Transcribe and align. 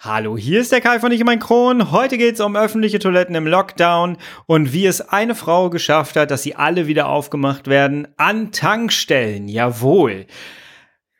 Hallo, 0.00 0.38
hier 0.38 0.60
ist 0.60 0.70
der 0.70 0.80
Kai 0.80 1.00
von 1.00 1.10
Ich 1.10 1.24
mein 1.24 1.40
Kron. 1.40 1.90
Heute 1.90 2.18
geht's 2.18 2.40
um 2.40 2.54
öffentliche 2.54 3.00
Toiletten 3.00 3.34
im 3.34 3.48
Lockdown 3.48 4.16
und 4.46 4.72
wie 4.72 4.86
es 4.86 5.00
eine 5.00 5.34
Frau 5.34 5.70
geschafft 5.70 6.14
hat, 6.14 6.30
dass 6.30 6.44
sie 6.44 6.54
alle 6.54 6.86
wieder 6.86 7.08
aufgemacht 7.08 7.66
werden 7.66 8.06
an 8.16 8.52
Tankstellen. 8.52 9.48
Jawohl. 9.48 10.26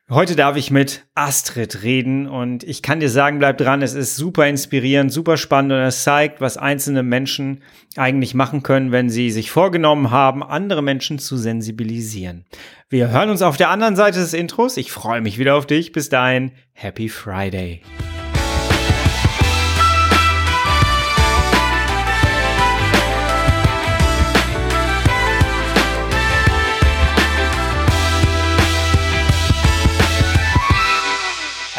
Heute 0.08 0.36
darf 0.36 0.56
ich 0.56 0.70
mit 0.70 1.06
Astrid 1.16 1.82
reden 1.82 2.28
und 2.28 2.62
ich 2.62 2.80
kann 2.80 3.00
dir 3.00 3.10
sagen, 3.10 3.40
bleib 3.40 3.58
dran, 3.58 3.82
es 3.82 3.94
ist 3.94 4.14
super 4.14 4.46
inspirierend, 4.46 5.12
super 5.12 5.36
spannend 5.36 5.72
und 5.72 5.80
es 5.80 6.04
zeigt, 6.04 6.40
was 6.40 6.56
einzelne 6.56 7.02
Menschen 7.02 7.64
eigentlich 7.96 8.32
machen 8.32 8.62
können, 8.62 8.92
wenn 8.92 9.10
sie 9.10 9.32
sich 9.32 9.50
vorgenommen 9.50 10.12
haben, 10.12 10.44
andere 10.44 10.82
Menschen 10.82 11.18
zu 11.18 11.36
sensibilisieren. 11.36 12.46
Wir 12.88 13.10
hören 13.10 13.30
uns 13.30 13.42
auf 13.42 13.56
der 13.56 13.70
anderen 13.70 13.96
Seite 13.96 14.20
des 14.20 14.34
Intros. 14.34 14.76
Ich 14.76 14.92
freue 14.92 15.20
mich 15.20 15.36
wieder 15.36 15.56
auf 15.56 15.66
dich. 15.66 15.90
Bis 15.90 16.08
dahin, 16.08 16.52
Happy 16.74 17.08
Friday. 17.08 17.82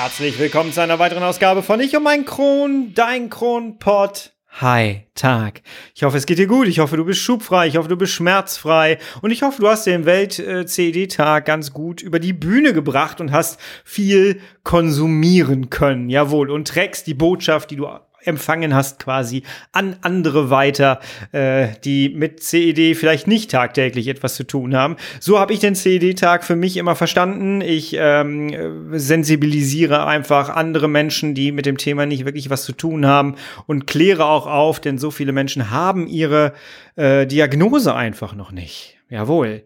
Herzlich 0.01 0.39
willkommen 0.39 0.71
zu 0.71 0.81
einer 0.81 0.97
weiteren 0.97 1.23
Ausgabe 1.23 1.61
von 1.61 1.81
Ich 1.81 1.93
und 1.93 2.03
mein 2.03 2.23
Kron, 2.23 2.93
dein 2.93 3.29
Kronpott. 3.29 4.31
Hi, 4.61 5.01
Tag. 5.13 5.61
Ich 5.93 6.03
hoffe, 6.03 6.15
es 6.15 6.25
geht 6.25 6.37
dir 6.37 6.47
gut. 6.47 6.69
Ich 6.69 6.79
hoffe, 6.79 6.95
du 6.95 7.03
bist 7.03 7.19
schubfrei. 7.19 7.67
Ich 7.67 7.75
hoffe, 7.75 7.89
du 7.89 7.97
bist 7.97 8.13
schmerzfrei. 8.13 8.97
Und 9.21 9.31
ich 9.31 9.41
hoffe, 9.41 9.59
du 9.59 9.67
hast 9.67 9.85
den 9.85 10.05
Welt-CED-Tag 10.05 11.43
ganz 11.43 11.73
gut 11.73 12.01
über 12.01 12.19
die 12.19 12.31
Bühne 12.31 12.71
gebracht 12.71 13.19
und 13.19 13.33
hast 13.33 13.59
viel 13.83 14.39
konsumieren 14.63 15.69
können. 15.69 16.09
Jawohl. 16.09 16.49
Und 16.49 16.69
trägst 16.69 17.05
die 17.05 17.13
Botschaft, 17.13 17.69
die 17.69 17.75
du 17.75 17.89
empfangen 18.23 18.73
hast, 18.73 18.99
quasi 18.99 19.43
an 19.71 19.95
andere 20.01 20.49
weiter, 20.49 20.99
äh, 21.31 21.69
die 21.83 22.09
mit 22.09 22.41
CED 22.43 22.95
vielleicht 22.95 23.27
nicht 23.27 23.51
tagtäglich 23.51 24.07
etwas 24.07 24.35
zu 24.35 24.43
tun 24.43 24.75
haben. 24.75 24.97
So 25.19 25.39
habe 25.39 25.53
ich 25.53 25.59
den 25.59 25.75
CED-Tag 25.75 26.43
für 26.43 26.55
mich 26.55 26.77
immer 26.77 26.95
verstanden. 26.95 27.61
Ich 27.61 27.95
ähm, 27.97 28.97
sensibilisiere 28.97 30.05
einfach 30.05 30.49
andere 30.49 30.87
Menschen, 30.87 31.35
die 31.35 31.51
mit 31.51 31.65
dem 31.65 31.77
Thema 31.77 32.05
nicht 32.05 32.25
wirklich 32.25 32.49
was 32.49 32.63
zu 32.63 32.73
tun 32.73 33.05
haben 33.05 33.35
und 33.67 33.87
kläre 33.87 34.25
auch 34.25 34.47
auf, 34.47 34.79
denn 34.79 34.97
so 34.97 35.11
viele 35.11 35.31
Menschen 35.31 35.69
haben 35.69 36.07
ihre 36.07 36.53
äh, 36.95 37.25
Diagnose 37.25 37.95
einfach 37.95 38.35
noch 38.35 38.51
nicht. 38.51 38.97
Jawohl. 39.09 39.63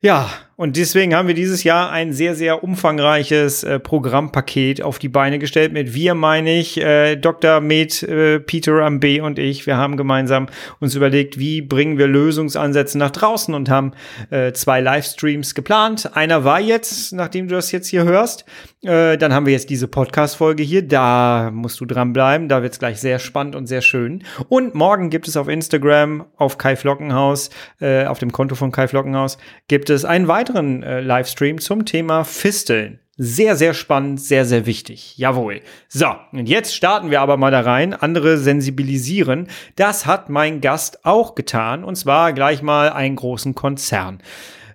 Ja, 0.00 0.30
und 0.58 0.76
deswegen 0.76 1.14
haben 1.14 1.28
wir 1.28 1.36
dieses 1.36 1.62
Jahr 1.62 1.92
ein 1.92 2.12
sehr, 2.12 2.34
sehr 2.34 2.64
umfangreiches 2.64 3.62
äh, 3.62 3.78
Programmpaket 3.78 4.82
auf 4.82 4.98
die 4.98 5.08
Beine 5.08 5.38
gestellt. 5.38 5.72
Mit 5.72 5.94
wir 5.94 6.16
meine 6.16 6.58
ich 6.58 6.80
äh, 6.80 7.14
Dr. 7.14 7.60
Med, 7.60 8.02
äh, 8.02 8.40
Peter 8.40 8.84
Ambe 8.84 9.22
und 9.22 9.38
ich. 9.38 9.66
Wir 9.66 9.76
haben 9.76 9.96
gemeinsam 9.96 10.48
uns 10.80 10.96
überlegt, 10.96 11.38
wie 11.38 11.62
bringen 11.62 11.96
wir 11.96 12.08
Lösungsansätze 12.08 12.98
nach 12.98 13.12
draußen 13.12 13.54
und 13.54 13.70
haben 13.70 13.92
äh, 14.30 14.50
zwei 14.50 14.80
Livestreams 14.80 15.54
geplant. 15.54 16.16
Einer 16.16 16.42
war 16.42 16.58
jetzt, 16.58 17.12
nachdem 17.12 17.46
du 17.46 17.54
das 17.54 17.70
jetzt 17.70 17.86
hier 17.86 18.02
hörst. 18.02 18.44
Äh, 18.82 19.16
dann 19.16 19.32
haben 19.32 19.46
wir 19.46 19.52
jetzt 19.52 19.70
diese 19.70 19.86
Podcast-Folge 19.86 20.64
hier. 20.64 20.82
Da 20.82 21.52
musst 21.52 21.80
du 21.80 21.84
dranbleiben. 21.84 22.48
Da 22.48 22.64
wird's 22.64 22.80
gleich 22.80 22.98
sehr 22.98 23.20
spannend 23.20 23.54
und 23.54 23.68
sehr 23.68 23.80
schön. 23.80 24.24
Und 24.48 24.74
morgen 24.74 25.08
gibt 25.08 25.28
es 25.28 25.36
auf 25.36 25.46
Instagram, 25.46 26.26
auf 26.36 26.58
Kai 26.58 26.74
Flockenhaus, 26.74 27.50
äh, 27.80 28.06
auf 28.06 28.18
dem 28.18 28.32
Konto 28.32 28.56
von 28.56 28.72
Kai 28.72 28.88
Flockenhaus, 28.88 29.38
gibt 29.68 29.88
es 29.88 30.04
einen 30.04 30.26
weiteren 30.26 30.47
äh, 30.56 31.00
Livestream 31.00 31.58
zum 31.58 31.84
Thema 31.84 32.24
Fisteln. 32.24 33.00
Sehr, 33.20 33.56
sehr 33.56 33.74
spannend, 33.74 34.20
sehr, 34.20 34.44
sehr 34.44 34.64
wichtig. 34.64 35.18
Jawohl. 35.18 35.60
So, 35.88 36.06
und 36.30 36.48
jetzt 36.48 36.76
starten 36.76 37.10
wir 37.10 37.20
aber 37.20 37.36
mal 37.36 37.50
da 37.50 37.60
rein. 37.60 37.92
Andere 37.92 38.38
sensibilisieren. 38.38 39.48
Das 39.74 40.06
hat 40.06 40.28
mein 40.28 40.60
Gast 40.60 41.04
auch 41.04 41.34
getan. 41.34 41.82
Und 41.82 41.96
zwar 41.96 42.32
gleich 42.32 42.62
mal 42.62 42.90
einen 42.90 43.16
großen 43.16 43.56
Konzern. 43.56 44.20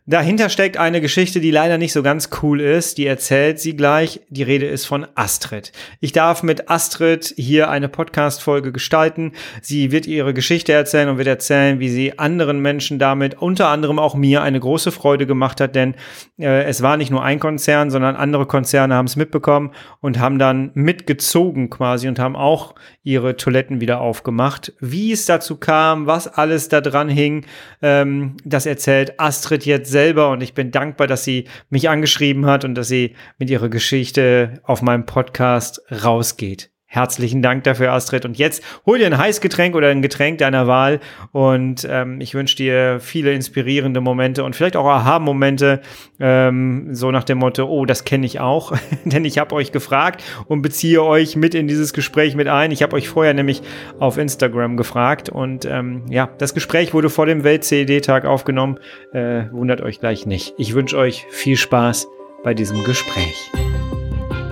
Dahinter 0.05 0.49
steckt 0.49 0.75
eine 0.75 0.99
Geschichte, 0.99 1.39
die 1.39 1.49
leider 1.49 1.77
nicht 1.77 1.93
so 1.93 2.03
ganz 2.03 2.29
cool 2.41 2.59
ist. 2.59 2.97
Die 2.97 3.05
erzählt 3.05 3.61
sie 3.61 3.77
gleich. 3.77 4.19
Die 4.27 4.43
Rede 4.43 4.65
ist 4.65 4.85
von 4.85 5.07
Astrid. 5.15 5.71
Ich 6.01 6.11
darf 6.11 6.43
mit 6.43 6.69
Astrid 6.69 7.33
hier 7.37 7.69
eine 7.69 7.87
Podcast-Folge 7.87 8.73
gestalten. 8.73 9.31
Sie 9.61 9.93
wird 9.93 10.05
ihre 10.05 10.33
Geschichte 10.33 10.73
erzählen 10.73 11.07
und 11.07 11.19
wird 11.19 11.29
erzählen, 11.29 11.79
wie 11.79 11.87
sie 11.87 12.19
anderen 12.19 12.59
Menschen 12.59 12.99
damit, 12.99 13.41
unter 13.41 13.69
anderem 13.69 13.97
auch 13.97 14.13
mir, 14.13 14.41
eine 14.41 14.59
große 14.59 14.91
Freude 14.91 15.25
gemacht 15.25 15.61
hat, 15.61 15.73
denn 15.73 15.95
äh, 16.37 16.63
es 16.65 16.81
war 16.81 16.97
nicht 16.97 17.09
nur 17.09 17.23
ein 17.23 17.39
Konzern, 17.39 17.89
sondern 17.89 18.17
andere 18.17 18.45
Konzerne 18.45 18.95
haben 18.95 19.07
es 19.07 19.15
mitbekommen 19.15 19.71
und 20.01 20.19
haben 20.19 20.37
dann 20.37 20.71
mitgezogen 20.73 21.69
quasi 21.69 22.09
und 22.09 22.19
haben 22.19 22.35
auch 22.35 22.75
ihre 23.03 23.37
Toiletten 23.37 23.79
wieder 23.79 24.01
aufgemacht. 24.01 24.73
Wie 24.81 25.13
es 25.13 25.25
dazu 25.25 25.55
kam, 25.55 26.07
was 26.07 26.27
alles 26.27 26.67
da 26.67 26.81
dran 26.81 27.07
hing, 27.07 27.45
ähm, 27.81 28.35
das 28.43 28.65
erzählt 28.65 29.17
Astrid 29.17 29.65
jetzt 29.65 29.92
selber 29.93 30.31
und 30.31 30.43
ich 30.43 30.53
bin 30.53 30.71
dankbar, 30.71 31.07
dass 31.07 31.23
sie 31.23 31.45
mich 31.69 31.89
angeschrieben 31.89 32.45
hat 32.45 32.65
und 32.65 32.75
dass 32.75 32.89
sie 32.89 33.15
mit 33.39 33.49
ihrer 33.49 33.69
Geschichte 33.69 34.61
auf 34.63 34.81
meinem 34.81 35.05
Podcast 35.05 35.81
rausgeht. 36.03 36.72
Herzlichen 36.93 37.41
Dank 37.41 37.63
dafür, 37.63 37.91
Astrid. 37.91 38.23
Und 38.23 38.37
jetzt 38.37 38.63
hol 38.85 38.99
dir 38.99 39.07
ein 39.07 39.17
Heißgetränk 39.17 39.73
oder 39.75 39.89
ein 39.89 40.03
Getränk 40.03 40.37
deiner 40.37 40.67
Wahl. 40.67 40.99
Und 41.31 41.87
ähm, 41.89 42.21
ich 42.21 42.35
wünsche 42.35 42.55
dir 42.55 42.99
viele 42.99 43.33
inspirierende 43.33 43.99
Momente 43.99 44.43
und 44.43 44.55
vielleicht 44.55 44.75
auch 44.75 44.85
Aha-Momente, 44.85 45.81
ähm, 46.19 46.93
so 46.93 47.09
nach 47.09 47.23
dem 47.23 47.39
Motto, 47.39 47.65
oh, 47.65 47.87
das 47.87 48.05
kenne 48.05 48.27
ich 48.27 48.39
auch. 48.39 48.77
Denn 49.05 49.25
ich 49.25 49.39
habe 49.39 49.55
euch 49.55 49.71
gefragt 49.71 50.23
und 50.45 50.61
beziehe 50.61 51.01
euch 51.01 51.35
mit 51.35 51.55
in 51.55 51.67
dieses 51.67 51.93
Gespräch 51.93 52.35
mit 52.35 52.47
ein. 52.47 52.69
Ich 52.69 52.83
habe 52.83 52.95
euch 52.95 53.09
vorher 53.09 53.33
nämlich 53.33 53.63
auf 53.97 54.19
Instagram 54.19 54.77
gefragt. 54.77 55.29
Und 55.29 55.65
ähm, 55.65 56.03
ja, 56.11 56.29
das 56.37 56.53
Gespräch 56.53 56.93
wurde 56.93 57.09
vor 57.09 57.25
dem 57.25 57.43
Welt-CED-Tag 57.43 58.25
aufgenommen. 58.25 58.77
Äh, 59.13 59.45
wundert 59.51 59.81
euch 59.81 59.99
gleich 59.99 60.27
nicht. 60.27 60.53
Ich 60.59 60.75
wünsche 60.75 60.99
euch 60.99 61.25
viel 61.31 61.57
Spaß 61.57 62.07
bei 62.43 62.53
diesem 62.53 62.83
Gespräch. 62.83 63.49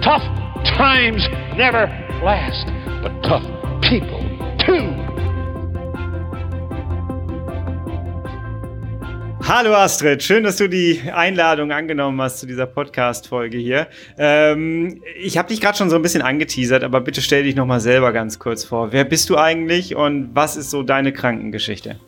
Tough 0.01 0.23
times 0.75 1.29
never 1.55 1.87
last, 2.21 2.67
but 3.01 3.11
tough 3.23 3.43
people 3.81 4.21
too. 4.59 4.93
Hallo 9.43 9.73
Astrid, 9.73 10.21
schön, 10.21 10.43
dass 10.43 10.57
du 10.57 10.69
die 10.69 11.01
Einladung 11.11 11.71
angenommen 11.71 12.21
hast 12.21 12.39
zu 12.39 12.45
dieser 12.45 12.67
Podcast-Folge 12.67 13.57
hier. 13.57 13.87
Ähm, 14.19 15.01
ich 15.19 15.37
habe 15.37 15.49
dich 15.49 15.59
gerade 15.59 15.77
schon 15.77 15.89
so 15.89 15.95
ein 15.95 16.03
bisschen 16.03 16.21
angeteasert, 16.21 16.83
aber 16.83 17.01
bitte 17.01 17.23
stell 17.23 17.43
dich 17.43 17.55
noch 17.55 17.65
mal 17.65 17.79
selber 17.79 18.13
ganz 18.13 18.37
kurz 18.37 18.63
vor. 18.63 18.91
Wer 18.91 19.03
bist 19.03 19.29
du 19.31 19.37
eigentlich 19.37 19.95
und 19.95 20.29
was 20.35 20.57
ist 20.57 20.69
so 20.69 20.83
deine 20.83 21.11
Krankengeschichte? 21.11 21.99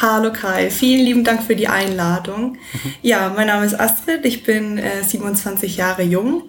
Hallo 0.00 0.32
Kai, 0.32 0.70
vielen 0.70 1.04
lieben 1.04 1.24
Dank 1.24 1.42
für 1.42 1.56
die 1.56 1.66
Einladung. 1.66 2.52
Mhm. 2.52 2.94
Ja, 3.02 3.32
mein 3.34 3.48
Name 3.48 3.66
ist 3.66 3.78
Astrid, 3.78 4.24
ich 4.24 4.44
bin 4.44 4.78
äh, 4.78 5.02
27 5.02 5.76
Jahre 5.76 6.02
jung. 6.02 6.44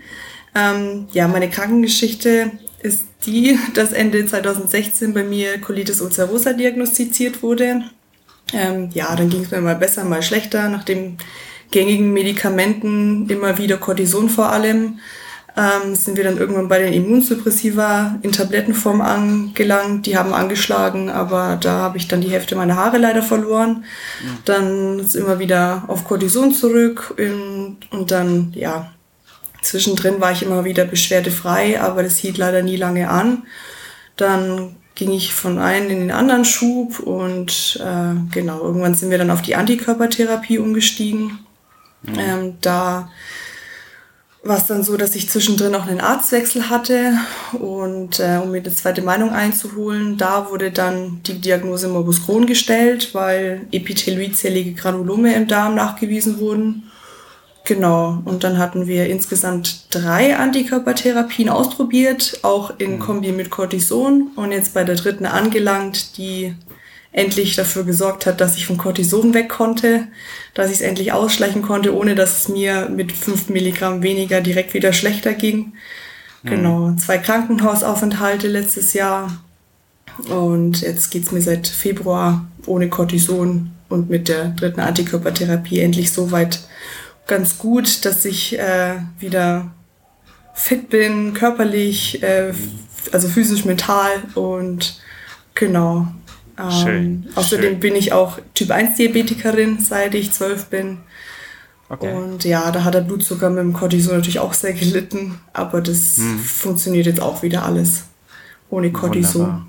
Ähm, 0.56 1.08
ja, 1.12 1.28
meine 1.28 1.50
Krankengeschichte 1.50 2.52
ist 2.82 3.04
die, 3.26 3.58
dass 3.74 3.92
Ende 3.92 4.26
2016 4.26 5.14
bei 5.14 5.24
mir 5.24 5.60
Colitis 5.60 6.02
ulcerosa 6.02 6.54
diagnostiziert 6.54 7.42
wurde. 7.42 7.84
Ähm, 8.54 8.90
ja, 8.94 9.16
dann 9.16 9.30
ging 9.30 9.44
es 9.44 9.52
mir 9.52 9.62
mal 9.62 9.76
besser, 9.76 10.04
mal 10.06 10.22
schlechter, 10.22 10.70
nach 10.70 10.84
den 10.84 11.18
gängigen 11.72 12.14
Medikamenten, 12.14 13.30
immer 13.30 13.58
wieder 13.58 13.78
Cortison 13.78 14.30
vor 14.30 14.52
allem, 14.52 15.00
ähm, 15.58 15.96
sind 15.96 16.18
wir 16.18 16.24
dann 16.24 16.38
irgendwann 16.38 16.68
bei 16.68 16.80
den 16.80 16.94
Immunsuppressiva 16.94 18.20
in 18.22 18.32
Tablettenform 18.32 19.02
angelangt. 19.02 20.06
Die 20.06 20.16
haben 20.16 20.34
angeschlagen, 20.34 21.10
aber 21.10 21.58
da 21.60 21.72
habe 21.80 21.98
ich 21.98 22.08
dann 22.08 22.22
die 22.22 22.30
Hälfte 22.30 22.56
meiner 22.56 22.76
Haare 22.76 23.00
leider 23.00 23.24
verloren. 23.24 23.84
Ja. 24.24 24.30
Dann 24.46 25.00
ist 25.00 25.16
immer 25.16 25.40
wieder 25.40 25.84
auf 25.88 26.04
Cortison 26.06 26.54
zurück 26.54 27.16
und, 27.18 27.78
und 27.90 28.12
dann, 28.12 28.54
ja, 28.56 28.92
Zwischendrin 29.62 30.22
war 30.22 30.32
ich 30.32 30.44
immer 30.44 30.66
wieder 30.66 30.86
beschwerdefrei, 30.86 31.82
aber 31.82 32.04
das 32.04 32.18
hielt 32.18 32.38
leider 32.38 32.62
nie 32.62 32.78
lange 32.78 33.10
an. 33.10 33.44
Dann 34.16 34.76
ging 34.96 35.12
ich 35.12 35.34
von 35.34 35.60
einem 35.60 35.90
in 35.90 36.00
den 36.00 36.12
anderen 36.12 36.46
Schub 36.46 37.00
und 37.00 37.80
äh, 37.84 38.34
genau, 38.34 38.62
irgendwann 38.62 38.96
sind 38.96 39.12
wir 39.12 39.18
dann 39.18 39.30
auf 39.30 39.44
die 39.44 39.56
Antikörpertherapie 39.56 40.58
umgestiegen. 40.58 41.40
Mhm. 42.02 42.20
Ähm, 42.20 42.54
da 42.62 43.10
war 44.44 44.58
es 44.58 44.66
dann 44.66 44.84
so, 44.84 44.98
dass 44.98 45.16
ich 45.16 45.30
zwischendrin 45.30 45.76
auch 45.76 45.88
einen 45.88 46.02
Arztwechsel 46.02 46.70
hatte 46.70 47.14
und 47.60 48.20
äh, 48.20 48.40
um 48.42 48.52
mir 48.52 48.60
eine 48.60 48.74
zweite 48.74 49.02
Meinung 49.02 49.32
einzuholen, 49.32 50.18
da 50.18 50.50
wurde 50.50 50.72
dann 50.72 51.22
die 51.24 51.40
Diagnose 51.40 51.88
Morbus 51.90 52.26
Crohn 52.26 52.46
gestellt, 52.46 53.14
weil 53.14 53.68
epithelioidzellige 53.72 54.74
Granulome 54.74 55.36
im 55.36 55.48
Darm 55.48 55.76
nachgewiesen 55.76 56.40
wurden. 56.40 56.90
Genau, 57.68 58.22
und 58.24 58.46
dann 58.46 58.60
hatten 58.60 58.88
wir 58.88 59.08
insgesamt 59.08 59.94
drei 59.94 60.38
Antikörpertherapien 60.38 61.50
ausprobiert, 61.50 62.40
auch 62.44 62.80
in 62.80 62.94
mhm. 62.94 63.00
Kombi 63.00 63.34
mit 63.34 63.50
Cortison 63.50 64.32
und 64.38 64.54
jetzt 64.54 64.74
bei 64.74 64.86
der 64.86 64.96
dritten 64.96 65.26
angelangt, 65.26 66.18
die 66.18 66.56
endlich 67.12 67.58
dafür 67.58 67.84
gesorgt 67.84 68.26
hat, 68.26 68.40
dass 68.40 68.56
ich 68.56 68.66
vom 68.66 68.78
Cortison 68.78 69.34
weg 69.34 69.50
konnte, 69.50 70.08
dass 70.54 70.68
ich 70.68 70.76
es 70.76 70.82
endlich 70.82 71.12
ausschleichen 71.12 71.62
konnte, 71.62 71.94
ohne 71.94 72.16
dass 72.16 72.40
es 72.40 72.48
mir 72.48 72.88
mit 72.88 73.12
fünf 73.12 73.50
Milligramm 73.50 74.02
weniger 74.02 74.40
direkt 74.40 74.74
wieder 74.74 74.94
schlechter 74.94 75.34
ging. 75.34 75.74
Genau, 76.46 76.94
zwei 76.94 77.18
Krankenhausaufenthalte 77.18 78.48
letztes 78.48 78.94
Jahr. 78.94 79.44
Und 80.30 80.80
jetzt 80.80 81.10
geht's 81.12 81.34
mir 81.34 81.42
seit 81.42 81.68
Februar 81.68 82.48
ohne 82.66 82.88
Cortison 82.88 83.72
und 83.90 84.10
mit 84.10 84.30
der 84.30 84.50
dritten 84.52 84.80
Antikörpertherapie 84.80 85.82
endlich 85.82 86.14
so 86.14 86.32
weit 86.32 86.62
ganz 87.28 87.58
gut, 87.58 88.06
dass 88.06 88.26
ich 88.26 88.58
äh, 88.58 88.96
wieder 89.20 89.72
fit 90.54 90.90
bin, 90.90 91.34
körperlich, 91.34 92.24
äh, 92.24 92.54
also 93.12 93.28
physisch, 93.28 93.66
mental 93.66 94.24
und 94.34 95.00
genau. 95.54 96.08
Ähm, 96.58 96.72
schön, 96.72 97.28
außerdem 97.36 97.72
schön. 97.74 97.80
bin 97.80 97.96
ich 97.96 98.14
auch 98.14 98.40
Typ 98.56 98.72
1 98.72 98.98
Diabetikerin, 98.98 99.80
seit 99.80 100.16
ich 100.16 100.32
zwölf 100.32 100.66
bin. 100.66 101.00
Okay. 101.90 102.14
Und 102.14 102.44
ja, 102.44 102.70
da 102.72 102.84
hat 102.84 102.96
der 102.96 103.02
Blutzucker 103.02 103.50
mit 103.50 103.60
dem 103.60 103.74
Cortison 103.74 104.16
natürlich 104.16 104.40
auch 104.40 104.54
sehr 104.54 104.74
gelitten, 104.74 105.40
aber 105.54 105.82
das 105.82 106.18
hm. 106.18 106.40
funktioniert 106.40 107.06
jetzt 107.06 107.22
auch 107.22 107.44
wieder 107.44 107.64
alles 107.64 108.04
ohne 108.70 108.92
Cortison. 108.92 109.42
Wunderbar. 109.42 109.68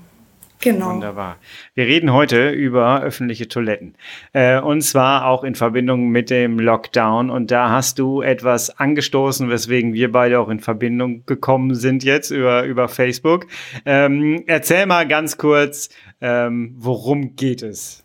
Genau. 0.61 0.89
Wunderbar. 0.89 1.37
Wir 1.73 1.85
reden 1.85 2.11
heute 2.11 2.49
über 2.49 3.01
öffentliche 3.01 3.47
Toiletten. 3.47 3.95
Äh, 4.33 4.59
und 4.59 4.81
zwar 4.81 5.25
auch 5.25 5.45
in 5.45 5.55
Verbindung 5.55 6.09
mit 6.09 6.29
dem 6.29 6.59
Lockdown. 6.59 7.29
Und 7.29 7.49
da 7.49 7.69
hast 7.69 7.97
du 7.97 8.21
etwas 8.21 8.77
angestoßen, 8.77 9.49
weswegen 9.49 9.93
wir 9.93 10.11
beide 10.11 10.37
auch 10.39 10.49
in 10.49 10.59
Verbindung 10.59 11.25
gekommen 11.25 11.75
sind 11.75 12.03
jetzt 12.03 12.31
über, 12.31 12.63
über 12.63 12.89
Facebook. 12.89 13.47
Ähm, 13.85 14.43
erzähl 14.47 14.85
mal 14.85 15.07
ganz 15.07 15.37
kurz, 15.37 15.89
ähm, 16.19 16.75
worum 16.77 17.37
geht 17.37 17.63
es? 17.63 18.03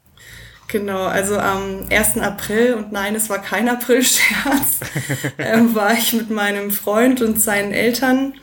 Genau, 0.68 1.04
also 1.04 1.36
am 1.38 1.86
1. 1.90 2.18
April, 2.18 2.74
und 2.74 2.92
nein, 2.92 3.14
es 3.14 3.28
war 3.30 3.40
kein 3.40 3.68
April-Scherz, 3.68 4.80
ähm, 5.38 5.74
war 5.74 5.92
ich 5.92 6.12
mit 6.12 6.30
meinem 6.30 6.70
Freund 6.70 7.20
und 7.20 7.40
seinen 7.40 7.72
Eltern 7.72 8.34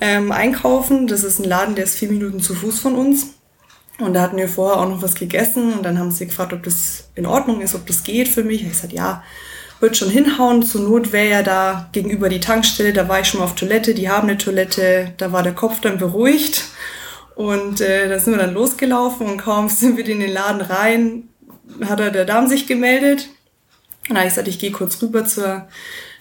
ähm, 0.00 0.32
einkaufen. 0.32 1.06
Das 1.06 1.22
ist 1.22 1.38
ein 1.38 1.44
Laden, 1.44 1.74
der 1.74 1.84
ist 1.84 1.98
vier 1.98 2.10
Minuten 2.10 2.40
zu 2.40 2.54
Fuß 2.54 2.80
von 2.80 2.94
uns. 2.94 3.37
Und 4.00 4.14
da 4.14 4.22
hatten 4.22 4.36
wir 4.36 4.48
vorher 4.48 4.80
auch 4.80 4.88
noch 4.88 5.02
was 5.02 5.16
gegessen 5.16 5.72
und 5.72 5.82
dann 5.82 5.98
haben 5.98 6.12
sie 6.12 6.26
gefragt, 6.26 6.52
ob 6.52 6.62
das 6.62 7.08
in 7.16 7.26
Ordnung 7.26 7.60
ist, 7.60 7.74
ob 7.74 7.86
das 7.86 8.04
geht 8.04 8.28
für 8.28 8.44
mich. 8.44 8.62
Ich 8.62 8.68
gesagt, 8.68 8.92
ja, 8.92 9.24
wird 9.80 9.96
schon 9.96 10.10
hinhauen. 10.10 10.62
Zur 10.62 10.82
Not 10.82 11.12
wäre 11.12 11.28
ja 11.28 11.42
da 11.42 11.88
gegenüber 11.92 12.28
die 12.28 12.40
Tankstelle, 12.40 12.92
da 12.92 13.08
war 13.08 13.20
ich 13.20 13.28
schon 13.28 13.40
mal 13.40 13.46
auf 13.46 13.54
Toilette, 13.56 13.94
die 13.94 14.08
haben 14.08 14.28
eine 14.28 14.38
Toilette, 14.38 15.12
da 15.16 15.32
war 15.32 15.42
der 15.42 15.54
Kopf 15.54 15.80
dann 15.80 15.98
beruhigt. 15.98 16.64
Und 17.34 17.80
äh, 17.80 18.08
da 18.08 18.18
sind 18.18 18.34
wir 18.34 18.38
dann 18.40 18.54
losgelaufen 18.54 19.26
und 19.26 19.38
kaum 19.38 19.68
sind 19.68 19.96
wir 19.96 20.06
in 20.08 20.20
den 20.20 20.32
Laden 20.32 20.60
rein, 20.60 21.28
hat 21.84 22.00
er 22.00 22.10
der 22.10 22.24
Darm 22.24 22.46
sich 22.46 22.66
gemeldet. 22.66 23.28
Und 24.08 24.14
da 24.14 24.20
habe 24.20 24.28
ich 24.28 24.34
gesagt, 24.34 24.48
ich 24.48 24.58
gehe 24.58 24.70
kurz 24.72 25.00
rüber 25.02 25.24
zur 25.24 25.68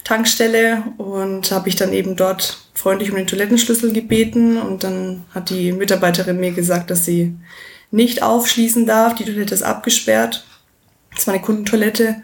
Tankstelle 0.07 0.83
und 0.97 1.51
habe 1.51 1.67
ich 1.67 1.75
dann 1.75 1.91
eben 1.91 2.15
dort 2.15 2.59
freundlich 2.73 3.11
um 3.11 3.17
den 3.17 3.27
Toilettenschlüssel 3.27 3.91
gebeten 3.91 4.55
und 4.55 4.85
dann 4.85 5.25
hat 5.35 5.49
die 5.49 5.73
Mitarbeiterin 5.73 6.39
mir 6.39 6.51
gesagt, 6.51 6.89
dass 6.89 7.03
sie 7.03 7.35
nicht 7.91 8.23
aufschließen 8.23 8.85
darf. 8.85 9.15
Die 9.15 9.25
Toilette 9.25 9.53
ist 9.53 9.63
abgesperrt. 9.63 10.45
Das 11.13 11.27
war 11.27 11.33
eine 11.33 11.43
Kundentoilette. 11.43 12.21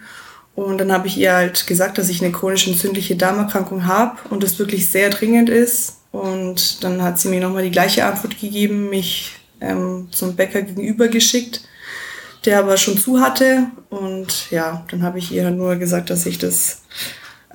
Und 0.56 0.77
dann 0.77 0.94
habe 0.94 1.07
ich 1.07 1.18
ihr 1.18 1.33
halt 1.33 1.68
gesagt, 1.68 1.97
dass 1.97 2.07
ich 2.07 2.24
eine 2.24 2.31
chronisch 2.31 2.68
entzündliche 2.68 3.18
Darmerkrankung 3.18 3.85
habe 3.85 4.18
und 4.30 4.45
es 4.45 4.59
wirklich 4.59 4.89
sehr 4.89 5.09
dringend 5.09 5.50
ist. 5.50 5.97
Und 6.13 6.85
dann 6.85 7.01
hat 7.01 7.19
sie 7.19 7.27
mir 7.27 7.41
nochmal 7.41 7.63
die 7.63 7.71
gleiche 7.71 8.06
Antwort 8.06 8.39
gegeben, 8.39 8.89
mich 8.89 9.33
ähm, 9.59 10.07
zum 10.12 10.38
Bäcker 10.38 10.62
gegenüber 10.62 11.09
geschickt, 11.09 11.62
der 12.45 12.59
aber 12.59 12.77
schon 12.77 12.97
zu 12.97 13.19
hatte. 13.19 13.65
Und 13.89 14.51
ja, 14.51 14.85
dann 14.89 15.03
habe 15.03 15.19
ich 15.19 15.33
ihr 15.33 15.51
nur 15.51 15.75
gesagt, 15.75 16.12
dass 16.12 16.25
ich 16.25 16.38
das 16.38 16.83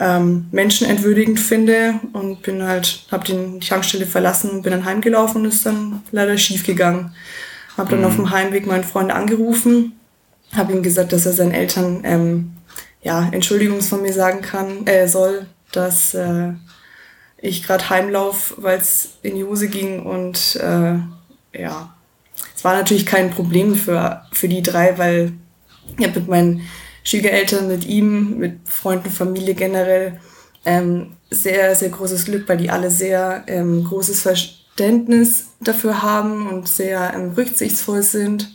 ähm, 0.00 0.46
menschenentwürdigend 0.52 1.40
finde 1.40 1.94
und 2.12 2.42
bin 2.42 2.62
halt, 2.62 3.06
habe 3.10 3.24
die 3.24 3.66
Tankstelle 3.66 4.06
verlassen 4.06 4.50
und 4.50 4.62
bin 4.62 4.72
dann 4.72 4.84
heimgelaufen 4.84 5.42
und 5.42 5.48
ist 5.48 5.66
dann 5.66 6.02
leider 6.12 6.38
schief 6.38 6.64
gegangen. 6.64 7.12
Habe 7.76 7.90
dann 7.90 8.00
mhm. 8.00 8.06
auf 8.06 8.16
dem 8.16 8.30
Heimweg 8.30 8.66
meinen 8.66 8.84
Freund 8.84 9.10
angerufen, 9.10 9.98
habe 10.54 10.72
ihm 10.72 10.82
gesagt, 10.82 11.12
dass 11.12 11.26
er 11.26 11.32
seinen 11.32 11.52
Eltern 11.52 12.00
ähm, 12.04 12.52
ja 13.02 13.28
Entschuldigung 13.32 13.80
von 13.82 14.02
mir 14.02 14.12
sagen 14.12 14.40
kann, 14.40 14.86
äh, 14.86 15.08
soll, 15.08 15.46
dass 15.72 16.14
äh, 16.14 16.52
ich 17.38 17.62
gerade 17.62 17.88
heimlauf, 17.90 18.54
weil 18.56 18.78
es 18.78 19.18
in 19.22 19.36
die 19.36 19.44
Hose 19.44 19.68
ging 19.68 20.02
und 20.04 20.56
äh, 20.56 20.94
ja, 21.60 21.94
es 22.56 22.64
war 22.64 22.76
natürlich 22.76 23.06
kein 23.06 23.30
Problem 23.30 23.74
für 23.74 24.22
für 24.32 24.48
die 24.48 24.62
drei, 24.62 24.96
weil 24.98 25.32
ich 25.96 26.06
habe 26.06 26.20
mit 26.20 26.28
meinen 26.28 26.62
Schwiegereltern, 27.08 27.68
mit 27.68 27.86
ihm, 27.86 28.38
mit 28.38 28.68
Freunden, 28.68 29.10
Familie 29.10 29.54
generell 29.54 30.20
ähm, 30.66 31.16
sehr, 31.30 31.74
sehr 31.74 31.88
großes 31.88 32.26
Glück, 32.26 32.46
weil 32.48 32.58
die 32.58 32.68
alle 32.68 32.90
sehr 32.90 33.44
ähm, 33.46 33.84
großes 33.84 34.20
Verständnis 34.20 35.46
dafür 35.58 36.02
haben 36.02 36.46
und 36.48 36.68
sehr 36.68 37.14
ähm, 37.14 37.32
rücksichtsvoll 37.34 38.02
sind. 38.02 38.54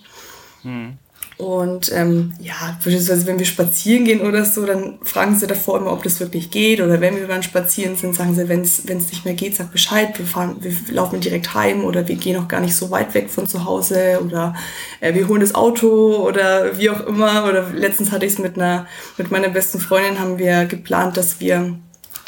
Hm. 0.62 1.00
Und 1.44 1.92
ähm, 1.94 2.32
ja, 2.40 2.78
beispielsweise 2.82 3.28
wenn 3.28 3.38
wir 3.38 3.46
spazieren 3.46 4.06
gehen 4.06 4.22
oder 4.22 4.46
so, 4.46 4.66
dann 4.66 4.98
fragen 5.02 5.36
sie 5.36 5.46
davor 5.46 5.78
immer, 5.78 5.92
ob 5.92 6.02
das 6.02 6.22
wirklich 6.22 6.52
geht. 6.52 6.80
Oder 6.80 7.02
wenn 7.02 7.18
wir 7.18 7.28
dann 7.28 7.44
spazieren 7.44 7.98
sind, 7.98 8.16
sagen 8.16 8.34
sie, 8.34 8.48
wenn 8.48 8.62
es 8.62 8.86
nicht 8.86 9.26
mehr 9.26 9.34
geht, 9.34 9.58
sag 9.58 9.70
Bescheid, 9.74 10.18
wir, 10.18 10.26
fahren, 10.26 10.56
wir 10.62 10.74
laufen 10.90 11.20
direkt 11.20 11.54
heim 11.54 11.84
oder 11.84 12.08
wir 12.08 12.16
gehen 12.16 12.38
auch 12.38 12.48
gar 12.48 12.62
nicht 12.62 12.78
so 12.78 12.92
weit 12.92 13.14
weg 13.14 13.30
von 13.30 13.46
zu 13.46 13.66
Hause 13.66 14.22
oder 14.24 14.56
äh, 15.02 15.14
wir 15.14 15.28
holen 15.28 15.42
das 15.42 15.54
Auto 15.54 16.26
oder 16.26 16.78
wie 16.78 16.90
auch 16.90 17.02
immer. 17.02 17.46
Oder 17.50 17.72
letztens 17.74 18.14
hatte 18.14 18.26
ich 18.26 18.34
es 18.34 18.40
mit 18.40 18.54
mit 19.18 19.30
meiner 19.30 19.50
besten 19.50 19.82
Freundin, 19.82 20.20
haben 20.20 20.38
wir 20.38 20.64
geplant, 20.64 21.18
dass 21.18 21.42
wir, 21.42 21.76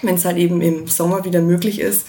wenn 0.01 0.15
es 0.15 0.25
halt 0.25 0.35
eben 0.35 0.59
im 0.59 0.87
Sommer 0.87 1.23
wieder 1.23 1.39
möglich 1.39 1.79
ist, 1.79 2.05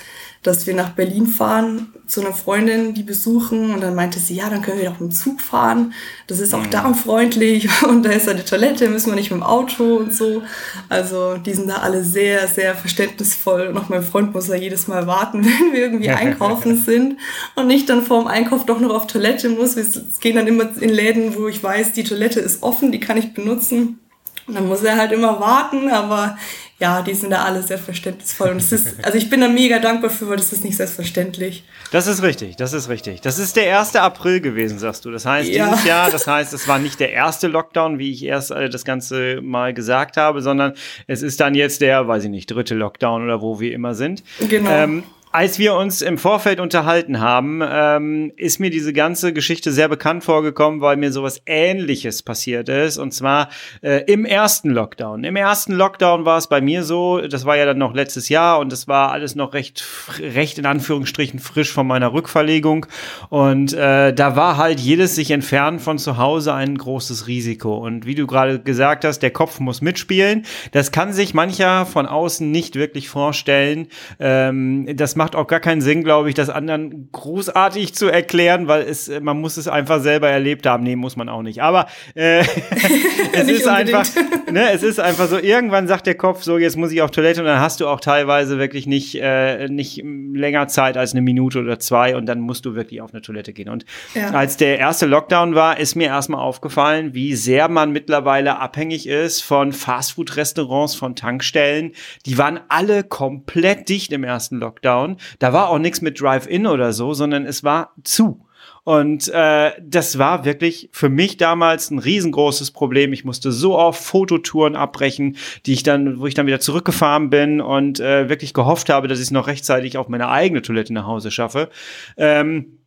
dass 0.47 0.67
wir 0.67 0.75
nach 0.75 0.91
Berlin 0.91 1.27
fahren 1.27 1.89
zu 2.07 2.21
einer 2.21 2.33
Freundin, 2.33 2.95
die 2.95 3.03
besuchen 3.03 3.75
und 3.75 3.81
dann 3.81 3.97
meinte 3.97 4.21
sie, 4.21 4.37
ja, 4.37 4.49
dann 4.49 4.63
können 4.63 4.79
wir 4.79 4.85
doch 4.85 5.01
mit 5.01 5.11
dem 5.11 5.13
Zug 5.13 5.41
fahren. 5.41 5.93
Das 6.29 6.39
ist 6.39 6.55
auch 6.55 6.65
mhm. 6.65 6.71
darmfreundlich 6.71 7.69
und 7.89 8.05
da 8.05 8.11
ist 8.11 8.29
eine 8.29 8.45
Toilette, 8.45 8.89
müssen 8.89 9.11
wir 9.11 9.17
nicht 9.17 9.33
mit 9.33 9.41
dem 9.41 9.43
Auto 9.43 9.97
und 9.97 10.15
so. 10.15 10.43
Also 10.89 11.37
die 11.37 11.53
sind 11.53 11.69
da 11.69 11.79
alle 11.79 12.05
sehr, 12.05 12.47
sehr 12.47 12.77
verständnisvoll 12.77 13.67
und 13.67 13.79
auch 13.79 13.89
mein 13.89 14.05
Freund 14.05 14.33
muss 14.35 14.47
da 14.47 14.55
jedes 14.55 14.87
Mal 14.87 15.09
warten, 15.09 15.45
wenn 15.45 15.73
wir 15.73 15.81
irgendwie 15.81 16.11
einkaufen 16.11 16.77
sind 16.77 17.19
und 17.57 17.67
nicht 17.67 17.89
dann 17.89 18.03
vor 18.03 18.21
dem 18.21 18.29
Einkauf 18.29 18.67
doch 18.67 18.79
noch 18.79 18.95
auf 18.95 19.09
Toilette 19.09 19.49
muss. 19.49 19.75
Wir 19.75 19.85
gehen 20.21 20.37
dann 20.37 20.47
immer 20.47 20.71
in 20.81 20.91
Läden, 20.91 21.35
wo 21.35 21.49
ich 21.49 21.63
weiß, 21.63 21.93
die 21.93 22.05
Toilette 22.05 22.39
ist 22.39 22.63
offen, 22.63 22.93
die 22.93 23.01
kann 23.01 23.17
ich 23.17 23.35
benutzen. 23.35 23.99
Und 24.47 24.55
dann 24.55 24.69
muss 24.69 24.85
er 24.85 24.97
halt 24.97 25.11
immer 25.11 25.41
warten, 25.41 25.91
aber 25.91 26.39
ja, 26.79 27.01
die 27.01 27.15
sind 27.15 27.31
da 27.31 27.45
alle 27.45 27.63
sehr 27.63 27.79
verständnisvoll. 27.79 28.51
Und 28.51 28.59
es 28.59 28.71
ist, 28.71 28.97
also 29.03 29.17
ich 29.17 29.31
bin 29.31 29.41
da 29.41 29.49
mega 29.49 29.79
dankbar 29.79 30.11
für, 30.11 30.29
weil 30.29 30.37
das 30.37 30.53
ist 30.53 30.63
nicht 30.63 30.77
selbstverständlich. 30.77 31.65
Das 31.91 32.07
ist 32.07 32.23
richtig, 32.23 32.57
das 32.57 32.75
ist 32.75 32.89
richtig. 32.89 33.23
Das 33.23 33.39
ist 33.39 33.57
der 33.57 33.79
1. 33.79 33.97
April 33.97 34.41
gewesen, 34.41 34.79
sagst 34.79 35.05
du. 35.05 35.11
Das 35.11 35.25
heißt, 35.25 35.49
ja. 35.49 35.71
dieses 35.71 35.85
Jahr, 35.85 36.11
das 36.11 36.27
heißt, 36.27 36.53
es 36.53 36.69
war 36.69 36.79
nicht 36.79 37.01
der 37.01 37.13
erste 37.13 37.49
Lockdown, 37.49 37.99
wie 37.99 38.13
ich 38.13 38.23
erst 38.25 38.51
äh, 38.51 38.69
das 38.69 38.85
Ganze 38.85 39.41
mal 39.41 39.73
gesagt 39.73 40.19
habe, 40.19 40.43
sondern 40.43 40.75
es 41.07 41.23
ist 41.23 41.41
dann 41.41 41.55
jetzt 41.55 41.81
der, 41.81 42.09
weiß 42.09 42.25
ich 42.25 42.31
nicht, 42.31 42.51
dritte 42.51 42.75
Lockdown 42.75 43.25
oder 43.25 43.41
wo 43.41 43.59
wir 43.59 43.73
immer 43.73 43.95
sind. 43.95 44.23
Genau. 44.49 44.71
Ähm, 44.71 45.05
als 45.33 45.59
wir 45.59 45.75
uns 45.75 46.03
im 46.03 46.19
Vorfeld 46.19 46.61
unterhalten 46.61 47.21
haben, 47.21 47.61
ähm, 47.63 48.33
ist 48.37 48.61
mir 48.61 48.71
diese 48.71 48.93
ganze 48.93 49.33
Geschichte 49.33 49.73
sehr 49.73 49.89
bekannt 49.89 50.25
vorgekommen, 50.25 50.81
weil 50.81 50.97
mir 50.97 51.13
sowas 51.13 51.43
Ähnliches 51.47 52.23
passiert 52.23 52.69
ist. 52.69 52.97
Und 52.97 53.13
zwar 53.13 53.51
äh, 53.83 54.05
im 54.07 54.25
ersten 54.25 54.71
Lockdown. 54.71 55.25
Im 55.25 55.37
ersten 55.37 55.73
Lockdown 55.73 56.25
war 56.25 56.39
es 56.39 56.47
bei 56.47 56.61
mir 56.61 56.85
so, 56.85 57.21
das 57.21 57.45
war 57.45 57.57
ja 57.57 57.67
dann 57.67 57.79
noch 57.79 57.93
letztes 57.93 58.29
Jahr 58.29 58.61
und 58.61 58.71
das 58.73 58.89
war 58.89 59.11
alles 59.11 59.35
noch 59.35 59.53
recht, 59.53 59.85
recht 60.21 60.59
in 60.59 60.67
Anführungsstrichen 60.67 61.41
frisch 61.41 61.73
von 61.73 61.87
meiner 61.87 62.13
Rückverlegung. 62.13 62.87
Und 63.29 63.73
äh, 63.73 64.15
da 64.15 64.37
war 64.37 64.57
halt 64.57 64.81
jedes 64.81 65.17
sich 65.17 65.33
entfernen 65.33 65.81
von 65.81 65.99
zu 65.99 66.17
Hause 66.19 66.55
ein 66.55 66.79
großes 66.79 67.27
Risiko. 67.27 67.77
Und 67.77 68.07
wie 68.07 68.15
du 68.15 68.27
gerade 68.27 68.61
gesagt 68.61 69.05
hast, 69.05 69.19
der 69.21 69.33
Kopf 69.33 69.61
muss 69.61 69.81
mitspielen. 69.81 70.47
Das 70.71 70.93
kann 70.93 71.13
sich 71.13 71.35
mancher 71.35 71.85
von 71.85 72.07
außen 72.07 72.51
nicht 72.51 72.77
wirklich 72.77 73.09
vorstellen. 73.09 73.89
Ähm, 74.21 74.97
das 74.97 75.16
macht 75.17 75.27
macht 75.27 75.35
auch 75.35 75.49
gar 75.49 75.59
keinen 75.59 75.81
Sinn, 75.81 76.05
glaube 76.05 76.29
ich, 76.29 76.37
das 76.37 76.51
anderen 76.51 77.09
großartig 77.11 77.97
zu 77.97 78.07
erklären, 78.07 78.69
weil 78.69 78.83
es, 78.83 79.11
man 79.21 79.41
muss 79.41 79.57
es 79.57 79.67
einfach 79.67 80.01
selber 80.01 80.29
erlebt 80.29 80.65
haben. 80.69 80.85
Nee, 80.85 80.95
muss 80.95 81.17
man 81.17 81.29
auch 81.29 81.43
nicht. 81.43 81.63
Aber 81.63 81.87
äh, 82.15 82.45
es 83.33 83.49
ist 83.49 83.67
einfach, 83.67 84.07
ne, 84.53 84.71
es 84.71 84.85
ist 84.85 85.01
einfach 85.01 85.27
so, 85.27 85.37
irgendwann 85.37 85.89
sagt 85.89 86.07
der 86.07 86.15
Kopf 86.15 86.45
so, 86.45 86.59
jetzt 86.59 86.77
muss 86.77 86.93
ich 86.93 87.03
auf 87.03 87.11
Toilette 87.11 87.41
und 87.41 87.47
dann 87.49 87.59
hast 87.59 87.81
du 87.81 87.89
auch 87.89 87.99
teilweise 87.99 88.61
wirklich 88.61 88.87
nicht, 88.87 89.21
äh, 89.21 89.67
nicht 89.67 90.01
länger 90.05 90.69
Zeit 90.69 90.97
als 90.97 91.11
eine 91.11 91.23
Minute 91.23 91.59
oder 91.59 91.81
zwei 91.81 92.15
und 92.15 92.27
dann 92.27 92.39
musst 92.39 92.65
du 92.65 92.77
wirklich 92.77 93.01
auf 93.01 93.13
eine 93.13 93.21
Toilette 93.21 93.53
gehen. 93.53 93.69
Und 93.69 93.85
ja. 94.15 94.31
als 94.31 94.57
der 94.57 94.79
erste 94.79 95.07
Lockdown 95.07 95.57
war, 95.57 95.81
ist 95.81 95.97
mir 95.97 96.07
erstmal 96.07 96.41
aufgefallen, 96.41 97.15
wie 97.15 97.35
sehr 97.35 97.69
man 97.69 97.91
mittlerweile 97.91 98.61
abhängig 98.61 99.09
ist 99.09 99.43
von 99.43 99.73
Fastfood-Restaurants, 99.73 100.95
von 100.95 101.17
Tankstellen. 101.17 101.93
Die 102.27 102.39
waren 102.39 102.61
alle 102.69 103.03
komplett 103.03 103.89
dicht 103.89 104.13
im 104.13 104.23
ersten 104.23 104.61
Lockdown. 104.61 105.06
Da 105.39 105.53
war 105.53 105.69
auch 105.69 105.79
nichts 105.79 106.01
mit 106.03 106.21
Drive-In 106.21 106.67
oder 106.67 106.93
so, 106.93 107.15
sondern 107.15 107.47
es 107.47 107.65
war 107.65 107.93
zu. 108.05 108.47
Und 108.87 109.27
äh, 109.35 109.73
das 109.83 110.17
war 110.17 110.45
wirklich 110.45 110.89
für 110.93 111.09
mich 111.09 111.39
damals 111.39 111.91
ein 111.91 111.99
riesengroßes 111.99 112.71
Problem. 112.71 113.13
Ich 113.13 113.25
musste 113.25 113.51
so 113.51 113.77
oft 113.77 114.01
Fototouren 114.01 114.77
abbrechen, 114.77 115.37
die 115.67 115.73
ich 115.73 115.83
dann, 115.83 116.21
wo 116.21 116.29
ich 116.29 116.35
dann 116.35 116.47
wieder 116.47 116.61
zurückgefahren 116.61 117.29
bin 117.29 117.61
und 117.61 117.99
äh, 117.99 118.29
wirklich 118.29 118.55
gehofft 118.55 118.89
habe, 118.89 119.09
dass 119.09 119.19
ich 119.19 119.25
es 119.25 119.31
noch 119.33 119.49
rechtzeitig 119.49 119.99
auf 119.99 120.09
meine 120.09 120.29
eigene 120.29 120.63
Toilette 120.63 120.93
nach 120.93 121.05
Hause 121.05 121.33
schaffe. 121.33 121.69
Ähm, 122.17 122.79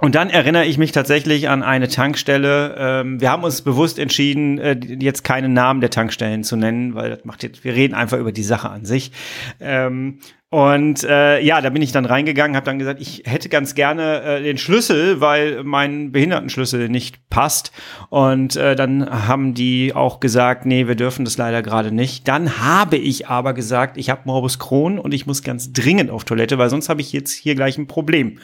und 0.00 0.14
dann 0.14 0.30
erinnere 0.30 0.64
ich 0.64 0.78
mich 0.78 0.90
tatsächlich 0.90 1.50
an 1.50 1.62
eine 1.62 1.86
Tankstelle. 1.86 2.74
Ähm, 2.78 3.20
wir 3.20 3.30
haben 3.30 3.44
uns 3.44 3.60
bewusst 3.60 3.98
entschieden, 3.98 4.58
äh, 4.58 4.76
jetzt 5.00 5.22
keine 5.22 5.50
Namen 5.50 5.82
der 5.82 5.90
Tankstellen 5.90 6.44
zu 6.44 6.56
nennen, 6.56 6.94
weil 6.94 7.10
das 7.10 7.24
macht 7.26 7.42
jetzt, 7.42 7.62
wir 7.62 7.74
reden 7.74 7.92
einfach 7.94 8.18
über 8.18 8.32
die 8.32 8.42
Sache 8.42 8.70
an 8.70 8.86
sich. 8.86 9.12
Ähm, 9.60 10.18
und 10.52 11.02
äh, 11.04 11.40
ja, 11.40 11.62
da 11.62 11.70
bin 11.70 11.80
ich 11.80 11.92
dann 11.92 12.04
reingegangen, 12.04 12.56
habe 12.56 12.66
dann 12.66 12.78
gesagt, 12.78 13.00
ich 13.00 13.22
hätte 13.24 13.48
ganz 13.48 13.74
gerne 13.74 14.20
äh, 14.20 14.42
den 14.42 14.58
Schlüssel, 14.58 15.22
weil 15.22 15.64
mein 15.64 16.12
Behindertenschlüssel 16.12 16.90
nicht 16.90 17.30
passt. 17.30 17.72
Und 18.10 18.56
äh, 18.56 18.76
dann 18.76 19.26
haben 19.26 19.54
die 19.54 19.94
auch 19.94 20.20
gesagt, 20.20 20.66
nee, 20.66 20.86
wir 20.86 20.94
dürfen 20.94 21.24
das 21.24 21.38
leider 21.38 21.62
gerade 21.62 21.90
nicht. 21.90 22.28
Dann 22.28 22.58
habe 22.58 22.98
ich 22.98 23.28
aber 23.28 23.54
gesagt, 23.54 23.96
ich 23.96 24.10
habe 24.10 24.20
Morbus 24.26 24.58
Crohn 24.58 24.98
und 24.98 25.14
ich 25.14 25.24
muss 25.24 25.42
ganz 25.42 25.72
dringend 25.72 26.10
auf 26.10 26.24
Toilette, 26.24 26.58
weil 26.58 26.68
sonst 26.68 26.90
habe 26.90 27.00
ich 27.00 27.14
jetzt 27.14 27.32
hier 27.32 27.54
gleich 27.54 27.78
ein 27.78 27.86
Problem. 27.86 28.38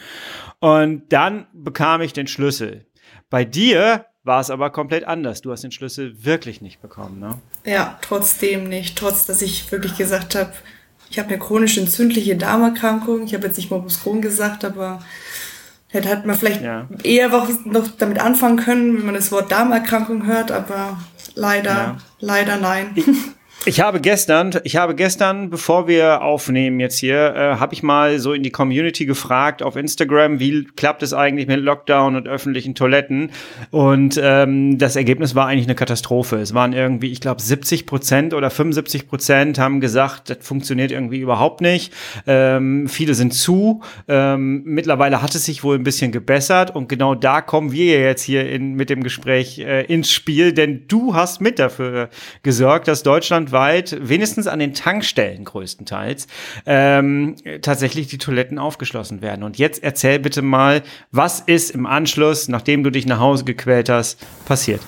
Und 0.60 1.12
dann 1.12 1.46
bekam 1.52 2.00
ich 2.00 2.14
den 2.14 2.26
Schlüssel. 2.26 2.86
Bei 3.28 3.44
dir 3.44 4.06
war 4.24 4.40
es 4.40 4.48
aber 4.48 4.70
komplett 4.70 5.04
anders. 5.04 5.42
Du 5.42 5.52
hast 5.52 5.62
den 5.62 5.72
Schlüssel 5.72 6.24
wirklich 6.24 6.62
nicht 6.62 6.80
bekommen, 6.80 7.20
ne? 7.20 7.38
Ja, 7.66 7.98
trotzdem 8.00 8.66
nicht. 8.66 8.96
Trotz, 8.96 9.26
dass 9.26 9.42
ich 9.42 9.70
wirklich 9.70 9.98
gesagt 9.98 10.34
habe, 10.34 10.54
ich 11.10 11.18
habe 11.18 11.28
eine 11.28 11.38
chronisch 11.38 11.78
entzündliche 11.78 12.36
Darmerkrankung. 12.36 13.24
Ich 13.24 13.34
habe 13.34 13.46
jetzt 13.46 13.56
nicht 13.56 13.70
Morbus 13.70 14.02
Crohn 14.02 14.20
gesagt, 14.20 14.64
aber 14.64 15.00
hätte 15.88 16.08
hat 16.08 16.26
man 16.26 16.36
vielleicht 16.36 16.62
ja. 16.62 16.86
eher 17.02 17.28
noch 17.64 17.88
damit 17.98 18.20
anfangen 18.20 18.58
können, 18.58 18.98
wenn 18.98 19.06
man 19.06 19.14
das 19.14 19.32
Wort 19.32 19.50
Darmerkrankung 19.50 20.26
hört, 20.26 20.50
aber 20.50 20.98
leider, 21.34 21.70
ja. 21.70 21.96
leider 22.20 22.56
nein. 22.56 22.90
Ich, 22.94 23.06
ich 23.64 23.80
habe 23.80 24.00
gestern, 24.00 24.52
ich 24.62 24.76
habe 24.76 24.94
gestern, 24.94 25.50
bevor 25.50 25.88
wir 25.88 26.22
aufnehmen 26.22 26.78
jetzt 26.78 26.98
hier, 26.98 27.34
äh, 27.34 27.56
habe 27.56 27.74
ich 27.74 27.82
mal 27.82 28.18
so 28.20 28.32
in 28.32 28.42
die 28.42 28.50
Community 28.50 29.04
gefragt 29.04 29.62
auf 29.62 29.74
Instagram, 29.74 30.38
wie 30.38 30.64
klappt 30.64 31.02
es 31.02 31.12
eigentlich 31.12 31.48
mit 31.48 31.60
Lockdown 31.60 32.14
und 32.14 32.28
öffentlichen 32.28 32.74
Toiletten? 32.74 33.30
Und 33.70 34.18
ähm, 34.22 34.78
das 34.78 34.94
Ergebnis 34.94 35.34
war 35.34 35.48
eigentlich 35.48 35.66
eine 35.66 35.74
Katastrophe. 35.74 36.36
Es 36.36 36.54
waren 36.54 36.72
irgendwie, 36.72 37.10
ich 37.10 37.20
glaube, 37.20 37.42
70 37.42 37.84
Prozent 37.84 38.32
oder 38.32 38.48
75 38.48 39.08
Prozent 39.08 39.58
haben 39.58 39.80
gesagt, 39.80 40.30
das 40.30 40.38
funktioniert 40.40 40.92
irgendwie 40.92 41.18
überhaupt 41.18 41.60
nicht. 41.60 41.92
Ähm, 42.26 42.88
viele 42.88 43.14
sind 43.14 43.34
zu. 43.34 43.82
Ähm, 44.06 44.62
mittlerweile 44.64 45.20
hat 45.20 45.34
es 45.34 45.44
sich 45.44 45.64
wohl 45.64 45.76
ein 45.76 45.84
bisschen 45.84 46.12
gebessert 46.12 46.74
und 46.74 46.88
genau 46.88 47.16
da 47.16 47.40
kommen 47.40 47.72
wir 47.72 48.00
jetzt 48.00 48.22
hier 48.22 48.48
in, 48.48 48.74
mit 48.74 48.88
dem 48.88 49.02
Gespräch 49.02 49.58
äh, 49.58 49.84
ins 49.86 50.12
Spiel, 50.12 50.52
denn 50.52 50.84
du 50.86 51.14
hast 51.14 51.40
mit 51.40 51.58
dafür 51.58 52.08
gesorgt, 52.42 52.88
dass 52.88 53.02
Deutschland 53.02 53.47
deutschlandweit, 53.48 53.96
wenigstens 54.00 54.46
an 54.46 54.58
den 54.58 54.74
Tankstellen 54.74 55.44
größtenteils, 55.44 56.26
ähm, 56.66 57.36
tatsächlich 57.62 58.08
die 58.08 58.18
Toiletten 58.18 58.58
aufgeschlossen 58.58 59.22
werden. 59.22 59.42
Und 59.42 59.58
jetzt 59.58 59.82
erzähl 59.82 60.18
bitte 60.18 60.42
mal, 60.42 60.82
was 61.10 61.40
ist 61.40 61.70
im 61.70 61.86
Anschluss, 61.86 62.48
nachdem 62.48 62.82
du 62.82 62.90
dich 62.90 63.06
nach 63.06 63.20
Hause 63.20 63.44
gequält 63.44 63.88
hast, 63.88 64.18
passiert? 64.44 64.80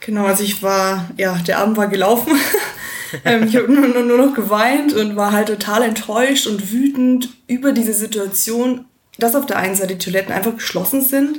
Genau, 0.00 0.26
also 0.26 0.44
ich 0.44 0.62
war, 0.62 1.10
ja, 1.16 1.34
der 1.46 1.58
Abend 1.58 1.76
war 1.76 1.88
gelaufen. 1.88 2.32
ähm, 3.24 3.44
ich 3.44 3.56
habe 3.56 3.72
nur, 3.72 3.88
nur 3.88 4.26
noch 4.26 4.34
geweint 4.34 4.92
und 4.92 5.16
war 5.16 5.32
halt 5.32 5.48
total 5.48 5.82
enttäuscht 5.82 6.46
und 6.46 6.72
wütend 6.72 7.30
über 7.46 7.72
diese 7.72 7.94
Situation, 7.94 8.84
dass 9.18 9.34
auf 9.34 9.46
der 9.46 9.58
einen 9.58 9.74
Seite 9.74 9.94
die 9.94 10.04
Toiletten 10.04 10.32
einfach 10.32 10.54
geschlossen 10.54 11.00
sind, 11.00 11.38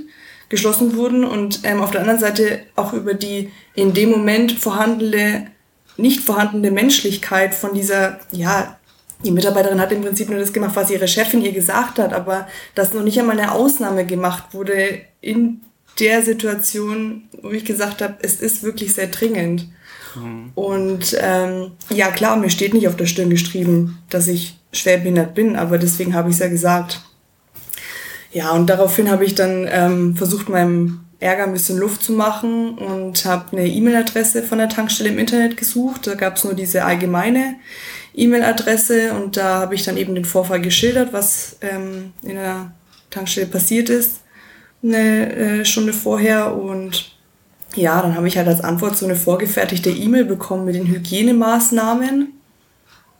geschlossen 0.49 0.95
wurden 0.95 1.23
und 1.23 1.59
ähm, 1.63 1.81
auf 1.81 1.91
der 1.91 2.01
anderen 2.01 2.19
Seite 2.19 2.61
auch 2.75 2.93
über 2.93 3.13
die 3.13 3.51
in 3.75 3.93
dem 3.93 4.09
Moment 4.09 4.53
vorhandene 4.53 5.51
nicht 5.97 6.21
vorhandene 6.21 6.71
Menschlichkeit 6.71 7.53
von 7.53 7.73
dieser, 7.73 8.19
ja, 8.31 8.77
die 9.23 9.31
Mitarbeiterin 9.31 9.81
hat 9.81 9.91
im 9.91 10.03
Prinzip 10.03 10.29
nur 10.29 10.39
das 10.39 10.53
gemacht, 10.53 10.75
was 10.75 10.91
ihre 10.91 11.07
Chefin 11.07 11.41
ihr 11.41 11.51
gesagt 11.51 11.97
hat, 11.97 12.13
aber 12.13 12.47
dass 12.75 12.93
noch 12.93 13.03
nicht 13.03 13.19
einmal 13.19 13.39
eine 13.39 13.51
Ausnahme 13.51 14.05
gemacht 14.05 14.53
wurde 14.53 15.01
in 15.21 15.61
der 15.99 16.21
Situation, 16.21 17.23
wo 17.41 17.49
ich 17.49 17.65
gesagt 17.65 18.01
habe, 18.01 18.15
es 18.21 18.39
ist 18.41 18.61
wirklich 18.61 18.93
sehr 18.93 19.07
dringend. 19.07 19.67
Mhm. 20.15 20.51
Und 20.53 21.17
ähm, 21.19 21.71
ja, 21.89 22.11
klar, 22.11 22.37
mir 22.37 22.51
steht 22.51 22.73
nicht 22.73 22.87
auf 22.87 22.95
der 22.95 23.07
Stirn 23.07 23.31
geschrieben, 23.31 23.99
dass 24.09 24.27
ich 24.27 24.59
schwerbehindert 24.71 25.33
bin, 25.33 25.55
aber 25.55 25.79
deswegen 25.79 26.13
habe 26.13 26.29
ich 26.29 26.35
es 26.35 26.39
ja 26.41 26.47
gesagt. 26.47 27.01
Ja, 28.31 28.51
und 28.51 28.67
daraufhin 28.67 29.09
habe 29.09 29.25
ich 29.25 29.33
dann 29.33 29.67
ähm, 29.71 30.15
versucht, 30.15 30.49
meinem 30.49 31.06
Ärger 31.19 31.45
ein 31.45 31.53
bisschen 31.53 31.79
Luft 31.79 32.03
zu 32.03 32.11
machen 32.11 32.77
und 32.77 33.25
habe 33.25 33.57
eine 33.57 33.67
E-Mail-Adresse 33.67 34.43
von 34.43 34.59
der 34.59 34.69
Tankstelle 34.69 35.09
im 35.09 35.17
Internet 35.17 35.57
gesucht. 35.57 36.05
Da 36.05 36.13
gab 36.13 36.37
es 36.37 36.43
nur 36.43 36.53
diese 36.53 36.85
allgemeine 36.85 37.55
E-Mail-Adresse 38.13 39.13
und 39.13 39.35
da 39.35 39.59
habe 39.59 39.73
ich 39.73 39.83
dann 39.83 39.97
eben 39.97 40.13
den 40.13 40.25
Vorfall 40.25 40.61
geschildert, 40.61 41.13
was 41.13 41.57
ähm, 41.61 42.13
in 42.21 42.35
der 42.35 42.71
Tankstelle 43.09 43.47
passiert 43.47 43.89
ist, 43.89 44.21
eine 44.83 45.35
äh, 45.35 45.65
Stunde 45.65 45.93
vorher. 45.93 46.55
Und 46.55 47.11
ja, 47.75 47.99
dann 48.01 48.15
habe 48.15 48.27
ich 48.27 48.37
halt 48.37 48.47
als 48.47 48.61
Antwort 48.61 48.95
so 48.95 49.05
eine 49.05 49.15
vorgefertigte 49.15 49.89
E-Mail 49.89 50.25
bekommen 50.25 50.65
mit 50.65 50.75
den 50.75 50.87
Hygienemaßnahmen. 50.87 52.33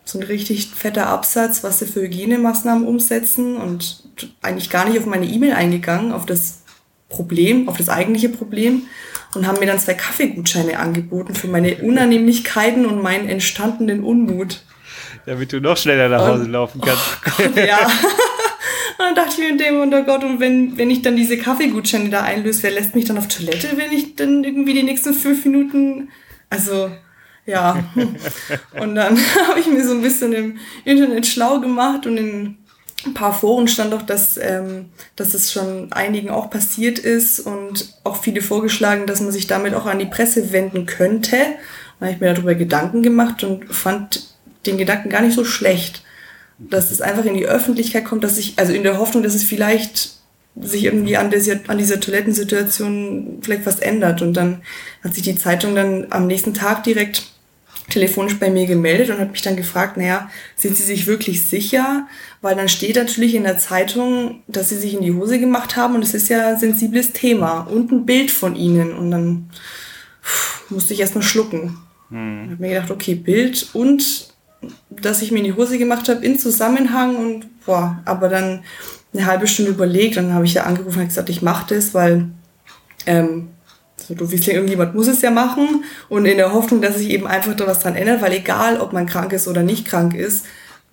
So 0.06 0.20
ein 0.20 0.24
richtig 0.24 0.70
fetter 0.70 1.08
Absatz, 1.08 1.64
was 1.64 1.80
sie 1.80 1.88
für 1.88 2.02
Hygienemaßnahmen 2.02 2.88
umsetzen 2.88 3.58
und 3.58 4.04
eigentlich 4.42 4.70
gar 4.70 4.88
nicht 4.88 5.00
auf 5.00 5.06
meine 5.06 5.26
E-Mail 5.26 5.54
eingegangen, 5.54 6.12
auf 6.12 6.26
das 6.26 6.60
Problem, 7.10 7.70
auf 7.70 7.78
das 7.78 7.90
eigentliche 7.90 8.30
Problem 8.30 8.84
und 9.34 9.48
haben 9.48 9.60
mir 9.60 9.66
dann 9.66 9.80
zwei 9.80 9.94
Kaffeegutscheine 9.94 10.80
angeboten 10.80 11.36
für 11.36 11.48
meine 11.48 11.78
Unannehmlichkeiten 11.78 12.86
und 12.86 13.02
meinen 13.02 13.30
entstandenen 13.30 14.04
Unmut. 14.04 14.64
Damit 15.26 15.52
du 15.52 15.60
noch 15.60 15.78
schneller 15.78 16.10
nach 16.10 16.26
Hause 16.26 16.44
und, 16.44 16.52
laufen 16.52 16.82
kannst. 16.82 17.04
Oh 17.26 17.44
Gott, 17.44 17.58
ja. 17.58 17.78
und 17.86 19.00
dann 19.00 19.16
dachte 19.16 19.32
ich 19.34 19.38
mir 19.40 19.50
in 19.50 19.58
dem, 19.58 19.94
oh 19.94 20.04
Gott, 20.04 20.24
und 20.24 20.40
wenn, 20.40 20.78
wenn 20.78 20.90
ich 20.90 21.02
dann 21.02 21.16
diese 21.16 21.38
Kaffeegutscheine 21.38 22.10
da 22.10 22.24
einlöse, 22.24 22.64
wer 22.64 22.72
lässt 22.72 22.96
mich 22.96 23.06
dann 23.06 23.18
auf 23.18 23.28
Toilette, 23.28 23.72
wenn 23.76 23.92
ich 23.92 24.16
dann 24.16 24.44
irgendwie 24.44 24.74
die 24.74 24.84
nächsten 24.84 25.14
fünf 25.14 25.44
Minuten, 25.46 26.10
also, 26.50 26.92
ja. 27.46 27.84
und 28.80 28.96
dann 28.96 29.18
habe 29.50 29.60
ich 29.60 29.68
mir 29.68 29.86
so 29.86 29.94
ein 29.94 30.02
bisschen 30.02 30.34
im 30.34 30.58
Internet 30.86 31.28
schlau 31.28 31.60
gemacht 31.60 32.06
und 32.06 32.18
in 32.18 32.58
ein 33.06 33.14
paar 33.14 33.34
Foren 33.34 33.68
stand 33.68 33.94
auch, 33.94 34.02
dass, 34.02 34.38
ähm, 34.38 34.86
dass 35.16 35.34
es 35.34 35.52
schon 35.52 35.92
einigen 35.92 36.30
auch 36.30 36.50
passiert 36.50 36.98
ist 37.00 37.40
und 37.40 37.94
auch 38.04 38.22
viele 38.22 38.42
vorgeschlagen, 38.42 39.06
dass 39.06 39.22
man 39.22 39.32
sich 39.32 39.48
damit 39.48 39.74
auch 39.74 39.86
an 39.86 40.00
die 40.00 40.06
Presse 40.06 40.52
wenden 40.52 40.86
könnte. 40.86 41.38
Da 42.00 42.06
habe 42.06 42.16
ich 42.16 42.22
mir 42.22 42.34
darüber 42.34 42.56
Gedanken 42.56 43.04
gemacht 43.04 43.44
und 43.44 43.74
fand 43.74 44.28
den 44.66 44.78
Gedanken 44.78 45.10
gar 45.10 45.22
nicht 45.22 45.36
so 45.36 45.46
schlecht, 45.46 46.04
dass 46.58 46.92
es 46.92 47.02
einfach 47.02 47.26
in 47.26 47.36
die 47.36 47.46
Öffentlichkeit 47.46 48.06
kommt, 48.06 48.24
dass 48.24 48.38
ich, 48.38 48.54
also 48.58 48.74
in 48.74 48.84
der 48.84 48.98
Hoffnung, 48.98 49.24
dass 49.24 49.36
es 49.36 49.44
vielleicht 49.44 50.18
sich 50.60 50.86
irgendwie 50.86 51.18
an 51.18 51.30
dieser, 51.30 51.60
an 51.68 51.78
dieser 51.78 52.00
Toilettensituation 52.00 53.40
vielleicht 53.42 53.68
was 53.68 53.80
ändert. 53.80 54.24
Und 54.24 54.34
dann 54.34 54.62
hat 55.04 55.14
sich 55.14 55.24
die 55.24 55.38
Zeitung 55.38 55.76
dann 55.76 56.08
am 56.10 56.26
nächsten 56.26 56.56
Tag 56.56 56.84
direkt 56.84 57.28
telefonisch 57.90 58.38
bei 58.40 58.50
mir 58.50 58.66
gemeldet 58.66 59.10
und 59.10 59.20
hat 59.20 59.32
mich 59.32 59.42
dann 59.42 59.56
gefragt, 59.56 59.98
naja, 59.98 60.30
sind 60.56 60.76
Sie 60.76 60.84
sich 60.84 61.08
wirklich 61.08 61.46
sicher? 61.46 62.08
Weil 62.42 62.56
dann 62.56 62.70
steht 62.70 62.96
natürlich 62.96 63.36
in 63.36 63.44
der 63.44 63.58
Zeitung, 63.58 64.44
dass 64.48 64.70
Sie 64.70 64.78
sich 64.78 64.94
in 64.94 65.02
die 65.02 65.14
Hose 65.14 65.40
gemacht 65.40 65.76
haben 65.76 65.96
und 65.96 66.04
es 66.04 66.14
ist 66.14 66.30
ja 66.30 66.50
ein 66.50 66.60
sensibles 66.60 67.12
Thema 67.14 67.62
und 67.62 67.92
ein 67.92 68.06
Bild 68.06 68.30
von 68.32 68.56
Ihnen. 68.56 68.94
Und 68.94 69.12
dann 69.12 69.50
pff, 70.24 70.70
musste 70.70 70.94
ich 70.94 71.00
erstmal 71.00 71.24
schlucken. 71.24 71.78
Hm. 72.10 72.44
Ich 72.46 72.52
habe 72.52 72.62
mir 72.62 72.70
gedacht, 72.70 72.92
okay, 72.92 73.16
Bild 73.16 73.70
und 73.74 74.34
dass 74.90 75.22
ich 75.22 75.32
mir 75.32 75.40
in 75.40 75.46
die 75.46 75.54
Hose 75.54 75.78
gemacht 75.78 76.10
habe 76.10 76.26
in 76.26 76.40
Zusammenhang 76.40 77.16
und 77.16 77.66
boah, 77.66 78.02
aber 78.06 78.30
dann 78.30 78.64
eine 79.14 79.26
halbe 79.26 79.48
Stunde 79.48 79.72
überlegt, 79.72 80.18
dann 80.18 80.34
habe 80.34 80.46
ich 80.46 80.56
ja 80.56 80.64
angerufen 80.64 81.02
und 81.02 81.08
gesagt, 81.08 81.30
ich 81.30 81.42
mache 81.42 81.76
das, 81.76 81.94
weil 81.94 82.30
ähm, 83.06 83.50
so 83.96 84.16
du 84.16 84.32
wie 84.32 84.36
irgendjemand 84.36 84.96
muss 84.96 85.08
es 85.08 85.22
ja 85.22 85.32
machen 85.32 85.84
und 86.10 86.26
in 86.26 86.38
der 86.38 86.54
Hoffnung, 86.54 86.82
dass 86.82 86.98
sich 86.98 87.10
eben 87.10 87.28
einfach 87.28 87.56
da 87.56 87.68
was 87.68 87.80
dran 87.80 87.96
ändert, 87.96 88.22
weil 88.22 88.34
egal, 88.34 88.80
ob 88.80 88.94
man 88.94 89.06
krank 89.06 89.34
ist 89.34 89.48
oder 89.48 89.64
nicht 89.64 89.86
krank 89.86 90.14
ist, 90.14 90.46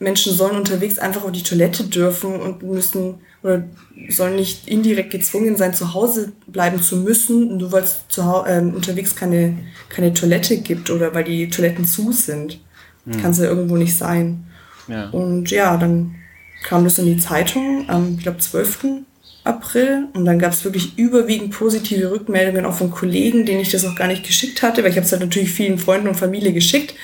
Menschen 0.04 0.32
sollen 0.32 0.56
unterwegs 0.56 0.98
einfach 0.98 1.24
auf 1.24 1.32
die 1.32 1.42
Toilette 1.42 1.84
dürfen 1.84 2.40
und 2.40 2.62
müssen 2.62 3.16
oder 3.42 3.64
sollen 4.08 4.36
nicht 4.36 4.68
indirekt 4.68 5.10
gezwungen 5.10 5.56
sein, 5.56 5.74
zu 5.74 5.92
Hause 5.92 6.32
bleiben 6.46 6.80
zu 6.80 6.96
müssen, 6.96 7.58
nur 7.58 7.72
weil 7.72 7.82
es 7.82 8.06
zu, 8.08 8.22
ähm, 8.46 8.74
unterwegs 8.74 9.16
keine, 9.16 9.56
keine 9.88 10.14
Toilette 10.14 10.58
gibt 10.58 10.90
oder 10.90 11.14
weil 11.14 11.24
die 11.24 11.50
Toiletten 11.50 11.84
zu 11.84 12.12
sind. 12.12 12.60
Hm. 13.04 13.20
Kann 13.20 13.32
es 13.32 13.38
ja 13.38 13.44
irgendwo 13.44 13.76
nicht 13.76 13.96
sein. 13.96 14.44
Ja. 14.88 15.10
Und 15.10 15.50
ja, 15.50 15.76
dann 15.76 16.14
kam 16.62 16.84
das 16.84 16.98
in 16.98 17.06
die 17.06 17.18
Zeitung 17.18 17.84
am, 17.88 18.14
ich 18.16 18.22
glaube, 18.22 18.38
12. 18.38 19.04
April 19.44 20.08
und 20.14 20.24
dann 20.24 20.38
gab 20.38 20.52
es 20.52 20.64
wirklich 20.64 20.96
überwiegend 20.96 21.50
positive 21.50 22.10
Rückmeldungen 22.10 22.64
auch 22.64 22.72
von 22.72 22.90
Kollegen, 22.90 23.44
denen 23.44 23.60
ich 23.60 23.70
das 23.70 23.84
auch 23.84 23.94
gar 23.94 24.08
nicht 24.08 24.24
geschickt 24.24 24.62
hatte, 24.62 24.82
weil 24.82 24.90
ich 24.90 24.96
habe 24.96 25.04
es 25.04 25.12
halt 25.12 25.20
natürlich 25.20 25.50
vielen 25.50 25.78
Freunden 25.78 26.08
und 26.08 26.14
Familie 26.14 26.54
geschickt, 26.54 26.94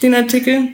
den 0.00 0.14
Artikel. 0.14 0.68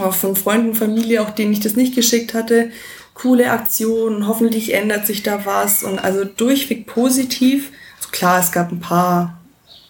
Auch 0.00 0.14
von 0.14 0.36
Freunden 0.36 0.70
und 0.70 0.76
Familie, 0.76 1.22
auch 1.22 1.30
denen 1.30 1.52
ich 1.52 1.60
das 1.60 1.76
nicht 1.76 1.94
geschickt 1.94 2.34
hatte, 2.34 2.70
coole 3.14 3.50
Aktion, 3.50 4.26
hoffentlich 4.26 4.74
ändert 4.74 5.06
sich 5.06 5.22
da 5.22 5.46
was 5.46 5.82
und 5.82 5.98
also 5.98 6.24
durchweg 6.24 6.86
positiv. 6.86 7.70
Also 7.98 8.10
klar, 8.10 8.40
es 8.40 8.52
gab 8.52 8.70
ein 8.70 8.80
paar 8.80 9.40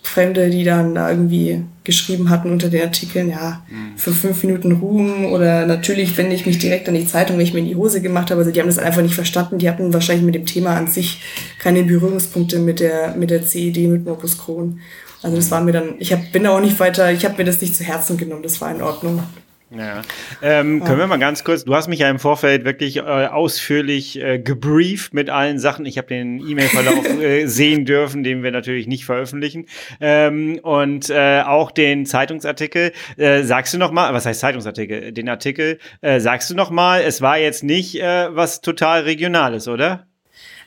Fremde, 0.03 0.49
die 0.51 0.63
dann 0.63 0.95
da 0.95 1.11
irgendwie 1.11 1.65
geschrieben 1.83 2.31
hatten 2.31 2.51
unter 2.51 2.69
den 2.69 2.83
Artikeln, 2.83 3.29
ja, 3.29 3.65
mhm. 3.69 3.99
für 3.99 4.13
fünf 4.13 4.43
Minuten 4.45 4.73
Ruhm 4.73 5.27
oder 5.27 5.67
natürlich 5.67 6.17
wende 6.17 6.35
ich 6.35 6.47
mich 6.47 6.59
direkt 6.59 6.89
an 6.89 6.95
die 6.95 7.07
Zeitung, 7.07 7.37
wenn 7.37 7.45
ich 7.45 7.53
mir 7.53 7.61
in 7.61 7.67
die 7.67 7.77
Hose 7.77 8.01
gemacht 8.01 8.31
habe. 8.31 8.41
Also 8.41 8.53
die 8.53 8.61
haben 8.61 8.69
das 8.69 8.79
einfach 8.79 9.03
nicht 9.03 9.15
verstanden. 9.15 9.59
Die 9.59 9.69
hatten 9.69 9.93
wahrscheinlich 9.93 10.25
mit 10.25 10.35
dem 10.37 10.47
Thema 10.47 10.77
an 10.77 10.87
sich 10.87 11.21
keine 11.59 11.83
Berührungspunkte 11.83 12.61
mit 12.61 12.81
der, 12.81 13.15
mit 13.17 13.31
der 13.31 13.45
CED, 13.45 13.89
mit 13.89 14.05
Morbus 14.05 14.39
Crohn. 14.39 14.81
Also 15.23 15.37
das 15.37 15.51
war 15.51 15.61
mir 15.61 15.73
dann, 15.73 15.95
ich 15.99 16.13
hab, 16.13 16.31
bin 16.31 16.45
da 16.45 16.57
auch 16.57 16.61
nicht 16.61 16.79
weiter, 16.79 17.11
ich 17.11 17.25
habe 17.25 17.39
mir 17.39 17.45
das 17.45 17.61
nicht 17.61 17.75
zu 17.75 17.83
Herzen 17.83 18.17
genommen, 18.17 18.43
das 18.43 18.61
war 18.61 18.71
in 18.73 18.83
Ordnung. 18.83 19.23
Ja. 19.71 20.03
Ähm, 20.43 20.85
können 20.85 21.01
wir 21.01 21.07
mal 21.09 21.19
ganz 21.19 21.43
kurz, 21.43 21.65
du 21.65 21.75
hast 21.75 21.89
mich 21.89 21.99
ja 21.99 22.09
im 22.09 22.21
Vorfeld 22.21 22.65
wirklich 22.65 22.99
äh, 22.99 23.01
ausführlich 23.01 24.21
äh, 24.21 24.39
gebrieft 24.39 25.13
mit 25.13 25.29
allen 25.29 25.59
Sachen. 25.59 25.87
Ich 25.87 25.99
habe 25.99 26.07
den 26.07 26.39
E-Mail-Verlauf 26.39 27.05
äh, 27.21 27.47
sehen 27.47 27.85
dürfen, 27.85 28.23
den 28.23 28.45
wir 28.45 28.53
natürlich 28.53 28.87
nicht 28.87 29.05
veröffentlichen. 29.05 29.67
Ähm, 30.01 30.61
und 30.63 31.11
äh, 31.11 31.43
auch 31.45 31.73
den 31.73 32.07
Zeitungsartikel. 32.07 32.93
Äh, 33.17 33.43
sagst 33.43 33.75
du 33.75 33.79
noch 33.79 33.91
mal, 33.91 34.15
was 34.15 34.25
heißt 34.25 34.39
Zeitungsartikel? 34.39 35.11
Den 35.13 35.29
Artikel, 35.29 35.79
äh, 36.01 36.21
sagst 36.21 36.49
du 36.49 36.55
noch 36.55 36.71
mal, 36.71 37.03
es 37.03 37.21
war 37.21 37.39
jetzt 37.39 37.65
nicht 37.65 38.01
äh, 38.01 38.35
was 38.35 38.61
total 38.61 39.03
Regionales, 39.03 39.67
oder? 39.67 40.07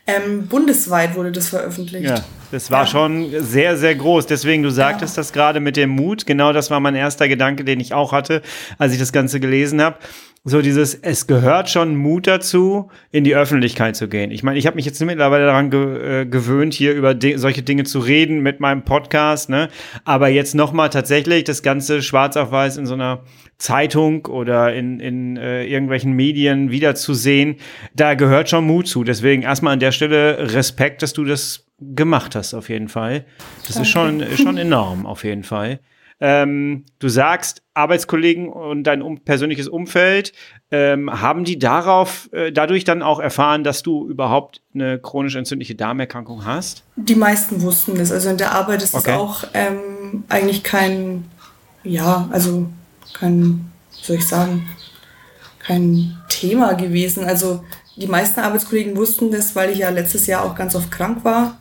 Ähm, 0.08 0.48
bundesweit 0.48 1.16
wurde 1.16 1.32
das 1.32 1.50
veröffentlicht. 1.50 2.06
Ja, 2.06 2.24
das 2.52 2.72
war 2.72 2.82
ja. 2.82 2.88
schon 2.88 3.30
sehr, 3.40 3.78
sehr 3.78 3.96
groß. 3.96 4.26
Deswegen, 4.26 4.64
du 4.64 4.72
sagtest 4.72 5.16
ja. 5.16 5.22
das 5.22 5.34
gerade 5.34 5.60
mit 5.60 5.78
dem 5.78 5.92
Mut. 5.92 6.26
Genau 6.26 6.52
das 6.52 6.72
war 6.72 6.80
mein 6.80 6.96
erster 6.96 7.28
Gedanke, 7.28 7.64
den 7.64 7.80
ich 7.80 7.94
auch 7.94 8.12
hatte, 8.12 8.42
als 8.78 8.94
ich 8.94 9.00
das 9.00 9.12
Ganze 9.12 9.40
gelesen 9.40 9.82
habe. 9.82 9.98
So 10.50 10.64
dieses, 10.64 10.96
es 10.96 11.28
gehört 11.28 11.70
schon 11.70 11.96
Mut 11.96 12.26
dazu, 12.26 12.90
in 13.12 13.24
die 13.24 13.36
Öffentlichkeit 13.36 13.96
zu 13.96 14.08
gehen. 14.08 14.32
Ich 14.32 14.42
meine, 14.42 14.58
ich 14.58 14.66
habe 14.66 14.78
mich 14.78 14.86
jetzt 14.86 15.00
mittlerweile 15.00 15.46
daran 15.46 15.70
ge 15.70 16.22
äh, 16.22 16.26
gewöhnt, 16.26 16.74
hier 16.74 16.94
über 16.94 17.16
solche 17.36 17.62
Dinge 17.62 17.84
zu 17.84 18.00
reden 18.00 18.40
mit 18.40 18.60
meinem 18.60 18.84
Podcast, 18.84 19.50
ne? 19.50 19.70
Aber 20.06 20.28
jetzt 20.28 20.56
nochmal 20.56 20.90
tatsächlich 20.90 21.44
das 21.44 21.62
Ganze 21.62 22.02
schwarz 22.02 22.36
auf 22.36 22.52
weiß 22.52 22.78
in 22.78 22.88
so 22.88 22.96
einer 22.96 23.22
Zeitung 23.60 24.26
oder 24.26 24.74
in, 24.74 25.00
in 25.00 25.38
äh, 25.38 25.66
irgendwelchen 25.66 26.14
Medien 26.14 26.72
wiederzusehen, 26.72 27.58
da 27.96 28.16
gehört 28.16 28.50
schon 28.50 28.66
Mut 28.66 28.88
zu. 28.88 29.04
Deswegen 29.04 29.44
erstmal 29.44 29.74
an 29.74 29.80
der 29.80 29.92
Stelle 29.92 30.56
Respekt, 30.56 31.04
dass 31.04 31.14
du 31.14 31.26
das 31.26 31.68
gemacht 31.80 32.34
hast, 32.34 32.56
auf 32.56 32.70
jeden 32.70 32.88
Fall. 32.88 33.26
Das 33.68 33.76
Danke. 33.76 33.82
ist 33.82 33.90
schon, 33.90 34.38
schon 34.38 34.58
enorm, 34.58 35.06
auf 35.06 35.24
jeden 35.24 35.44
Fall. 35.44 35.80
Ähm, 36.22 36.86
du 37.00 37.08
sagst, 37.08 37.64
Arbeitskollegen 37.74 38.50
und 38.50 38.84
dein 38.84 39.02
um 39.02 39.20
persönliches 39.20 39.70
Umfeld, 39.70 40.34
ähm, 40.70 41.22
haben 41.22 41.46
die 41.46 41.58
darauf, 41.58 42.30
äh, 42.34 42.52
dadurch 42.52 42.84
dann 42.84 43.02
auch 43.02 43.20
erfahren, 43.20 43.64
dass 43.64 43.84
du 43.84 44.08
überhaupt 44.08 44.62
eine 44.74 45.00
chronisch 45.00 45.36
entzündliche 45.36 45.76
Darmerkrankung 45.76 46.46
hast? 46.46 46.84
Die 46.98 47.16
meisten 47.16 47.62
wussten 47.62 47.98
das. 47.98 48.12
Also 48.12 48.30
in 48.30 48.38
der 48.38 48.52
Arbeit 48.52 48.84
ist 48.84 48.96
okay. 48.96 49.12
das 49.12 49.20
auch 49.20 49.44
ähm, 49.54 50.26
eigentlich 50.28 50.64
kein, 50.64 51.26
ja, 51.84 52.28
also 52.32 52.68
kein, 53.14 53.72
soll 53.90 54.18
ich 54.18 54.28
sagen, 54.28 54.68
kein 55.60 56.18
Thema 56.28 56.74
gewesen. 56.74 57.24
Also 57.24 57.64
die 57.96 58.08
meisten 58.08 58.42
Arbeitskollegen 58.42 58.98
wussten 58.98 59.32
das, 59.32 59.56
weil 59.56 59.70
ich 59.70 59.80
ja 59.80 59.90
letztes 59.90 60.28
Jahr 60.28 60.44
auch 60.44 60.56
ganz 60.56 60.76
oft 60.76 60.92
krank 60.92 61.24
war. 61.24 61.60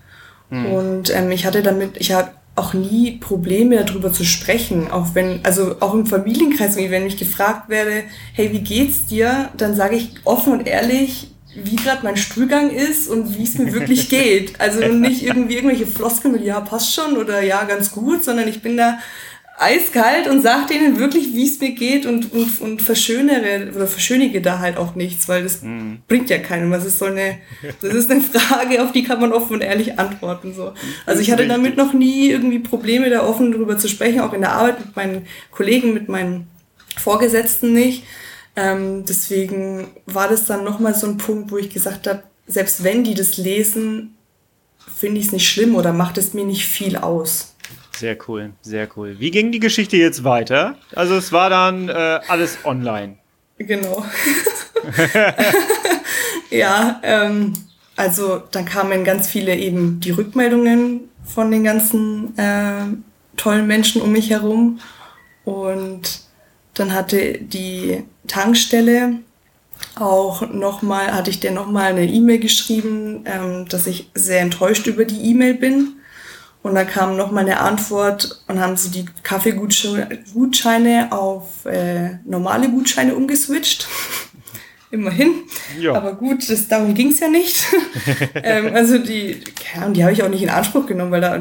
Hm. 0.50 0.67
Und 0.67 1.15
ähm, 1.15 1.31
ich 1.31 1.47
hatte 1.47 1.62
damit, 1.62 1.97
ich 1.99 2.12
habe 2.12 2.31
auch 2.59 2.75
nie 2.75 3.12
Probleme 3.12 3.85
darüber 3.85 4.12
zu 4.12 4.25
sprechen, 4.25 4.91
auch 4.91 5.15
wenn, 5.15 5.45
also 5.45 5.77
auch 5.81 5.95
im 5.95 6.07
Familienkreis, 6.07 6.77
wenn 6.77 7.07
ich 7.07 7.17
gefragt 7.17 7.69
werde, 7.69 8.05
hey, 8.33 8.53
wie 8.53 8.61
geht's 8.61 9.07
dir, 9.07 9.49
dann 9.57 9.75
sage 9.75 9.97
ich 9.97 10.11
offen 10.25 10.53
und 10.53 10.67
ehrlich, 10.67 11.29
wie 11.55 11.77
gerade 11.77 12.05
mein 12.05 12.17
Stuhlgang 12.17 12.71
ist 12.71 13.09
und 13.09 13.37
wie 13.37 13.45
es 13.45 13.59
mir 13.59 13.73
wirklich 13.73 14.09
geht. 14.11 14.61
Also 14.61 14.81
nicht 14.88 15.23
irgendwie 15.23 15.57
irgendwelche 15.57 15.87
Floskeln 15.87 16.35
mit, 16.35 16.45
ja, 16.45 16.61
passt 16.61 16.95
schon 16.95 17.17
oder 17.17 17.43
ja, 17.43 17.65
ganz 17.65 17.93
gut, 17.93 18.25
sondern 18.25 18.49
ich 18.49 18.62
bin 18.62 18.77
da 18.77 18.99
eiskalt 19.59 20.29
und 20.29 20.41
sag 20.41 20.69
denen 20.69 20.99
wirklich, 20.99 21.35
wie 21.35 21.47
es 21.47 21.61
mir 21.61 21.73
geht 21.73 22.07
und, 22.07 22.33
und, 22.33 22.61
und 22.61 22.81
verschönere 22.81 23.73
oder 23.75 23.87
verschönige 23.87 24.41
da 24.41 24.61
halt 24.61 24.77
auch 24.77 24.95
nichts, 24.95 25.29
weil 25.29 25.43
das 25.43 25.62
mhm. 25.62 25.99
bringt 26.07 26.31
ja 26.31 26.38
keinem. 26.38 26.71
Das 26.71 26.85
ist 26.85 26.99
so 26.99 27.07
eine, 27.07 27.38
das 27.81 27.95
ist 27.95 28.11
eine 28.11 28.21
Frage, 28.21 28.83
auf 28.83 28.93
die 28.93 29.03
kann 29.03 29.21
man 29.21 29.33
offen 29.33 29.55
und 29.55 29.61
ehrlich 29.61 29.99
antworten. 29.99 30.55
So. 30.55 30.73
Also 31.07 31.21
ich 31.21 31.33
hatte 31.33 31.49
damit 31.49 31.77
noch 31.77 31.93
nie 31.93 32.31
irgendwie 32.31 32.61
Probleme, 32.61 33.11
da 33.11 33.27
offen 33.27 33.53
drüber 33.53 33.77
zu 33.79 33.88
sprechen, 33.88 34.21
auch 34.21 34.33
in 34.33 34.42
der 34.42 34.53
Arbeit 34.53 34.79
mit 34.79 34.97
meinen 34.97 35.27
Kollegen, 35.51 35.92
mit 35.92 36.09
meinen 36.09 36.47
Vorgesetzten 36.97 37.73
nicht. 37.73 38.05
Ähm, 38.55 39.05
deswegen 39.09 39.88
war 40.07 40.29
das 40.29 40.47
dann 40.47 40.64
nochmal 40.64 40.94
so 40.94 41.07
ein 41.07 41.16
Punkt, 41.16 41.51
wo 41.51 41.59
ich 41.59 41.71
gesagt 41.71 42.07
habe, 42.07 42.23
selbst 42.47 42.85
wenn 42.85 43.05
die 43.05 43.14
das 43.14 43.37
lesen, 43.37 44.14
finde 44.97 45.21
ich 45.21 45.27
es 45.27 45.33
nicht 45.33 45.49
schlimm 45.49 45.75
oder 45.75 45.92
macht 45.92 46.18
es 46.18 46.33
mir 46.33 46.44
nicht 46.44 46.66
viel 46.66 46.97
aus. 46.97 47.55
Sehr 47.98 48.16
cool, 48.28 48.52
sehr 48.62 48.88
cool. 48.96 49.16
Wie 49.18 49.32
ging 49.32 49.50
die 49.50 49.58
Geschichte 49.58 49.96
jetzt 49.96 50.22
weiter? 50.22 50.76
Also 50.94 51.16
es 51.16 51.32
war 51.32 51.50
dann 51.50 51.88
äh, 51.88 52.20
alles 52.28 52.58
online. 52.64 53.16
Genau. 53.58 54.04
ja, 56.50 57.00
ähm, 57.02 57.54
also 57.96 58.40
dann 58.52 58.66
kamen 58.66 59.02
ganz 59.02 59.26
viele 59.26 59.56
eben 59.56 59.98
die 59.98 60.12
Rückmeldungen 60.12 61.08
von 61.24 61.50
den 61.50 61.64
ganzen 61.64 62.38
äh, 62.38 62.84
tollen 63.37 63.66
Menschen 63.66 64.00
um 64.00 64.12
mich 64.12 64.30
herum. 64.30 64.78
Und 65.44 66.20
dann 66.74 66.94
hatte 66.94 67.38
die 67.40 68.04
Tankstelle 68.28 69.14
auch 69.96 70.48
nochmal, 70.52 71.12
hatte 71.12 71.30
ich 71.30 71.40
dir 71.40 71.50
nochmal 71.50 71.90
eine 71.90 72.06
E-Mail 72.06 72.38
geschrieben, 72.38 73.24
ähm, 73.24 73.66
dass 73.68 73.88
ich 73.88 74.08
sehr 74.14 74.40
enttäuscht 74.40 74.87
über 74.87 75.04
die 75.04 75.30
E-Mail 75.30 75.54
bin 75.54 75.97
und 76.68 76.74
da 76.74 76.85
kam 76.85 77.16
noch 77.16 77.31
mal 77.31 77.40
eine 77.40 77.61
Antwort 77.61 78.42
und 78.46 78.61
haben 78.61 78.76
sie 78.76 78.90
die 78.90 79.07
Kaffeegutscheine 79.22 81.09
auf 81.11 81.64
äh, 81.66 82.18
normale 82.24 82.68
Gutscheine 82.68 83.14
umgeswitcht. 83.14 83.88
Immerhin. 84.90 85.33
Ja. 85.78 85.94
Aber 85.94 86.14
gut, 86.14 86.48
das, 86.48 86.68
darum 86.68 86.94
ging 86.94 87.11
es 87.11 87.20
ja 87.20 87.28
nicht. 87.28 87.66
ähm, 88.35 88.74
also 88.74 88.98
die, 88.98 89.42
ja, 89.74 89.88
die 89.88 90.02
habe 90.02 90.12
ich 90.12 90.22
auch 90.22 90.31
nicht 90.31 90.42
in 90.42 90.48
Anspruch 90.48 90.87
genommen, 90.87 91.11
weil 91.11 91.20
da, 91.20 91.38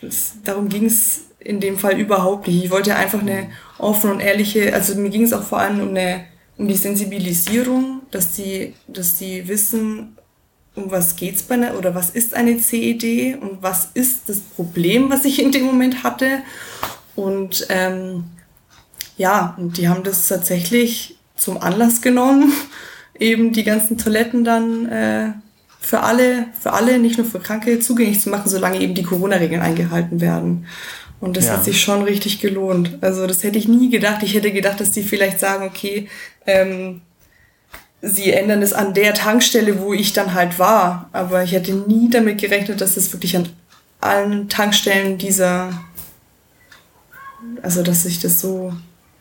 das, 0.00 0.34
darum 0.44 0.68
ging 0.68 0.86
es 0.86 1.26
in 1.40 1.60
dem 1.60 1.76
Fall 1.76 1.98
überhaupt 1.98 2.46
nicht. 2.46 2.64
Ich 2.64 2.70
wollte 2.70 2.96
einfach 2.96 3.20
eine 3.20 3.50
offene 3.78 4.14
und 4.14 4.20
ehrliche, 4.20 4.72
also 4.72 4.94
mir 4.94 5.10
ging 5.10 5.22
es 5.22 5.32
auch 5.32 5.42
vor 5.42 5.58
allem 5.58 5.80
um 5.80 5.88
eine 5.90 6.24
um 6.60 6.68
die 6.68 6.76
Sensibilisierung, 6.76 8.02
dass 8.10 8.32
die, 8.32 8.74
dass 8.86 9.16
die 9.16 9.48
wissen, 9.48 10.18
um 10.74 10.90
was 10.90 11.16
geht's 11.16 11.42
bei 11.42 11.54
einer, 11.54 11.76
oder 11.76 11.94
was 11.94 12.10
ist 12.10 12.34
eine 12.34 12.58
CED 12.58 13.40
und 13.40 13.62
was 13.62 13.90
ist 13.94 14.28
das 14.28 14.40
Problem, 14.40 15.10
was 15.10 15.24
ich 15.24 15.42
in 15.42 15.52
dem 15.52 15.64
Moment 15.64 16.02
hatte. 16.04 16.42
Und 17.16 17.66
ähm, 17.68 18.24
ja, 19.16 19.54
und 19.58 19.76
die 19.76 19.88
haben 19.88 20.04
das 20.04 20.28
tatsächlich 20.28 21.18
zum 21.36 21.58
Anlass 21.58 22.00
genommen, 22.00 22.52
eben 23.18 23.52
die 23.52 23.64
ganzen 23.64 23.98
Toiletten 23.98 24.44
dann 24.44 24.86
äh, 24.86 25.32
für 25.80 26.00
alle, 26.00 26.46
für 26.58 26.72
alle, 26.72 26.98
nicht 26.98 27.18
nur 27.18 27.26
für 27.26 27.40
Kranke, 27.40 27.80
zugänglich 27.80 28.20
zu 28.20 28.30
machen, 28.30 28.48
solange 28.48 28.80
eben 28.80 28.94
die 28.94 29.02
Corona-Regeln 29.02 29.62
eingehalten 29.62 30.20
werden. 30.20 30.66
Und 31.20 31.36
das 31.36 31.46
ja. 31.46 31.54
hat 31.54 31.64
sich 31.64 31.80
schon 31.80 32.02
richtig 32.02 32.40
gelohnt. 32.40 32.98
Also 33.02 33.26
das 33.26 33.42
hätte 33.44 33.58
ich 33.58 33.68
nie 33.68 33.90
gedacht. 33.90 34.22
Ich 34.22 34.34
hätte 34.34 34.52
gedacht, 34.52 34.80
dass 34.80 34.92
die 34.92 35.02
vielleicht 35.02 35.38
sagen, 35.38 35.66
okay, 35.66 36.08
ähm, 36.46 37.02
sie 38.02 38.32
ändern 38.32 38.62
es 38.62 38.72
an 38.72 38.94
der 38.94 39.14
Tankstelle, 39.14 39.80
wo 39.80 39.92
ich 39.92 40.12
dann 40.12 40.34
halt 40.34 40.58
war. 40.58 41.08
Aber 41.12 41.42
ich 41.42 41.52
hätte 41.52 41.72
nie 41.72 42.10
damit 42.10 42.40
gerechnet, 42.40 42.80
dass 42.80 42.96
es 42.96 43.12
wirklich 43.12 43.36
an 43.36 43.48
allen 44.00 44.48
Tankstellen 44.48 45.18
dieser, 45.18 45.84
also 47.62 47.82
dass 47.82 48.04
sich 48.04 48.20
das 48.20 48.40
so, 48.40 48.72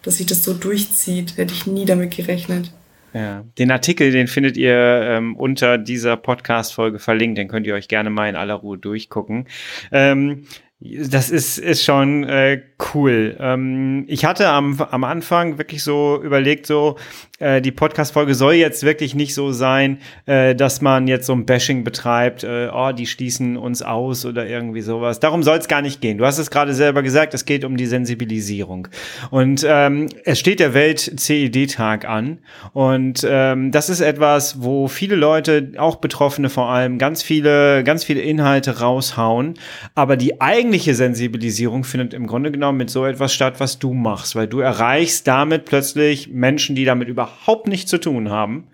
dass 0.03 0.17
sich 0.17 0.25
das 0.25 0.43
so 0.43 0.53
durchzieht, 0.53 1.37
hätte 1.37 1.53
ich 1.53 1.67
nie 1.67 1.85
damit 1.85 2.15
gerechnet. 2.15 2.71
Ja, 3.13 3.43
den 3.57 3.71
Artikel, 3.71 4.11
den 4.11 4.27
findet 4.27 4.55
ihr 4.55 4.75
ähm, 4.75 5.35
unter 5.35 5.79
dieser 5.79 6.15
Podcast-Folge 6.15 6.99
verlinkt. 6.99 7.39
Den 7.39 7.47
könnt 7.47 7.65
ihr 7.65 7.73
euch 7.73 7.87
gerne 7.87 8.11
mal 8.11 8.29
in 8.29 8.35
aller 8.35 8.53
Ruhe 8.53 8.77
durchgucken. 8.77 9.47
Ähm, 9.91 10.45
das 10.81 11.29
ist, 11.29 11.57
ist 11.57 11.83
schon 11.83 12.23
äh, 12.23 12.61
cool. 12.93 13.35
Ähm, 13.37 14.05
ich 14.07 14.23
hatte 14.23 14.47
am, 14.47 14.79
am 14.79 15.03
Anfang 15.03 15.57
wirklich 15.57 15.83
so 15.83 16.21
überlegt, 16.23 16.65
so, 16.65 16.95
äh, 17.39 17.61
die 17.61 17.71
Podcast-Folge 17.71 18.33
soll 18.33 18.53
jetzt 18.53 18.83
wirklich 18.83 19.13
nicht 19.13 19.33
so 19.33 19.51
sein, 19.51 19.97
äh, 20.25 20.55
dass 20.55 20.79
man 20.79 21.07
jetzt 21.07 21.25
so 21.25 21.33
ein 21.33 21.45
Bashing 21.45 21.83
betreibt, 21.83 22.45
äh, 22.45 22.69
oh, 22.73 22.93
die 22.93 23.07
schließen 23.07 23.57
uns 23.57 23.81
aus 23.81 24.25
oder 24.25 24.47
irgendwie 24.47 24.79
sowas. 24.79 25.19
Darum 25.19 25.43
soll 25.43 25.57
es 25.57 25.67
gar 25.67 25.81
nicht 25.81 25.99
gehen. 25.99 26.17
Du 26.17 26.25
hast 26.25 26.37
es 26.37 26.49
gerade 26.49 26.73
selber 26.73 27.03
gesagt, 27.03 27.33
es 27.33 27.43
geht 27.43 27.65
um 27.65 27.75
die 27.75 27.85
Sensibilisierung. 27.85 28.87
Und 29.31 29.65
ähm, 29.67 30.07
es 30.23 30.39
steht 30.39 30.61
der 30.61 30.73
Welt-CED-Tag 30.73 32.07
an. 32.07 32.39
Und 32.71 33.27
ähm, 33.29 33.71
das 33.71 33.89
ist 33.89 33.99
etwas, 33.99 34.63
wo 34.63 34.87
viele 34.87 35.15
Leute, 35.15 35.73
auch 35.77 35.97
Betroffene 35.97 36.49
vor 36.49 36.69
allem, 36.69 36.97
ganz 36.97 37.21
viele, 37.21 37.83
ganz 37.83 38.05
viele 38.05 38.21
Inhalte 38.21 38.79
raushauen. 38.79 39.55
Aber 39.93 40.15
die 40.15 40.39
eigentliche 40.39 40.68
eigentliche 40.69 40.93
Sensibilisierung 40.93 41.83
findet 41.83 42.13
im 42.13 42.27
Grunde 42.27 42.51
genommen 42.51 42.77
mit 42.77 42.91
so 42.91 43.03
etwas 43.03 43.33
statt, 43.33 43.59
was 43.59 43.79
du 43.79 43.95
machst, 43.95 44.35
weil 44.35 44.45
du 44.45 44.59
erreichst 44.59 45.25
damit 45.25 45.65
plötzlich 45.65 46.27
Menschen, 46.27 46.75
die 46.75 46.85
damit 46.85 47.07
überhaupt 47.07 47.67
nichts 47.67 47.89
zu 47.89 47.97
tun 47.97 48.29
haben. 48.29 48.67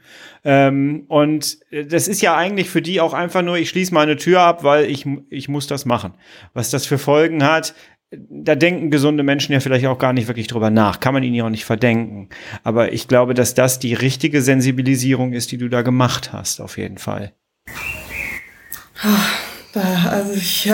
Ähm, 0.44 1.06
und 1.08 1.58
das 1.72 2.10
ist 2.10 2.22
ja 2.22 2.36
eigentlich 2.36 2.70
für 2.70 2.82
die 2.82 3.00
auch 3.00 3.14
einfach 3.14 3.44
nur, 3.44 3.56
ich 3.56 3.70
schließe 3.70 3.94
meine 3.94 4.18
Tür 4.18 4.42
ab, 4.42 4.66
weil 4.66 4.90
ich, 4.92 5.06
ich 5.30 5.48
muss 5.48 5.68
das 5.68 5.86
machen. 5.86 6.16
Was 6.54 6.70
das 6.70 6.86
für 6.86 6.98
Folgen 6.98 7.46
hat, 7.46 7.74
da 8.12 8.56
denken 8.56 8.92
gesunde 8.92 9.24
Menschen 9.24 9.54
ja 9.54 9.62
vielleicht 9.62 9.86
auch 9.86 9.98
gar 9.98 10.12
nicht 10.12 10.28
wirklich 10.28 10.48
drüber 10.48 10.72
nach. 10.72 11.00
Kann 11.00 11.14
man 11.14 11.24
ihnen 11.24 11.36
ja 11.36 11.46
auch 11.46 11.50
nicht 11.50 11.64
verdenken. 11.64 12.28
Aber 12.64 12.92
ich 12.92 13.08
glaube, 13.08 13.34
dass 13.34 13.54
das 13.54 13.80
die 13.80 13.94
richtige 13.94 14.42
Sensibilisierung 14.42 15.32
ist, 15.32 15.54
die 15.54 15.58
du 15.58 15.70
da 15.70 15.82
gemacht 15.82 16.34
hast, 16.34 16.60
auf 16.60 16.78
jeden 16.78 16.98
Fall. 16.98 17.32
Also 19.76 20.34
ich, 20.34 20.66
ich 20.66 20.72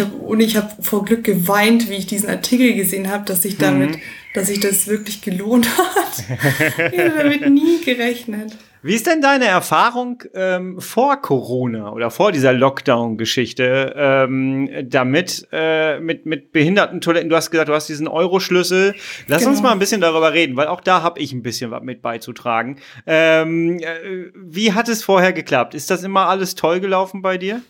habe 0.00 0.16
und 0.16 0.40
ich 0.40 0.56
habe 0.56 0.70
vor 0.80 1.04
Glück 1.04 1.24
geweint, 1.24 1.90
wie 1.90 1.94
ich 1.94 2.06
diesen 2.06 2.28
Artikel 2.28 2.74
gesehen 2.74 3.10
habe, 3.10 3.24
dass 3.24 3.42
sich 3.42 3.58
damit, 3.58 3.90
mhm. 3.90 4.00
dass 4.34 4.46
sich 4.46 4.60
das 4.60 4.86
wirklich 4.86 5.22
gelohnt 5.22 5.68
hat. 5.76 6.24
ich 6.92 6.98
habe 6.98 7.12
damit 7.16 7.50
nie 7.50 7.80
gerechnet. 7.84 8.56
Wie 8.86 8.94
ist 8.94 9.06
denn 9.06 9.22
deine 9.22 9.46
Erfahrung 9.46 10.22
ähm, 10.34 10.78
vor 10.78 11.16
Corona 11.22 11.90
oder 11.90 12.10
vor 12.10 12.32
dieser 12.32 12.52
Lockdown-Geschichte 12.52 13.94
ähm, 13.96 14.68
damit 14.90 15.48
äh, 15.52 15.98
mit 16.00 16.26
mit 16.26 16.52
behinderten 16.52 17.00
Toiletten? 17.00 17.30
Du 17.30 17.36
hast 17.36 17.50
gesagt, 17.50 17.70
du 17.70 17.72
hast 17.72 17.88
diesen 17.88 18.06
Euro-Schlüssel. 18.06 18.94
Lass 19.26 19.40
genau. 19.40 19.52
uns 19.52 19.62
mal 19.62 19.72
ein 19.72 19.78
bisschen 19.78 20.02
darüber 20.02 20.34
reden, 20.34 20.56
weil 20.56 20.66
auch 20.66 20.82
da 20.82 21.02
habe 21.02 21.18
ich 21.18 21.32
ein 21.32 21.42
bisschen 21.42 21.70
was 21.70 21.82
mit 21.82 22.02
beizutragen. 22.02 22.76
Ähm, 23.06 23.78
äh, 23.78 24.30
wie 24.34 24.74
hat 24.74 24.90
es 24.90 25.02
vorher 25.02 25.32
geklappt? 25.32 25.74
Ist 25.74 25.90
das 25.90 26.02
immer 26.02 26.28
alles 26.28 26.54
toll 26.54 26.80
gelaufen 26.80 27.22
bei 27.22 27.38
dir? 27.38 27.62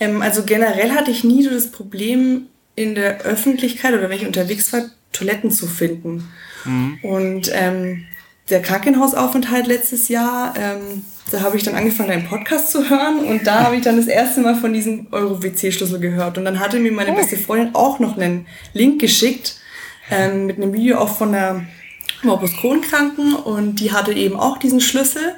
Ähm, 0.00 0.22
also 0.22 0.44
generell 0.44 0.92
hatte 0.92 1.10
ich 1.10 1.24
nie 1.24 1.42
so 1.42 1.50
das 1.50 1.70
Problem 1.70 2.46
in 2.74 2.94
der 2.94 3.22
Öffentlichkeit 3.22 3.92
oder 3.92 4.08
wenn 4.08 4.18
ich 4.18 4.26
unterwegs 4.26 4.72
war, 4.72 4.82
Toiletten 5.12 5.50
zu 5.50 5.66
finden. 5.66 6.28
Mhm. 6.64 6.98
Und 7.02 7.50
ähm, 7.52 8.04
der 8.50 8.62
Krankenhausaufenthalt 8.62 9.66
letztes 9.66 10.08
Jahr, 10.08 10.54
ähm, 10.56 11.02
da 11.30 11.40
habe 11.42 11.56
ich 11.56 11.62
dann 11.62 11.74
angefangen, 11.74 12.10
einen 12.10 12.26
Podcast 12.26 12.70
zu 12.70 12.88
hören 12.88 13.20
und 13.20 13.46
da 13.46 13.64
habe 13.64 13.76
ich 13.76 13.82
dann 13.82 13.96
das 13.96 14.06
erste 14.06 14.40
Mal 14.40 14.54
von 14.54 14.72
diesem 14.72 15.08
Euro-WC-Schlüssel 15.10 16.00
gehört. 16.00 16.38
Und 16.38 16.44
dann 16.44 16.58
hatte 16.58 16.78
mir 16.78 16.92
meine 16.92 17.12
oh. 17.12 17.16
beste 17.16 17.36
Freundin 17.36 17.74
auch 17.74 17.98
noch 17.98 18.16
einen 18.16 18.46
Link 18.72 19.00
geschickt 19.00 19.56
ähm, 20.10 20.46
mit 20.46 20.56
einem 20.56 20.72
Video 20.72 20.98
auch 20.98 21.16
von 21.16 21.32
der 21.32 21.64
Morbus 22.22 22.56
Crohn-Kranken 22.56 23.34
und 23.34 23.76
die 23.80 23.92
hatte 23.92 24.12
eben 24.12 24.36
auch 24.38 24.58
diesen 24.58 24.80
Schlüssel 24.80 25.34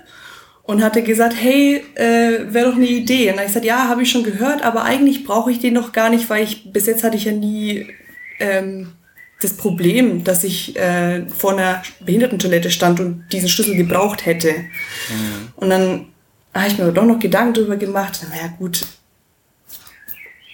und 0.63 0.83
hatte 0.83 1.03
gesagt, 1.03 1.35
hey, 1.37 1.85
äh, 1.95 2.53
wäre 2.53 2.71
doch 2.71 2.77
eine 2.77 2.87
Idee. 2.87 3.31
Und 3.31 3.37
dann 3.37 3.39
habe 3.39 3.47
ich 3.47 3.49
gesagt, 3.49 3.67
ja, 3.67 3.89
habe 3.89 4.03
ich 4.03 4.11
schon 4.11 4.25
gehört, 4.25 4.63
aber 4.63 4.85
eigentlich 4.85 5.25
brauche 5.25 5.51
ich 5.51 5.59
den 5.59 5.75
noch 5.75 5.93
gar 5.93 6.11
nicht, 6.11 6.31
weil 6.31 6.45
ich 6.45 6.73
bis 6.73 6.87
jetzt 6.87 7.03
hatte 7.03 7.17
ich 7.17 7.25
ja 7.25 7.33
nie 7.33 7.89
ähm, 8.39 8.93
das 9.41 9.55
Problem, 9.55 10.23
dass 10.23 10.45
ich 10.45 10.77
äh, 10.77 11.27
vor 11.29 11.53
einer 11.53 11.83
Behindertentoilette 12.01 12.71
stand 12.71 13.01
und 13.01 13.25
diesen 13.33 13.49
Schlüssel 13.49 13.75
gebraucht 13.75 14.27
hätte. 14.27 14.53
Mhm. 14.53 15.49
Und 15.57 15.71
dann 15.71 16.07
habe 16.55 16.69
ich 16.69 16.79
mir 16.79 16.93
doch 16.93 17.05
noch 17.05 17.19
Gedanken 17.19 17.55
darüber 17.55 17.77
gemacht, 17.77 18.25
naja 18.29 18.53
gut, 18.59 18.87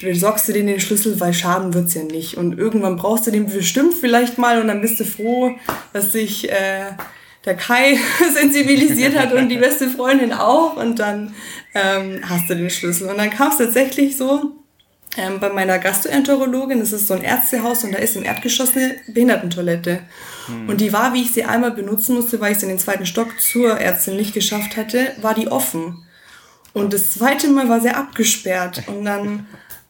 besorgst 0.00 0.48
du 0.48 0.52
dir 0.52 0.64
den 0.64 0.80
Schlüssel, 0.80 1.18
weil 1.20 1.32
schaden 1.32 1.74
wird's 1.74 1.94
ja 1.94 2.02
nicht. 2.02 2.36
Und 2.36 2.58
irgendwann 2.58 2.96
brauchst 2.96 3.26
du 3.26 3.30
den 3.30 3.46
bestimmt 3.46 3.94
vielleicht 3.94 4.38
mal 4.38 4.60
und 4.60 4.68
dann 4.68 4.80
bist 4.80 5.00
du 5.00 5.04
froh, 5.04 5.52
dass 5.92 6.12
sich 6.12 6.50
äh, 6.50 6.92
der 7.46 7.56
Kai 7.56 7.98
sensibilisiert 8.34 9.16
hat 9.16 9.32
und 9.32 9.48
die 9.48 9.56
beste 9.56 9.88
Freundin 9.88 10.32
auch. 10.32 10.76
Und 10.76 10.98
dann 10.98 11.34
ähm, 11.74 12.20
hast 12.28 12.50
du 12.50 12.56
den 12.56 12.70
Schlüssel. 12.70 13.08
Und 13.08 13.18
dann 13.18 13.30
kam 13.30 13.48
es 13.52 13.58
tatsächlich 13.58 14.16
so, 14.16 14.52
ähm, 15.16 15.40
bei 15.40 15.48
meiner 15.48 15.78
Gastroenterologin, 15.78 16.80
das 16.80 16.92
ist 16.92 17.08
so 17.08 17.14
ein 17.14 17.22
Ärztehaus 17.22 17.84
und 17.84 17.92
da 17.92 17.98
ist 17.98 18.16
im 18.16 18.24
Erdgeschoss 18.24 18.76
eine 18.76 18.96
Behindertentoilette. 19.08 20.00
Hm. 20.46 20.68
Und 20.68 20.80
die 20.80 20.92
war, 20.92 21.14
wie 21.14 21.22
ich 21.22 21.32
sie 21.32 21.44
einmal 21.44 21.70
benutzen 21.70 22.16
musste, 22.16 22.40
weil 22.40 22.52
ich 22.52 22.58
sie 22.58 22.66
in 22.66 22.70
den 22.70 22.78
zweiten 22.78 23.06
Stock 23.06 23.40
zur 23.40 23.78
Ärztin 23.80 24.16
nicht 24.16 24.34
geschafft 24.34 24.76
hatte, 24.76 25.12
war 25.22 25.34
die 25.34 25.48
offen. 25.48 26.04
Und 26.74 26.92
das 26.92 27.12
zweite 27.12 27.48
Mal 27.48 27.70
war 27.70 27.80
sie 27.80 27.88
abgesperrt. 27.88 28.82
Und 28.88 29.06
dann 29.06 29.46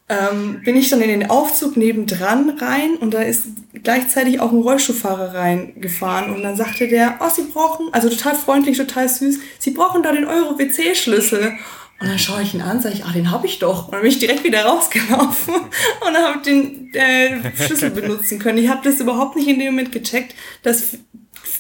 ähm, 0.09 0.61
bin 0.65 0.77
ich 0.77 0.89
dann 0.89 1.01
in 1.01 1.09
den 1.09 1.31
Aufzug 1.31 1.77
nebendran 1.77 2.51
rein 2.59 2.97
und 2.97 3.13
da 3.13 3.23
ist 3.23 3.47
gleichzeitig 3.83 4.39
auch 4.39 4.53
ein 4.53 4.61
Rollstuhlfahrer 4.61 5.35
reingefahren 5.35 6.33
und 6.33 6.43
dann 6.43 6.57
sagte 6.57 6.87
der, 6.87 7.19
oh, 7.21 7.29
Sie 7.29 7.43
brauchen, 7.43 7.89
also 7.93 8.09
total 8.09 8.37
freundlich, 8.37 8.77
total 8.77 9.09
süß, 9.09 9.41
Sie 9.59 9.73
brauchen 9.73 10.03
da 10.03 10.13
den 10.13 10.27
Euro-WC-Schlüssel. 10.27 11.53
Und 11.99 12.09
dann 12.09 12.19
schaue 12.19 12.43
ich 12.43 12.53
ihn 12.53 12.61
an, 12.61 12.83
sage 12.83 12.95
ich, 12.95 13.05
ah, 13.07 13.13
den 13.13 13.31
habe 13.31 13.47
ich 13.47 13.59
doch. 13.59 13.87
Und 13.87 13.95
dann 13.95 14.03
bin 14.03 14.11
ich 14.11 14.19
direkt 14.19 14.45
wieder 14.45 14.67
rausgelaufen 14.67 15.55
und 16.07 16.17
habe 16.17 16.43
den 16.45 16.93
äh, 16.95 17.41
Schlüssel 17.57 17.91
benutzen 17.91 18.39
können. 18.39 18.59
Ich 18.59 18.69
habe 18.69 18.83
das 18.85 19.01
überhaupt 19.01 19.35
nicht 19.35 19.49
in 19.49 19.59
dem 19.59 19.73
Moment 19.73 19.93
gecheckt, 19.93 20.35
dass 20.63 20.99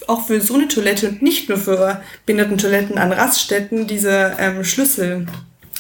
auch 0.07 0.27
für 0.27 0.41
so 0.43 0.55
eine 0.55 0.69
Toilette 0.69 1.09
und 1.09 1.23
nicht 1.23 1.49
nur 1.49 1.59
für 1.59 2.03
Behindertentoiletten 2.27 2.99
an 2.99 3.13
Raststätten 3.13 3.87
dieser 3.87 4.39
ähm, 4.39 4.63
Schlüssel 4.63 5.27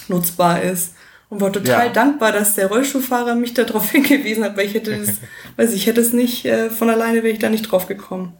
nutzbar 0.08 0.62
ist. 0.62 0.95
Und 1.28 1.40
war 1.40 1.52
total 1.52 1.86
ja. 1.86 1.92
dankbar, 1.92 2.30
dass 2.32 2.54
der 2.54 2.68
Rollstuhlfahrer 2.68 3.34
mich 3.34 3.54
darauf 3.54 3.90
hingewiesen 3.90 4.44
hat, 4.44 4.56
weil 4.56 4.66
ich 4.66 4.74
hätte 4.74 4.96
das, 4.96 5.16
weiß 5.56 5.72
ich, 5.72 5.86
hätte 5.86 6.00
es 6.00 6.12
nicht, 6.12 6.44
äh, 6.44 6.70
von 6.70 6.90
alleine 6.90 7.22
wäre 7.22 7.32
ich 7.32 7.38
da 7.38 7.48
nicht 7.48 7.70
drauf 7.70 7.86
gekommen. 7.86 8.34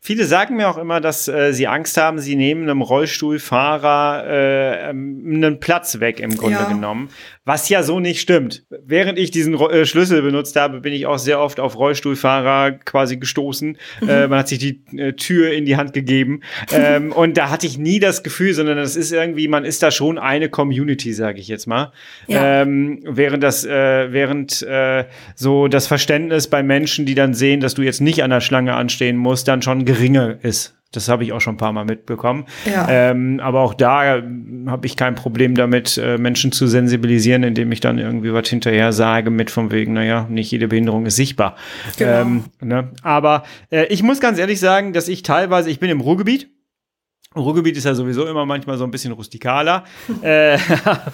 Viele 0.00 0.24
sagen 0.26 0.56
mir 0.56 0.68
auch 0.68 0.78
immer, 0.78 1.00
dass 1.00 1.26
äh, 1.26 1.52
sie 1.52 1.66
Angst 1.66 1.96
haben, 1.96 2.20
sie 2.20 2.36
nehmen 2.36 2.62
einem 2.62 2.82
Rollstuhlfahrer 2.82 4.24
äh, 4.26 4.90
ähm, 4.90 5.24
einen 5.26 5.58
Platz 5.58 5.98
weg 5.98 6.20
im 6.20 6.36
Grunde 6.36 6.58
ja. 6.60 6.68
genommen, 6.68 7.10
was 7.44 7.68
ja 7.68 7.82
so 7.82 7.98
nicht 7.98 8.20
stimmt. 8.20 8.64
Während 8.70 9.18
ich 9.18 9.32
diesen 9.32 9.54
äh, 9.54 9.84
Schlüssel 9.86 10.22
benutzt 10.22 10.54
habe, 10.54 10.80
bin 10.80 10.92
ich 10.92 11.06
auch 11.06 11.18
sehr 11.18 11.40
oft 11.40 11.58
auf 11.58 11.76
Rollstuhlfahrer 11.76 12.72
quasi 12.72 13.16
gestoßen. 13.16 13.76
Mhm. 14.00 14.08
Äh, 14.08 14.28
man 14.28 14.38
hat 14.38 14.48
sich 14.48 14.60
die 14.60 14.84
äh, 14.96 15.14
Tür 15.14 15.50
in 15.50 15.64
die 15.64 15.76
Hand 15.76 15.94
gegeben 15.94 16.42
ähm, 16.72 17.10
und 17.16 17.36
da 17.36 17.50
hatte 17.50 17.66
ich 17.66 17.76
nie 17.76 17.98
das 17.98 18.22
Gefühl, 18.22 18.54
sondern 18.54 18.76
das 18.76 18.94
ist 18.94 19.10
irgendwie, 19.10 19.48
man 19.48 19.64
ist 19.64 19.82
da 19.82 19.90
schon 19.90 20.16
eine 20.16 20.48
Community, 20.48 21.12
sage 21.12 21.40
ich 21.40 21.48
jetzt 21.48 21.66
mal. 21.66 21.90
Ja. 22.28 22.62
Ähm, 22.62 23.00
während 23.04 23.42
das, 23.42 23.64
äh, 23.64 24.12
während 24.12 24.62
äh, 24.62 25.06
so 25.34 25.66
das 25.66 25.88
Verständnis 25.88 26.46
bei 26.46 26.62
Menschen, 26.62 27.04
die 27.04 27.16
dann 27.16 27.34
sehen, 27.34 27.58
dass 27.58 27.74
du 27.74 27.82
jetzt 27.82 28.00
nicht 28.00 28.22
an 28.22 28.30
der 28.30 28.40
Schlange 28.40 28.74
anstehen 28.74 29.16
musst, 29.16 29.48
dann 29.48 29.60
schon 29.60 29.87
geringer 29.88 30.36
ist. 30.42 30.74
Das 30.92 31.08
habe 31.08 31.24
ich 31.24 31.32
auch 31.32 31.40
schon 31.40 31.54
ein 31.54 31.58
paar 31.58 31.72
Mal 31.72 31.84
mitbekommen. 31.84 32.44
Ja. 32.64 32.88
Ähm, 32.88 33.40
aber 33.42 33.60
auch 33.60 33.74
da 33.74 34.22
habe 34.66 34.86
ich 34.86 34.96
kein 34.96 35.14
Problem 35.14 35.54
damit, 35.54 35.98
äh, 35.98 36.18
Menschen 36.18 36.52
zu 36.52 36.66
sensibilisieren, 36.66 37.42
indem 37.42 37.72
ich 37.72 37.80
dann 37.80 37.98
irgendwie 37.98 38.32
was 38.32 38.48
hinterher 38.48 38.92
sage 38.92 39.30
mit 39.30 39.50
von 39.50 39.70
wegen, 39.70 39.94
naja, 39.94 40.26
nicht 40.30 40.50
jede 40.50 40.68
Behinderung 40.68 41.06
ist 41.06 41.16
sichtbar. 41.16 41.56
Genau. 41.96 42.20
Ähm, 42.20 42.44
ne? 42.60 42.90
Aber 43.02 43.44
äh, 43.70 43.86
ich 43.86 44.02
muss 44.02 44.20
ganz 44.20 44.38
ehrlich 44.38 44.60
sagen, 44.60 44.92
dass 44.92 45.08
ich 45.08 45.22
teilweise, 45.22 45.70
ich 45.70 45.78
bin 45.78 45.90
im 45.90 46.00
Ruhrgebiet, 46.00 46.48
Ruhrgebiet 47.36 47.76
ist 47.76 47.84
ja 47.84 47.94
sowieso 47.94 48.26
immer 48.26 48.46
manchmal 48.46 48.78
so 48.78 48.84
ein 48.84 48.90
bisschen 48.90 49.12
rustikaler. 49.12 49.84
äh, 50.22 50.58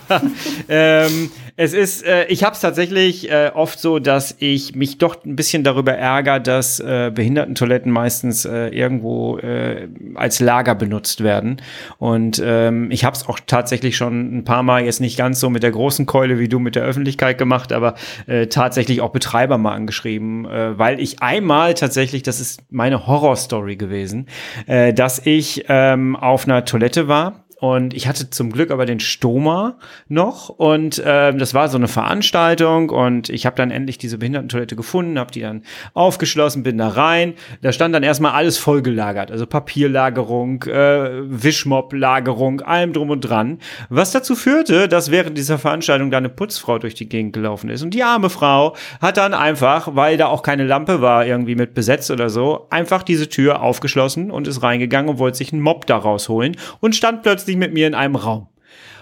ähm, 0.69 1.31
es 1.57 1.73
ist, 1.73 2.05
äh, 2.05 2.27
ich 2.27 2.43
habe 2.43 2.55
es 2.55 2.61
tatsächlich 2.61 3.31
äh, 3.31 3.53
oft 3.55 3.79
so, 3.79 4.01
dass 4.01 4.35
ich 4.41 4.75
mich 4.75 4.99
doch 4.99 5.25
ein 5.25 5.37
bisschen 5.37 5.63
darüber 5.63 5.93
ärgere, 5.93 6.41
dass 6.41 6.81
äh, 6.81 7.13
Behindertentoiletten 7.15 7.93
meistens 7.93 8.45
äh, 8.45 8.69
irgendwo 8.69 9.39
äh, 9.39 9.89
als 10.17 10.41
Lager 10.41 10.75
benutzt 10.75 11.23
werden. 11.23 11.63
Und 11.99 12.43
ähm, 12.45 12.91
ich 12.91 13.05
habe 13.05 13.15
es 13.15 13.29
auch 13.29 13.39
tatsächlich 13.47 13.97
schon 13.97 14.39
ein 14.39 14.45
paar 14.45 14.65
Mal 14.65 14.85
jetzt 14.85 15.01
nicht 15.01 15.17
ganz 15.17 15.39
so 15.39 15.49
mit 15.49 15.63
der 15.63 15.71
großen 15.71 16.07
Keule 16.07 16.41
wie 16.41 16.49
du 16.49 16.59
mit 16.59 16.75
der 16.75 16.83
Öffentlichkeit 16.83 17.39
gemacht, 17.39 17.73
aber 17.73 17.95
äh, 18.27 18.49
tatsächlich 18.49 19.01
auch 19.01 19.11
Betreiber 19.11 19.57
mal 19.57 19.75
angeschrieben, 19.75 20.47
äh, 20.47 20.77
weil 20.77 20.99
ich 21.01 21.23
einmal 21.23 21.75
tatsächlich, 21.75 22.25
das 22.25 22.41
ist 22.41 22.63
meine 22.71 23.07
Horrorstory 23.07 23.77
gewesen, 23.77 24.27
äh, 24.67 24.93
dass 24.93 25.25
ich 25.25 25.67
ähm, 25.69 26.17
auf 26.17 26.47
einer 26.47 26.65
Toilette 26.65 27.07
war 27.07 27.44
und 27.61 27.95
ich 27.95 28.07
hatte 28.07 28.31
zum 28.31 28.53
Glück 28.53 28.71
aber 28.71 28.87
den 28.87 29.01
Stoma 29.01 29.79
noch 30.09 30.49
und 30.49 30.99
äh, 30.99 31.35
das 31.35 31.55
war 31.55 31.69
so 31.69 31.77
eine 31.77 31.89
Veranstaltung 31.89 32.91
und 32.91 33.29
ich 33.29 33.47
habe 33.47 33.57
dann 33.57 33.71
endlich 33.71 33.99
diese 33.99 34.19
Behindertentoilette 34.19 34.77
gefunden, 34.77 35.19
habe 35.19 35.33
die 35.33 35.41
dann 35.41 35.63
aufgeschlossen, 35.95 36.63
bin 36.63 36.79
da 36.79 36.89
rein. 36.89 37.35
Da 37.63 37.73
stand 37.73 37.95
dann 37.95 38.03
erstmal 38.03 38.33
alles 38.33 38.59
vollgelagert, 38.59 39.31
also 39.31 39.47
Papierlagerung, 39.47 40.63
äh, 40.65 41.23
Wischmob-Lagerung, 41.25 42.61
allem 42.61 42.93
drum 42.93 43.11
und 43.11 43.23
dran. 43.23 43.59
Was 43.89 44.13
dazu 44.13 44.35
führte, 44.35 44.89
dass 44.89 45.11
während 45.11 45.39
dieser 45.39 45.59
Veranstaltung 45.59 46.11
da 46.11 46.19
eine 46.19 46.29
Putzfrau 46.29 46.79
durch 46.79 46.95
die 46.95 47.09
Gegend 47.09 47.33
gelaufen 47.33 47.71
ist 47.71 47.83
und 47.83 47.95
die 47.95 48.03
arme 48.03 48.31
Frau 48.31 48.77
hat 49.01 49.17
dann 49.17 49.35
einfach, 49.35 49.95
weil 49.95 50.17
da 50.17 50.27
auch 50.27 50.43
keine 50.43 50.65
Lampe 50.65 51.01
war 51.01 51.27
irgendwie 51.27 51.55
mit 51.55 51.75
besetzt 51.75 52.11
oder 52.11 52.29
so, 52.29 52.67
einfach 52.71 53.03
diese 53.03 53.29
Tür 53.29 53.63
aufgeschlossen 53.63 54.31
und 54.31 54.49
ist 54.49 54.63
reingegangen 54.63 55.11
und 55.11 55.19
wollte 55.19 55.39
sich 55.39 55.53
einen 55.53 55.63
Mob 55.63 55.87
da 55.87 55.97
rausholen 55.97 56.57
und 56.81 56.95
stand 56.95 57.23
plötzlich 57.23 57.54
plötzlich 57.55 57.57
mit 57.57 57.73
mir 57.73 57.87
in 57.87 57.95
einem 57.95 58.17
Raum. 58.17 58.49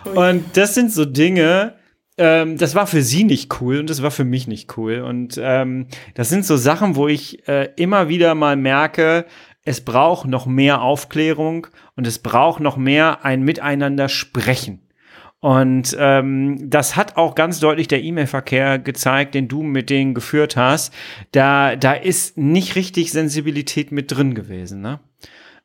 Und 0.05 0.45
das 0.57 0.75
sind 0.75 0.93
so 0.93 1.05
Dinge, 1.05 1.75
ähm, 2.19 2.59
das 2.59 2.75
war 2.75 2.87
für 2.87 3.03
sie 3.03 3.25
nicht 3.25 3.61
cool 3.61 3.79
und 3.79 3.89
das 3.89 4.03
war 4.03 4.11
für 4.11 4.25
mich 4.25 4.47
nicht 4.49 4.77
cool. 4.77 5.01
Und 5.01 5.39
ähm, 5.41 5.87
das 6.15 6.29
sind 6.29 6.45
so 6.45 6.57
Sachen, 6.57 6.97
wo 6.97 7.09
ich 7.09 7.47
äh, 7.49 7.71
immer 7.77 8.09
wieder 8.09 8.35
mal 8.35 8.57
merke, 8.57 9.27
es 9.65 9.81
braucht 9.81 10.27
noch 10.27 10.47
mehr 10.47 10.83
Aufklärung 10.83 11.69
und 11.97 12.07
es 12.07 12.19
braucht 12.19 12.61
noch 12.61 12.77
mehr 12.77 13.25
ein 13.25 13.43
Miteinander 13.43 14.09
sprechen. 14.09 14.81
Und 15.39 15.97
ähm, 15.99 16.71
das 16.71 16.95
hat 16.95 17.17
auch 17.17 17.35
ganz 17.35 17.59
deutlich 17.59 17.89
der 17.89 18.03
E-Mail-Verkehr 18.03 18.79
gezeigt, 18.79 19.35
den 19.35 19.49
du 19.49 19.63
mit 19.63 19.91
denen 19.91 20.15
geführt 20.15 20.57
hast. 20.57 20.93
Da, 21.33 21.75
da 21.75 21.95
ist 21.95 22.39
nicht 22.39 22.77
richtig 22.77 23.11
Sensibilität 23.11 23.91
mit 23.91 24.11
drin 24.11 24.35
gewesen. 24.35 24.81
Ne? 24.81 25.01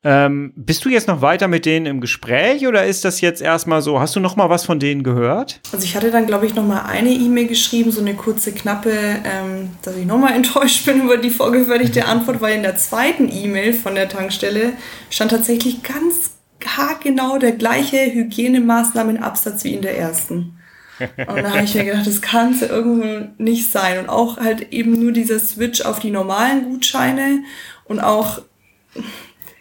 Ähm, 0.03 0.53
bist 0.55 0.85
du 0.85 0.89
jetzt 0.89 1.07
noch 1.07 1.21
weiter 1.21 1.47
mit 1.47 1.65
denen 1.65 1.85
im 1.85 2.01
Gespräch 2.01 2.67
oder 2.67 2.85
ist 2.85 3.03
das 3.03 3.19
jetzt 3.19 3.41
erstmal 3.41 3.81
so? 3.81 3.99
Hast 3.99 4.15
du 4.15 4.19
noch 4.19 4.35
mal 4.35 4.49
was 4.49 4.63
von 4.63 4.79
denen 4.79 5.03
gehört? 5.03 5.59
Also 5.73 5.83
ich 5.83 5.95
hatte 5.95 6.11
dann, 6.11 6.27
glaube 6.27 6.45
ich, 6.45 6.53
noch 6.53 6.65
mal 6.65 6.83
eine 6.83 7.09
E-Mail 7.09 7.47
geschrieben, 7.47 7.91
so 7.91 8.01
eine 8.01 8.13
kurze, 8.13 8.51
knappe, 8.51 8.91
ähm, 8.91 9.71
dass 9.81 9.97
ich 9.97 10.05
noch 10.05 10.17
mal 10.17 10.31
enttäuscht 10.35 10.85
bin 10.85 11.01
über 11.01 11.17
die 11.17 11.31
vorgefertigte 11.31 12.05
Antwort, 12.07 12.41
weil 12.41 12.55
in 12.55 12.63
der 12.63 12.77
zweiten 12.77 13.29
E-Mail 13.31 13.73
von 13.73 13.95
der 13.95 14.07
Tankstelle 14.07 14.73
stand 15.09 15.31
tatsächlich 15.31 15.83
ganz 15.83 16.31
haargenau 16.65 17.37
der 17.37 17.53
gleiche 17.53 17.97
Hygienemaßnahmenabsatz 17.97 19.63
wie 19.63 19.73
in 19.73 19.81
der 19.81 19.97
ersten. 19.97 20.57
Und 20.99 21.43
da 21.43 21.51
habe 21.51 21.63
ich 21.63 21.75
mir 21.75 21.85
gedacht, 21.85 22.07
das 22.07 22.21
kann 22.21 22.53
es 22.53 22.61
ja 22.61 22.67
irgendwo 22.67 23.29
nicht 23.37 23.71
sein. 23.71 23.99
Und 23.99 24.09
auch 24.09 24.37
halt 24.37 24.71
eben 24.73 24.93
nur 24.93 25.11
dieser 25.11 25.39
Switch 25.39 25.81
auf 25.81 25.99
die 25.99 26.09
normalen 26.09 26.65
Gutscheine 26.65 27.43
und 27.85 27.99
auch, 27.99 28.41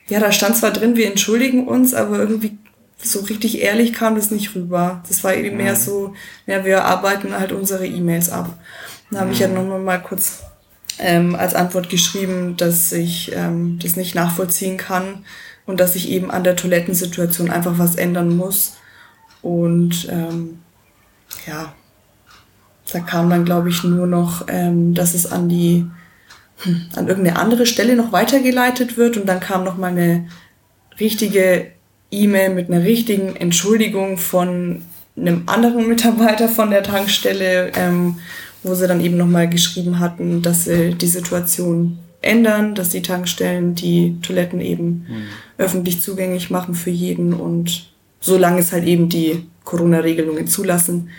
ja, 0.08 0.20
da 0.20 0.32
stand 0.32 0.56
zwar 0.56 0.70
drin, 0.70 0.96
wir 0.96 1.08
entschuldigen 1.08 1.66
uns, 1.66 1.94
aber 1.94 2.18
irgendwie 2.18 2.58
so 3.02 3.20
richtig 3.20 3.60
ehrlich 3.60 3.92
kam 3.92 4.14
das 4.14 4.30
nicht 4.30 4.54
rüber. 4.54 5.02
Das 5.08 5.22
war 5.24 5.34
eben 5.34 5.56
mehr 5.56 5.76
so, 5.76 6.14
ja, 6.46 6.64
wir 6.64 6.84
arbeiten 6.84 7.36
halt 7.38 7.52
unsere 7.52 7.86
E-Mails 7.86 8.30
ab. 8.30 8.58
Da 9.10 9.20
habe 9.20 9.32
ich 9.32 9.38
ja 9.38 9.48
nochmal 9.48 9.80
mal 9.80 9.98
kurz 9.98 10.42
ähm, 10.98 11.34
als 11.34 11.54
Antwort 11.54 11.90
geschrieben, 11.90 12.56
dass 12.56 12.92
ich 12.92 13.32
ähm, 13.34 13.78
das 13.82 13.96
nicht 13.96 14.14
nachvollziehen 14.14 14.76
kann, 14.76 15.24
und 15.66 15.80
dass 15.80 15.94
sich 15.94 16.08
eben 16.08 16.30
an 16.30 16.44
der 16.44 16.56
Toilettensituation 16.56 17.50
einfach 17.50 17.78
was 17.78 17.96
ändern 17.96 18.36
muss. 18.36 18.76
Und 19.42 20.08
ähm, 20.10 20.60
ja, 21.46 21.74
da 22.92 23.00
kam 23.00 23.28
dann, 23.28 23.44
glaube 23.44 23.68
ich, 23.68 23.84
nur 23.84 24.06
noch, 24.06 24.46
ähm, 24.48 24.94
dass 24.94 25.14
es 25.14 25.30
an 25.30 25.48
die, 25.48 25.86
an 26.94 27.08
irgendeine 27.08 27.38
andere 27.38 27.66
Stelle 27.66 27.96
noch 27.96 28.12
weitergeleitet 28.12 28.96
wird 28.96 29.16
und 29.16 29.26
dann 29.26 29.40
kam 29.40 29.64
noch 29.64 29.76
mal 29.76 29.88
eine 29.88 30.28
richtige 30.98 31.66
E-Mail 32.10 32.54
mit 32.54 32.70
einer 32.70 32.84
richtigen 32.84 33.36
Entschuldigung 33.36 34.16
von 34.16 34.82
einem 35.16 35.42
anderen 35.46 35.88
Mitarbeiter 35.88 36.48
von 36.48 36.70
der 36.70 36.82
Tankstelle, 36.82 37.72
ähm, 37.76 38.18
wo 38.62 38.74
sie 38.74 38.86
dann 38.86 39.00
eben 39.00 39.16
noch 39.16 39.26
mal 39.26 39.48
geschrieben 39.48 40.00
hatten, 40.00 40.42
dass 40.42 40.64
sie 40.64 40.94
die 40.94 41.06
Situation 41.06 41.98
ändern, 42.22 42.74
dass 42.74 42.90
die 42.90 43.02
Tankstellen 43.02 43.74
die 43.74 44.16
Toiletten 44.22 44.60
eben 44.60 45.06
mhm. 45.08 45.26
öffentlich 45.58 46.00
zugänglich 46.00 46.50
machen 46.50 46.74
für 46.74 46.90
jeden 46.90 47.32
und 47.32 47.90
solange 48.20 48.60
es 48.60 48.72
halt 48.72 48.84
eben 48.84 49.08
die 49.08 49.46
Corona-Regelungen 49.64 50.46
zulassen, 50.46 51.10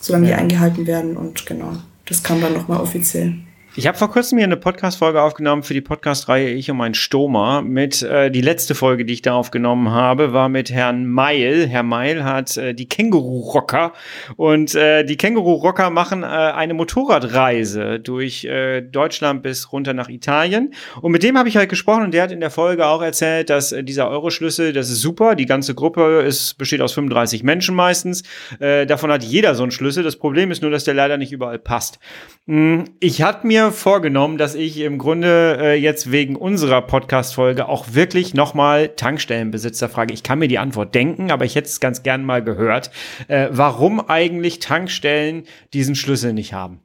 solange 0.00 0.30
ja. 0.30 0.36
die 0.36 0.42
eingehalten 0.42 0.86
werden 0.86 1.16
und 1.16 1.46
genau, 1.46 1.72
das 2.06 2.22
kam 2.22 2.40
dann 2.40 2.54
nochmal 2.54 2.80
offiziell. 2.80 3.34
Ich 3.78 3.86
habe 3.86 3.98
vor 3.98 4.10
kurzem 4.10 4.38
hier 4.38 4.46
eine 4.46 4.56
Podcast-Folge 4.56 5.20
aufgenommen 5.20 5.62
für 5.62 5.74
die 5.74 5.82
Podcast-Reihe 5.82 6.48
Ich 6.48 6.70
und 6.70 6.78
mein 6.78 6.94
Stoma. 6.94 7.60
Mit 7.60 8.00
äh, 8.00 8.30
die 8.30 8.40
letzte 8.40 8.74
Folge, 8.74 9.04
die 9.04 9.12
ich 9.12 9.20
da 9.20 9.34
aufgenommen 9.34 9.90
habe, 9.90 10.32
war 10.32 10.48
mit 10.48 10.70
Herrn 10.70 11.04
Meil. 11.04 11.68
Herr 11.68 11.82
Meil 11.82 12.24
hat 12.24 12.56
äh, 12.56 12.72
die 12.72 12.88
Känguru-Rocker 12.88 13.92
und 14.36 14.74
äh, 14.74 15.04
die 15.04 15.18
Känguru-Rocker 15.18 15.90
machen 15.90 16.22
äh, 16.22 16.26
eine 16.26 16.72
Motorradreise 16.72 18.00
durch 18.00 18.46
äh, 18.46 18.80
Deutschland 18.80 19.42
bis 19.42 19.70
runter 19.72 19.92
nach 19.92 20.08
Italien. 20.08 20.72
Und 21.02 21.12
mit 21.12 21.22
dem 21.22 21.36
habe 21.36 21.50
ich 21.50 21.58
halt 21.58 21.68
gesprochen 21.68 22.04
und 22.04 22.14
der 22.14 22.22
hat 22.22 22.32
in 22.32 22.40
der 22.40 22.50
Folge 22.50 22.86
auch 22.86 23.02
erzählt, 23.02 23.50
dass 23.50 23.72
äh, 23.72 23.84
dieser 23.84 24.08
Euroschlüssel, 24.08 24.72
das 24.72 24.88
ist 24.88 25.02
super. 25.02 25.34
Die 25.34 25.44
ganze 25.44 25.74
Gruppe 25.74 26.22
ist, 26.26 26.56
besteht 26.56 26.80
aus 26.80 26.94
35 26.94 27.42
Menschen 27.42 27.74
meistens. 27.74 28.22
Äh, 28.58 28.86
davon 28.86 29.12
hat 29.12 29.22
jeder 29.22 29.54
so 29.54 29.64
einen 29.64 29.70
Schlüssel. 29.70 30.02
Das 30.02 30.16
Problem 30.16 30.50
ist 30.50 30.62
nur, 30.62 30.70
dass 30.70 30.84
der 30.84 30.94
leider 30.94 31.18
nicht 31.18 31.32
überall 31.32 31.58
passt. 31.58 31.98
Hm, 32.46 32.84
ich 33.00 33.20
hatte 33.20 33.46
mir 33.46 33.65
vorgenommen, 33.72 34.38
dass 34.38 34.54
ich 34.54 34.80
im 34.80 34.98
Grunde 34.98 35.58
äh, 35.60 35.74
jetzt 35.74 36.10
wegen 36.10 36.36
unserer 36.36 36.82
Podcast-Folge 36.82 37.68
auch 37.68 37.86
wirklich 37.92 38.34
nochmal 38.34 38.88
Tankstellenbesitzer 38.88 39.88
frage. 39.88 40.14
Ich 40.14 40.22
kann 40.22 40.38
mir 40.38 40.48
die 40.48 40.58
Antwort 40.58 40.94
denken, 40.94 41.30
aber 41.30 41.44
ich 41.44 41.54
hätte 41.54 41.68
es 41.68 41.80
ganz 41.80 42.02
gern 42.02 42.24
mal 42.24 42.42
gehört, 42.42 42.90
äh, 43.28 43.48
warum 43.50 44.08
eigentlich 44.08 44.58
Tankstellen 44.58 45.44
diesen 45.72 45.94
Schlüssel 45.94 46.32
nicht 46.32 46.52
haben. 46.52 46.80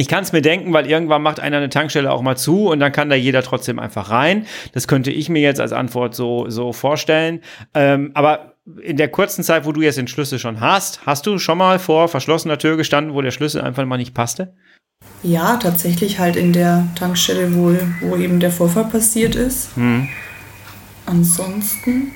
Ich 0.00 0.06
kann 0.06 0.22
es 0.22 0.30
mir 0.30 0.42
denken, 0.42 0.72
weil 0.72 0.86
irgendwann 0.86 1.22
macht 1.22 1.40
einer 1.40 1.56
eine 1.56 1.70
Tankstelle 1.70 2.12
auch 2.12 2.22
mal 2.22 2.36
zu 2.36 2.68
und 2.68 2.78
dann 2.78 2.92
kann 2.92 3.10
da 3.10 3.16
jeder 3.16 3.42
trotzdem 3.42 3.80
einfach 3.80 4.10
rein. 4.10 4.46
Das 4.72 4.86
könnte 4.86 5.10
ich 5.10 5.28
mir 5.28 5.42
jetzt 5.42 5.60
als 5.60 5.72
Antwort 5.72 6.14
so, 6.14 6.48
so 6.48 6.72
vorstellen. 6.72 7.40
Ähm, 7.74 8.12
aber 8.14 8.54
in 8.80 8.96
der 8.96 9.08
kurzen 9.08 9.42
Zeit, 9.42 9.64
wo 9.64 9.72
du 9.72 9.80
jetzt 9.80 9.98
den 9.98 10.06
Schlüssel 10.06 10.38
schon 10.38 10.60
hast, 10.60 11.04
hast 11.04 11.26
du 11.26 11.38
schon 11.38 11.58
mal 11.58 11.80
vor 11.80 12.06
verschlossener 12.08 12.58
Tür 12.58 12.76
gestanden, 12.76 13.12
wo 13.12 13.22
der 13.22 13.32
Schlüssel 13.32 13.60
einfach 13.60 13.84
mal 13.86 13.96
nicht 13.96 14.14
passte? 14.14 14.54
Ja, 15.22 15.56
tatsächlich 15.56 16.18
halt 16.18 16.36
in 16.36 16.52
der 16.52 16.86
Tankstelle, 16.94 17.54
wo, 17.54 17.76
wo 18.00 18.16
eben 18.16 18.38
der 18.38 18.52
Vorfall 18.52 18.84
passiert 18.84 19.34
ist. 19.34 19.74
Hm. 19.76 20.08
Ansonsten 21.06 22.12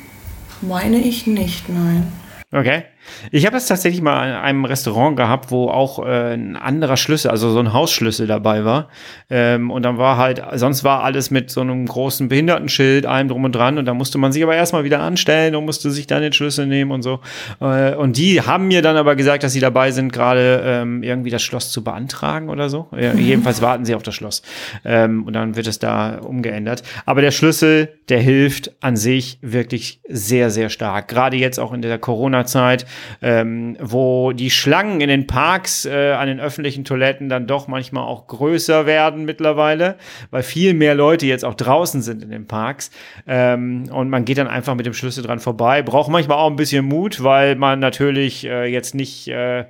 meine 0.61 0.99
ich 0.99 1.27
nicht, 1.27 1.69
nein. 1.69 2.13
Okay. 2.53 2.85
Ich 3.31 3.47
habe 3.47 3.57
es 3.57 3.67
tatsächlich 3.67 4.03
mal 4.03 4.29
in 4.29 4.35
einem 4.35 4.65
Restaurant 4.65 5.17
gehabt, 5.17 5.51
wo 5.51 5.69
auch 5.69 6.05
äh, 6.05 6.35
ein 6.35 6.57
anderer 6.57 6.97
Schlüssel, 6.97 7.31
also 7.31 7.51
so 7.51 7.59
ein 7.59 7.73
Hausschlüssel 7.73 8.27
dabei 8.27 8.65
war. 8.65 8.89
Ähm, 9.31 9.71
und 9.71 9.83
dann 9.83 9.99
war 9.99 10.17
halt, 10.17 10.43
sonst 10.55 10.85
war 10.85 11.03
alles 11.03 11.31
mit 11.31 11.51
so 11.51 11.61
einem 11.61 11.87
großen 11.87 12.29
Behindertenschild, 12.29 13.07
allem 13.07 13.29
drum 13.29 13.45
und 13.45 13.53
dran. 13.53 13.79
Und 13.79 13.87
da 13.87 13.95
musste 13.95 14.19
man 14.19 14.33
sich 14.33 14.43
aber 14.43 14.55
erstmal 14.55 14.85
wieder 14.85 15.01
anstellen 15.01 15.55
und 15.55 15.65
musste 15.65 15.91
sich 15.91 16.07
dann 16.07 16.23
den 16.23 16.33
Schlüssel 16.33 16.67
nehmen 16.67 16.91
und 16.91 17.03
so. 17.03 17.21
Äh, 17.61 17.95
und 17.95 18.17
die 18.17 18.41
haben 18.41 18.69
mir 18.69 18.83
dann 18.83 18.97
aber 18.97 19.17
gesagt, 19.17 19.43
dass 19.43 19.53
sie 19.53 19.61
dabei 19.61 19.91
sind, 19.91 20.13
gerade 20.13 20.63
ähm, 20.65 21.03
irgendwie 21.03 21.31
das 21.31 21.43
Schloss 21.43 21.71
zu 21.71 21.85
beantragen 21.85 22.49
oder 22.49 22.69
so. 22.69 22.89
Ja, 22.97 23.13
jedenfalls 23.15 23.63
warten 23.63 23.85
sie 23.85 23.95
auf 23.95 24.03
das 24.03 24.15
Schloss. 24.15 24.43
Ähm, 24.85 25.25
und 25.25 25.33
dann 25.33 25.57
wird 25.57 25.67
es 25.67 25.79
da 25.79 26.19
umgeändert. 26.19 26.83
Aber 27.07 27.21
der 27.21 27.31
Schlüssel, 27.31 27.89
der 28.09 28.21
hilft 28.21 28.73
an 28.83 28.97
sich 28.97 29.39
wirklich 29.43 30.01
sehr, 30.09 30.51
sehr 30.51 30.69
stark. 30.69 31.09
Gerade 31.09 31.37
jetzt 31.37 31.59
auch 31.59 31.73
in 31.73 31.83
der 31.83 31.99
Corona-Zeit 31.99 32.87
ähm, 33.21 33.77
wo 33.81 34.33
die 34.33 34.51
Schlangen 34.51 35.01
in 35.01 35.09
den 35.09 35.27
Parks 35.27 35.85
äh, 35.85 36.13
an 36.13 36.29
den 36.29 36.41
öffentlichen 36.41 36.85
Toiletten 36.85 37.29
dann 37.29 37.47
doch 37.47 37.69
manchmal 37.69 38.05
auch 38.05 38.27
größer 38.27 38.87
werden 38.87 39.25
mittlerweile, 39.25 39.97
weil 40.31 40.43
viel 40.43 40.75
mehr 40.75 40.95
Leute 40.95 41.27
jetzt 41.27 41.45
auch 41.45 41.55
draußen 41.55 42.03
sind 42.03 42.23
in 42.23 42.31
den 42.31 42.47
Parks. 42.47 42.91
Ähm, 43.27 43.85
und 43.93 44.11
man 44.11 44.25
geht 44.25 44.39
dann 44.39 44.49
einfach 44.49 44.75
mit 44.75 44.87
dem 44.87 44.95
Schlüssel 44.95 45.23
dran 45.23 45.39
vorbei. 45.39 45.83
Braucht 45.83 46.11
manchmal 46.11 46.39
auch 46.39 46.51
ein 46.51 46.57
bisschen 46.57 46.85
Mut, 46.85 47.23
weil 47.23 47.57
man 47.57 47.79
natürlich 47.79 48.45
äh, 48.45 48.67
jetzt 48.67 48.95
nicht, 48.95 49.29
äh, 49.29 49.61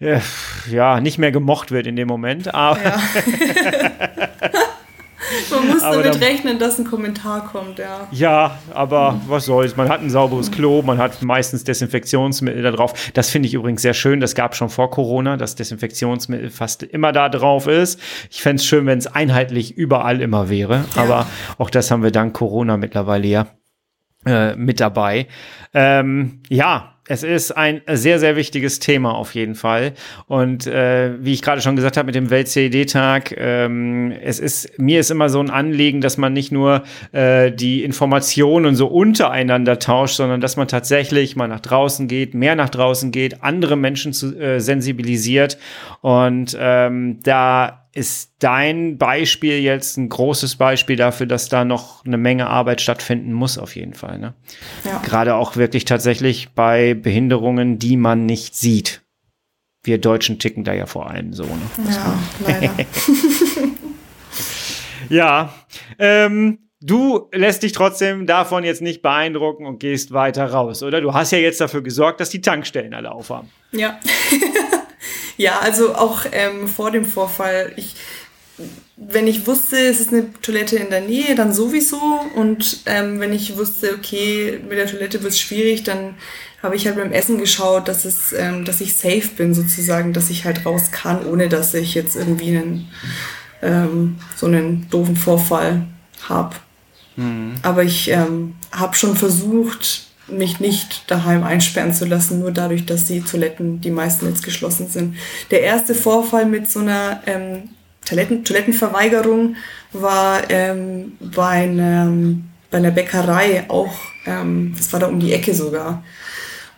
äh 0.00 0.20
ja, 0.70 1.00
nicht 1.00 1.18
mehr 1.18 1.32
gemocht 1.32 1.70
wird 1.70 1.86
in 1.86 1.96
dem 1.96 2.08
Moment. 2.08 2.54
Aber 2.54 2.78
ja. 2.82 2.96
Man 5.82 5.90
muss 5.90 5.96
aber 5.96 6.02
damit 6.04 6.22
dann, 6.22 6.28
rechnen, 6.28 6.58
dass 6.58 6.78
ein 6.78 6.84
Kommentar 6.84 7.46
kommt, 7.46 7.78
ja. 7.78 8.08
Ja, 8.10 8.58
aber 8.72 9.12
mhm. 9.12 9.20
was 9.26 9.46
soll's. 9.46 9.76
Man 9.76 9.88
hat 9.88 10.00
ein 10.00 10.10
sauberes 10.10 10.50
Klo, 10.50 10.82
man 10.82 10.98
hat 10.98 11.22
meistens 11.22 11.64
Desinfektionsmittel 11.64 12.62
da 12.62 12.70
drauf. 12.70 13.10
Das 13.14 13.30
finde 13.30 13.48
ich 13.48 13.54
übrigens 13.54 13.82
sehr 13.82 13.94
schön. 13.94 14.20
Das 14.20 14.34
gab 14.34 14.54
schon 14.54 14.68
vor 14.68 14.90
Corona, 14.90 15.36
dass 15.36 15.54
Desinfektionsmittel 15.54 16.50
fast 16.50 16.82
immer 16.82 17.12
da 17.12 17.28
drauf 17.28 17.66
ist. 17.66 18.00
Ich 18.30 18.42
fände 18.42 18.60
es 18.60 18.66
schön, 18.66 18.86
wenn 18.86 18.98
es 18.98 19.06
einheitlich 19.06 19.76
überall 19.76 20.20
immer 20.20 20.48
wäre. 20.48 20.84
Ja. 20.96 21.02
Aber 21.02 21.26
auch 21.58 21.70
das 21.70 21.90
haben 21.90 22.02
wir 22.02 22.10
dank 22.10 22.34
Corona 22.34 22.76
mittlerweile 22.76 23.26
ja 23.26 23.46
äh, 24.26 24.54
mit 24.56 24.80
dabei. 24.80 25.26
Ähm, 25.74 26.40
ja, 26.48 26.92
es 27.08 27.24
ist 27.24 27.50
ein 27.50 27.82
sehr, 27.88 28.20
sehr 28.20 28.36
wichtiges 28.36 28.78
Thema 28.78 29.14
auf 29.14 29.34
jeden 29.34 29.56
Fall. 29.56 29.94
Und 30.28 30.68
äh, 30.68 31.12
wie 31.20 31.32
ich 31.32 31.42
gerade 31.42 31.60
schon 31.60 31.74
gesagt 31.74 31.96
habe 31.96 32.06
mit 32.06 32.14
dem 32.14 32.30
Welt-CED-Tag, 32.30 33.34
ähm, 33.36 34.12
es 34.22 34.38
ist, 34.38 34.78
mir 34.78 35.00
ist 35.00 35.10
immer 35.10 35.28
so 35.28 35.40
ein 35.40 35.50
Anliegen, 35.50 36.00
dass 36.00 36.16
man 36.16 36.32
nicht 36.32 36.52
nur 36.52 36.84
äh, 37.10 37.50
die 37.50 37.82
Informationen 37.82 38.76
so 38.76 38.86
untereinander 38.86 39.80
tauscht, 39.80 40.14
sondern 40.14 40.40
dass 40.40 40.56
man 40.56 40.68
tatsächlich 40.68 41.34
mal 41.34 41.48
nach 41.48 41.60
draußen 41.60 42.06
geht, 42.06 42.34
mehr 42.34 42.54
nach 42.54 42.70
draußen 42.70 43.10
geht, 43.10 43.42
andere 43.42 43.74
Menschen 43.76 44.12
zu, 44.12 44.38
äh, 44.38 44.60
sensibilisiert. 44.60 45.58
Und 46.02 46.56
ähm, 46.58 47.18
da 47.24 47.81
ist 47.94 48.32
dein 48.38 48.96
Beispiel 48.96 49.58
jetzt 49.58 49.98
ein 49.98 50.08
großes 50.08 50.56
Beispiel 50.56 50.96
dafür, 50.96 51.26
dass 51.26 51.48
da 51.48 51.64
noch 51.64 52.04
eine 52.06 52.16
Menge 52.16 52.46
Arbeit 52.46 52.80
stattfinden 52.80 53.32
muss, 53.32 53.58
auf 53.58 53.76
jeden 53.76 53.94
Fall. 53.94 54.18
Ne? 54.18 54.34
Ja. 54.84 54.98
Gerade 55.04 55.34
auch 55.34 55.56
wirklich 55.56 55.84
tatsächlich 55.84 56.50
bei 56.50 56.94
Behinderungen, 56.94 57.78
die 57.78 57.96
man 57.96 58.24
nicht 58.24 58.54
sieht. 58.54 59.02
Wir 59.84 59.98
Deutschen 59.98 60.38
ticken 60.38 60.64
da 60.64 60.72
ja 60.72 60.86
vor 60.86 61.10
allem 61.10 61.34
so. 61.34 61.44
Ne? 61.44 61.60
Ja, 61.90 62.18
leider. 62.46 62.74
ja, 65.10 65.54
ähm, 65.98 66.70
du 66.80 67.28
lässt 67.32 67.62
dich 67.62 67.72
trotzdem 67.72 68.26
davon 68.26 68.64
jetzt 68.64 68.80
nicht 68.80 69.02
beeindrucken 69.02 69.66
und 69.66 69.80
gehst 69.80 70.12
weiter 70.12 70.46
raus, 70.46 70.82
oder? 70.82 71.00
Du 71.00 71.12
hast 71.12 71.32
ja 71.32 71.38
jetzt 71.38 71.60
dafür 71.60 71.82
gesorgt, 71.82 72.20
dass 72.20 72.30
die 72.30 72.40
Tankstellen 72.40 72.94
alle 72.94 73.12
aufhaben. 73.12 73.50
Ja. 73.72 73.98
Ja, 75.36 75.60
also 75.60 75.94
auch 75.94 76.24
ähm, 76.30 76.68
vor 76.68 76.90
dem 76.90 77.04
Vorfall, 77.04 77.72
ich 77.76 77.94
wenn 78.96 79.26
ich 79.26 79.46
wusste, 79.46 79.76
es 79.76 80.00
ist 80.00 80.12
eine 80.12 80.32
Toilette 80.42 80.76
in 80.76 80.90
der 80.90 81.00
Nähe, 81.00 81.34
dann 81.34 81.52
sowieso. 81.52 82.00
Und 82.36 82.80
ähm, 82.86 83.20
wenn 83.20 83.32
ich 83.32 83.56
wusste, 83.56 83.94
okay, 83.94 84.60
mit 84.68 84.78
der 84.78 84.86
Toilette 84.86 85.22
wird 85.22 85.32
es 85.32 85.40
schwierig, 85.40 85.82
dann 85.82 86.14
habe 86.62 86.76
ich 86.76 86.86
halt 86.86 86.96
beim 86.96 87.12
Essen 87.12 87.38
geschaut, 87.38 87.88
dass 87.88 88.04
es, 88.04 88.32
ähm, 88.32 88.64
dass 88.64 88.80
ich 88.80 88.94
safe 88.94 89.28
bin 89.36 89.54
sozusagen, 89.54 90.12
dass 90.12 90.30
ich 90.30 90.44
halt 90.44 90.64
raus 90.64 90.92
kann, 90.92 91.26
ohne 91.26 91.48
dass 91.48 91.74
ich 91.74 91.94
jetzt 91.94 92.14
irgendwie 92.14 92.56
einen 92.56 92.88
ähm, 93.62 94.16
so 94.36 94.46
einen 94.46 94.88
doofen 94.90 95.16
Vorfall 95.16 95.86
habe. 96.28 96.56
Mhm. 97.16 97.54
Aber 97.62 97.82
ich 97.82 98.08
ähm, 98.08 98.54
habe 98.70 98.94
schon 98.94 99.16
versucht, 99.16 100.06
mich 100.28 100.60
nicht 100.60 101.10
daheim 101.10 101.42
einsperren 101.42 101.92
zu 101.92 102.04
lassen, 102.04 102.40
nur 102.40 102.52
dadurch, 102.52 102.86
dass 102.86 103.06
die 103.06 103.20
Toiletten, 103.20 103.80
die 103.80 103.90
meisten 103.90 104.26
jetzt 104.26 104.42
geschlossen 104.42 104.88
sind. 104.88 105.16
Der 105.50 105.62
erste 105.62 105.94
Vorfall 105.94 106.46
mit 106.46 106.70
so 106.70 106.80
einer 106.80 107.22
ähm, 107.26 107.70
Toiletten, 108.04 108.44
Toilettenverweigerung 108.44 109.56
war 109.92 110.50
ähm, 110.50 111.12
bei, 111.20 111.62
einem, 111.62 112.44
bei 112.70 112.78
einer 112.78 112.90
Bäckerei 112.90 113.64
auch, 113.68 113.94
ähm, 114.26 114.74
das 114.76 114.92
war 114.92 115.00
da 115.00 115.06
um 115.06 115.20
die 115.20 115.32
Ecke 115.32 115.54
sogar. 115.54 116.02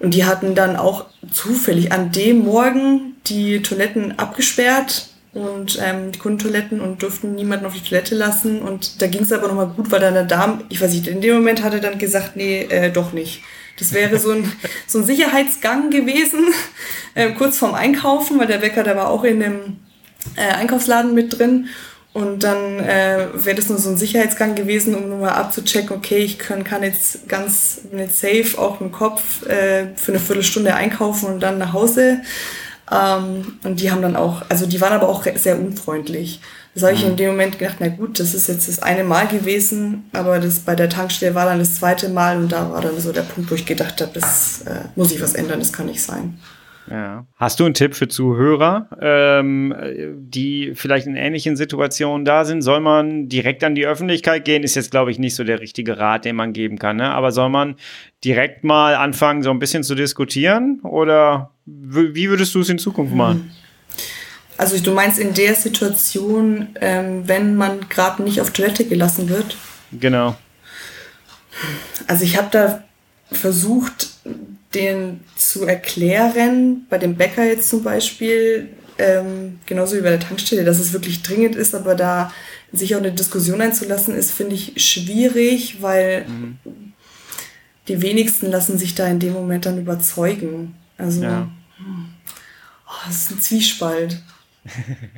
Und 0.01 0.15
die 0.15 0.25
hatten 0.25 0.55
dann 0.55 0.77
auch 0.77 1.07
zufällig 1.31 1.93
an 1.93 2.13
dem 2.13 2.45
Morgen 2.45 3.15
die 3.27 3.63
Toiletten 3.63 4.19
abgesperrt 4.19 5.09
und 5.35 5.81
ähm, 5.83 6.13
die 6.13 6.19
Kundentoiletten 6.19 6.81
und 6.81 7.03
durften 7.03 7.35
niemanden 7.35 7.67
auf 7.67 7.75
die 7.75 7.87
Toilette 7.87 8.15
lassen. 8.15 8.63
Und 8.63 9.03
da 9.03 9.09
ging 9.09 9.23
es 9.23 9.33
aber 9.33 9.49
nochmal 9.49 9.67
gut, 9.67 9.91
weil 9.91 10.01
dann 10.01 10.15
der 10.15 10.25
Dame, 10.25 10.65
ich 10.69 10.81
weiß 10.81 10.93
nicht, 10.93 11.09
in 11.09 11.21
dem 11.21 11.35
Moment 11.35 11.63
hat 11.63 11.75
er 11.75 11.81
dann 11.81 11.99
gesagt, 11.99 12.37
nee, 12.37 12.63
äh, 12.63 12.91
doch 12.91 13.13
nicht. 13.13 13.43
Das 13.79 13.93
wäre 13.93 14.19
so 14.19 14.31
ein, 14.31 14.51
so 14.87 14.99
ein 14.99 15.05
Sicherheitsgang 15.05 15.91
gewesen, 15.91 16.47
äh, 17.15 17.33
kurz 17.33 17.59
vorm 17.59 17.75
Einkaufen, 17.75 18.39
weil 18.39 18.47
der 18.47 18.59
Bäcker, 18.59 18.85
der 18.85 18.97
war 18.97 19.11
auch 19.11 19.25
in 19.25 19.41
dem 19.41 19.77
äh, 20.37 20.55
Einkaufsladen 20.55 21.15
mit 21.15 21.37
drin. 21.37 21.69
Und 22.13 22.45
dann 22.45 22.79
äh, 22.79 23.27
wäre 23.35 23.57
das 23.57 23.69
nur 23.69 23.79
so 23.79 23.91
ein 23.91 23.97
Sicherheitsgang 23.97 24.55
gewesen, 24.55 24.95
um 24.95 25.09
nur 25.09 25.19
mal 25.19 25.33
abzuchecken, 25.33 25.97
okay, 25.97 26.19
ich 26.19 26.39
kann, 26.39 26.63
kann 26.63 26.85
jetzt 26.85 27.29
ganz 27.29 27.81
jetzt 27.93 28.21
safe 28.21 28.57
auch 28.57 28.81
im 28.81 28.93
Kopf 28.93 29.45
äh, 29.47 29.89
für 29.97 30.13
eine 30.13 30.21
Viertelstunde 30.21 30.77
einkaufen 30.77 31.27
und 31.27 31.41
dann 31.41 31.59
nach 31.59 31.73
Hause. 31.73 32.21
Ähm, 32.91 33.59
und 33.65 33.81
die 33.81 33.91
haben 33.91 34.03
dann 34.03 34.17
auch, 34.17 34.43
also 34.49 34.67
die 34.67 34.81
waren 34.81 34.93
aber 34.93 35.09
auch 35.09 35.25
sehr 35.37 35.59
unfreundlich. 35.59 36.41
Das 36.75 36.83
habe 36.83 36.95
ich 36.95 37.05
mhm. 37.05 37.11
in 37.11 37.17
dem 37.17 37.31
Moment 37.31 37.59
gedacht, 37.59 37.77
na 37.79 37.89
gut, 37.89 38.19
das 38.19 38.35
ist 38.35 38.49
jetzt 38.49 38.69
das 38.69 38.83
eine 38.83 39.05
Mal 39.05 39.29
gewesen, 39.29 40.05
aber 40.13 40.41
das 40.41 40.61
bei 40.61 40.75
der 40.75 40.89
Tankstelle 40.89 41.35
war 41.35 41.47
dann 41.47 41.61
das 41.61 41.77
zweite 41.77 42.09
Mal 42.09 42.37
und 42.37 42.51
da 42.53 42.71
war 42.71 42.81
dann 42.81 42.99
so 42.99 43.13
der 43.13 43.23
Punkt, 43.23 43.51
wo 43.51 43.55
ich 43.55 43.65
gedacht 43.65 44.01
habe, 44.01 44.11
das 44.13 44.63
äh, 44.63 44.89
muss 44.97 45.13
ich 45.13 45.23
was 45.23 45.35
ändern, 45.35 45.61
das 45.61 45.73
kann 45.73 45.87
nicht 45.87 46.03
sein. 46.03 46.39
Ja. 46.91 47.27
Hast 47.37 47.61
du 47.61 47.65
einen 47.65 47.75
Tipp 47.75 47.95
für 47.95 48.09
Zuhörer, 48.09 48.89
ähm, 49.01 49.75
die 50.19 50.73
vielleicht 50.75 51.07
in 51.07 51.17
ähnlichen 51.17 51.57
Situationen 51.57 52.27
da 52.27 52.45
sind? 52.45 52.61
Soll 52.61 52.81
man 52.81 53.29
direkt 53.29 53.65
an 53.65 53.75
die 53.75 53.87
Öffentlichkeit 53.87 54.45
gehen? 54.45 54.63
Ist 54.63 54.75
jetzt, 54.75 54.91
glaube 54.91 55.11
ich, 55.11 55.19
nicht 55.19 55.35
so 55.35 55.45
der 55.45 55.61
richtige 55.61 55.99
Rat, 55.99 56.27
den 56.27 56.37
man 56.37 56.53
geben 56.53 56.79
kann. 56.79 56.97
Ne? 56.97 57.11
Aber 57.11 57.33
soll 57.33 57.49
man 57.49 57.77
direkt 58.23 58.65
mal 58.65 58.97
anfangen, 58.97 59.43
so 59.43 59.51
ein 59.51 59.59
bisschen 59.59 59.83
zu 59.83 59.95
diskutieren? 59.95 60.81
Oder 60.83 61.54
wie 61.67 62.29
würdest 62.29 62.55
du 62.55 62.61
es 62.61 62.69
in 62.69 62.79
Zukunft 62.79 63.15
machen? 63.15 63.51
Also 64.57 64.79
du 64.79 64.93
meinst 64.93 65.19
in 65.19 65.35
der 65.35 65.55
Situation, 65.55 66.69
ähm, 66.81 67.23
wenn 67.27 67.57
man 67.57 67.89
gerade 67.89 68.23
nicht 68.23 68.41
auf 68.41 68.51
Toilette 68.51 68.85
gelassen 68.85 69.29
wird? 69.29 69.57
Genau. 69.93 70.37
Also 72.07 72.25
ich 72.25 72.37
habe 72.37 72.49
da 72.51 72.85
versucht, 73.33 74.11
den 74.75 75.21
zu 75.37 75.65
erklären, 75.65 76.87
bei 76.89 76.99
dem 76.99 77.17
Bäcker 77.17 77.45
jetzt 77.45 77.69
zum 77.71 77.83
Beispiel, 77.83 78.71
ähm, 78.99 79.59
genauso 79.67 79.97
wie 79.97 80.03
bei 80.03 80.11
der 80.11 80.21
Tankstelle, 80.21 80.65
dass 80.65 80.79
es 80.79 80.93
wirklich 80.93 81.23
dringend 81.23 81.57
ist, 81.57 81.75
aber 81.75 81.95
da 81.95 82.33
sich 82.73 82.95
auch 82.95 83.01
eine 83.01 83.13
Diskussion 83.13 83.61
einzulassen, 83.61 84.15
ist, 84.15 84.33
finde 84.33 84.55
ich, 84.55 84.73
schwierig, 84.77 85.79
weil 85.81 86.27
mhm. 86.27 86.59
die 87.89 88.03
wenigsten 88.03 88.51
lassen 88.51 88.79
sich 88.79 88.95
da 88.95 89.07
in 89.07 89.21
dem 89.21 89.33
Moment 89.33 89.67
dann 89.67 89.79
überzeugen. 89.79 90.75
Also, 90.97 91.23
ja. 91.23 91.49
oh, 92.87 92.93
das 93.07 93.17
ist 93.17 93.31
ein 93.33 93.41
Zwiespalt. 93.41 94.23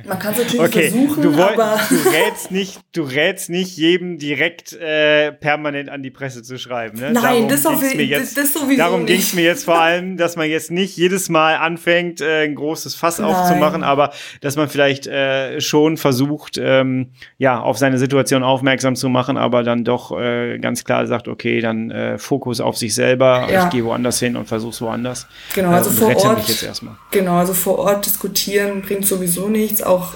Man 0.05 0.19
kann 0.19 0.33
es 0.33 0.39
natürlich 0.39 0.59
okay. 0.59 0.89
versuchen, 0.89 1.23
du 1.23 1.37
wollt, 1.37 1.53
aber 1.57 1.79
du 1.89 1.95
rätst 2.09 2.51
nicht, 2.51 2.81
du 2.93 3.03
rätst 3.03 3.49
nicht 3.49 3.77
jedem 3.77 4.17
direkt 4.17 4.73
äh, 4.73 5.31
permanent 5.31 5.89
an 5.89 6.03
die 6.03 6.11
Presse 6.11 6.43
zu 6.43 6.57
schreiben. 6.57 6.99
Ne? 6.99 7.11
Nein, 7.11 7.23
darum 7.23 7.47
das, 7.49 7.65
auf, 7.65 7.81
mir 7.81 8.05
jetzt, 8.05 8.37
das, 8.37 8.53
sowieso 8.53 8.77
Darum 8.77 9.05
ging 9.05 9.19
es 9.19 9.33
mir 9.33 9.43
jetzt 9.43 9.63
vor 9.63 9.79
allem, 9.79 10.17
dass 10.17 10.35
man 10.35 10.49
jetzt 10.49 10.69
nicht 10.69 10.97
jedes 10.97 11.29
Mal 11.29 11.55
anfängt, 11.55 12.19
äh, 12.19 12.43
ein 12.43 12.55
großes 12.55 12.95
Fass 12.95 13.19
Nein. 13.19 13.29
aufzumachen, 13.29 13.83
aber 13.83 14.11
dass 14.41 14.57
man 14.57 14.67
vielleicht 14.67 15.07
äh, 15.07 15.61
schon 15.61 15.95
versucht, 15.95 16.59
ähm, 16.61 17.11
ja, 17.37 17.59
auf 17.59 17.77
seine 17.77 17.99
Situation 17.99 18.43
aufmerksam 18.43 18.95
zu 18.95 19.07
machen, 19.07 19.37
aber 19.37 19.63
dann 19.63 19.85
doch 19.85 20.17
äh, 20.17 20.57
ganz 20.59 20.83
klar 20.83 21.07
sagt, 21.07 21.29
okay, 21.29 21.61
dann 21.61 21.89
äh, 21.89 22.17
Fokus 22.17 22.59
auf 22.59 22.77
sich 22.77 22.93
selber, 22.93 23.47
ja. 23.49 23.65
ich 23.65 23.69
gehe 23.69 23.85
woanders 23.85 24.19
hin 24.19 24.35
und 24.35 24.45
versuche 24.47 24.81
woanders. 24.81 25.27
Genau, 25.55 25.69
also 25.69 25.89
äh, 25.89 26.13
vor 26.15 26.31
Ort. 26.31 26.67
Genau, 27.11 27.37
also 27.37 27.53
vor 27.53 27.79
Ort 27.79 28.05
diskutieren 28.05 28.81
bringt 28.81 29.05
sowieso 29.05 29.36
sowieso 29.37 29.49
nichts. 29.49 29.81
Auch 29.81 30.13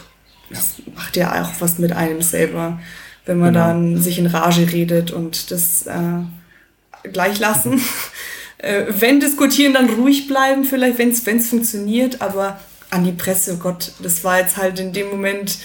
das 0.49 0.75
macht 0.95 1.15
ja 1.15 1.43
auch 1.43 1.61
was 1.61 1.79
mit 1.79 1.93
einem 1.93 2.21
selber, 2.21 2.79
wenn 3.25 3.39
man 3.39 3.53
genau. 3.53 3.67
dann 3.67 4.01
sich 4.01 4.19
in 4.19 4.27
Rage 4.27 4.71
redet 4.71 5.11
und 5.11 5.51
das 5.51 5.87
äh, 5.87 7.09
gleich 7.09 7.39
lassen. 7.39 7.81
äh, 8.57 8.85
wenn 8.89 9.19
diskutieren, 9.19 9.73
dann 9.73 9.89
ruhig 9.89 10.27
bleiben, 10.27 10.65
vielleicht, 10.65 10.97
wenn 10.97 11.09
es 11.09 11.49
funktioniert, 11.49 12.21
aber 12.21 12.59
an 12.89 13.05
die 13.05 13.13
Presse, 13.13 13.57
Gott, 13.57 13.93
das 14.03 14.25
war 14.25 14.39
jetzt 14.39 14.57
halt 14.57 14.77
in 14.79 14.91
dem 14.91 15.09
Moment, 15.09 15.59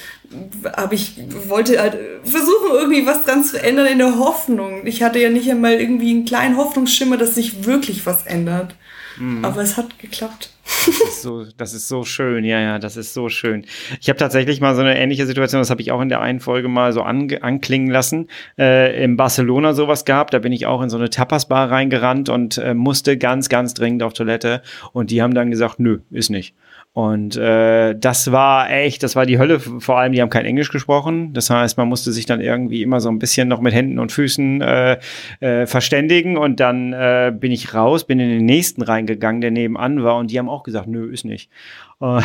habe 0.76 0.94
ich, 0.94 1.18
wollte 1.48 1.80
halt 1.80 1.96
versuchen, 2.24 2.70
irgendwie 2.72 3.04
was 3.04 3.24
dran 3.24 3.44
zu 3.44 3.60
ändern 3.60 3.86
in 3.86 3.98
der 3.98 4.18
Hoffnung. 4.18 4.86
Ich 4.86 5.02
hatte 5.02 5.18
ja 5.18 5.30
nicht 5.30 5.50
einmal 5.50 5.74
irgendwie 5.74 6.10
einen 6.10 6.24
kleinen 6.24 6.56
Hoffnungsschimmer, 6.56 7.16
dass 7.16 7.34
sich 7.34 7.64
wirklich 7.64 8.06
was 8.06 8.26
ändert. 8.26 8.76
Mhm. 9.18 9.44
Aber 9.44 9.62
es 9.62 9.76
hat 9.76 9.98
geklappt. 9.98 10.50
Das 10.86 11.00
ist, 11.00 11.22
so, 11.22 11.44
das 11.56 11.74
ist 11.74 11.88
so 11.88 12.04
schön, 12.04 12.44
ja, 12.44 12.60
ja, 12.60 12.78
das 12.78 12.96
ist 12.96 13.14
so 13.14 13.28
schön. 13.28 13.64
Ich 14.00 14.08
habe 14.08 14.18
tatsächlich 14.18 14.60
mal 14.60 14.74
so 14.74 14.80
eine 14.80 14.98
ähnliche 14.98 15.26
Situation, 15.26 15.60
das 15.60 15.70
habe 15.70 15.80
ich 15.80 15.92
auch 15.92 16.00
in 16.00 16.08
der 16.08 16.20
einen 16.20 16.40
Folge 16.40 16.68
mal 16.68 16.92
so 16.92 17.02
anklingen 17.02 17.90
lassen, 17.90 18.28
äh, 18.58 19.02
in 19.02 19.16
Barcelona 19.16 19.74
sowas 19.74 20.04
gehabt. 20.04 20.34
Da 20.34 20.38
bin 20.38 20.52
ich 20.52 20.66
auch 20.66 20.82
in 20.82 20.90
so 20.90 20.96
eine 20.96 21.10
Tapas-Bar 21.10 21.70
reingerannt 21.70 22.28
und 22.28 22.58
äh, 22.58 22.74
musste 22.74 23.16
ganz, 23.16 23.48
ganz 23.48 23.74
dringend 23.74 24.02
auf 24.02 24.12
Toilette. 24.12 24.62
Und 24.92 25.10
die 25.10 25.22
haben 25.22 25.34
dann 25.34 25.50
gesagt, 25.50 25.80
nö, 25.80 26.00
ist 26.10 26.30
nicht. 26.30 26.54
Und 26.96 27.36
äh, 27.36 27.94
das 27.94 28.32
war 28.32 28.70
echt, 28.70 29.02
das 29.02 29.16
war 29.16 29.26
die 29.26 29.38
Hölle. 29.38 29.60
Vor 29.60 29.98
allem, 29.98 30.14
die 30.14 30.22
haben 30.22 30.30
kein 30.30 30.46
Englisch 30.46 30.70
gesprochen. 30.70 31.34
Das 31.34 31.50
heißt, 31.50 31.76
man 31.76 31.88
musste 31.88 32.10
sich 32.10 32.24
dann 32.24 32.40
irgendwie 32.40 32.80
immer 32.80 33.00
so 33.00 33.10
ein 33.10 33.18
bisschen 33.18 33.48
noch 33.48 33.60
mit 33.60 33.74
Händen 33.74 33.98
und 33.98 34.12
Füßen 34.12 34.62
äh, 34.62 34.98
äh, 35.40 35.66
verständigen. 35.66 36.38
Und 36.38 36.58
dann 36.58 36.94
äh, 36.94 37.34
bin 37.38 37.52
ich 37.52 37.74
raus, 37.74 38.06
bin 38.06 38.18
in 38.18 38.30
den 38.30 38.46
nächsten 38.46 38.80
reingegangen, 38.80 39.42
der 39.42 39.50
nebenan 39.50 40.04
war. 40.04 40.16
Und 40.16 40.30
die 40.30 40.38
haben 40.38 40.48
auch 40.48 40.62
gesagt, 40.62 40.86
nö, 40.86 41.12
ist 41.12 41.26
nicht. 41.26 41.50
Oh, 41.98 42.20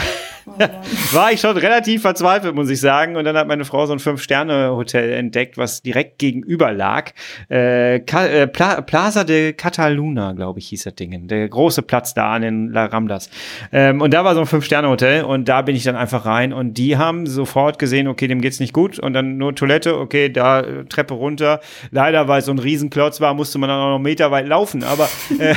war 1.14 1.32
ich 1.32 1.40
schon 1.40 1.56
relativ 1.56 2.02
verzweifelt, 2.02 2.56
muss 2.56 2.70
ich 2.70 2.82
sagen. 2.82 3.16
Und 3.16 3.24
dann 3.24 3.38
hat 3.38 3.48
meine 3.48 3.64
Frau 3.64 3.86
so 3.86 3.94
ein 3.94 4.00
Fünf-Sterne-Hotel 4.00 5.14
entdeckt, 5.14 5.58
was 5.58 5.82
direkt 5.82 6.20
gegenüber 6.20 6.74
lag. 6.74 7.12
Äh, 7.50 7.98
äh, 7.98 8.48
Pla 8.48 8.82
Plaza 8.82 9.24
de 9.24 9.54
Cataluna, 9.54 10.34
glaube 10.34 10.60
ich, 10.60 10.68
hieß 10.68 10.84
das 10.84 10.96
Ding. 10.96 11.28
Der 11.28 11.48
große 11.48 11.84
Platz 11.84 12.14
da 12.14 12.34
an 12.34 12.42
den 12.42 12.72
La 12.72 12.86
Ramblas. 12.86 13.30
Ähm, 13.72 14.02
und 14.02 14.14
da 14.14 14.26
war 14.26 14.34
so 14.34 14.42
ein 14.42 14.46
Fünf-Sterne-Hotel 14.46 15.24
und 15.24 15.48
da 15.48 15.62
bin 15.62 15.76
ich 15.76 15.84
dann 15.84 15.96
einfach 15.96 16.26
rein 16.26 16.52
und 16.52 16.74
die 16.74 16.98
haben 16.98 17.26
sofort 17.26 17.80
gesehen, 17.80 18.08
okay, 18.08 18.28
dem 18.28 18.42
geht's 18.42 18.60
nicht 18.60 18.74
gut 18.74 19.00
und 19.00 19.14
dann 19.14 19.38
nur 19.38 19.56
Toilette, 19.56 19.98
okay, 19.98 20.30
da 20.30 20.62
äh, 20.62 20.86
Treppe 20.86 21.14
runter. 21.14 21.62
Leider, 21.92 22.28
weil 22.28 22.42
so 22.42 22.52
ein 22.52 22.60
Riesenklotz 22.60 23.22
war, 23.22 23.34
musste 23.34 23.58
man 23.58 23.70
dann 23.70 23.80
auch 23.80 23.90
noch 23.92 24.00
Meter 24.00 24.32
weit 24.32 24.48
laufen, 24.48 24.84
aber, 24.84 25.08
äh, 25.40 25.56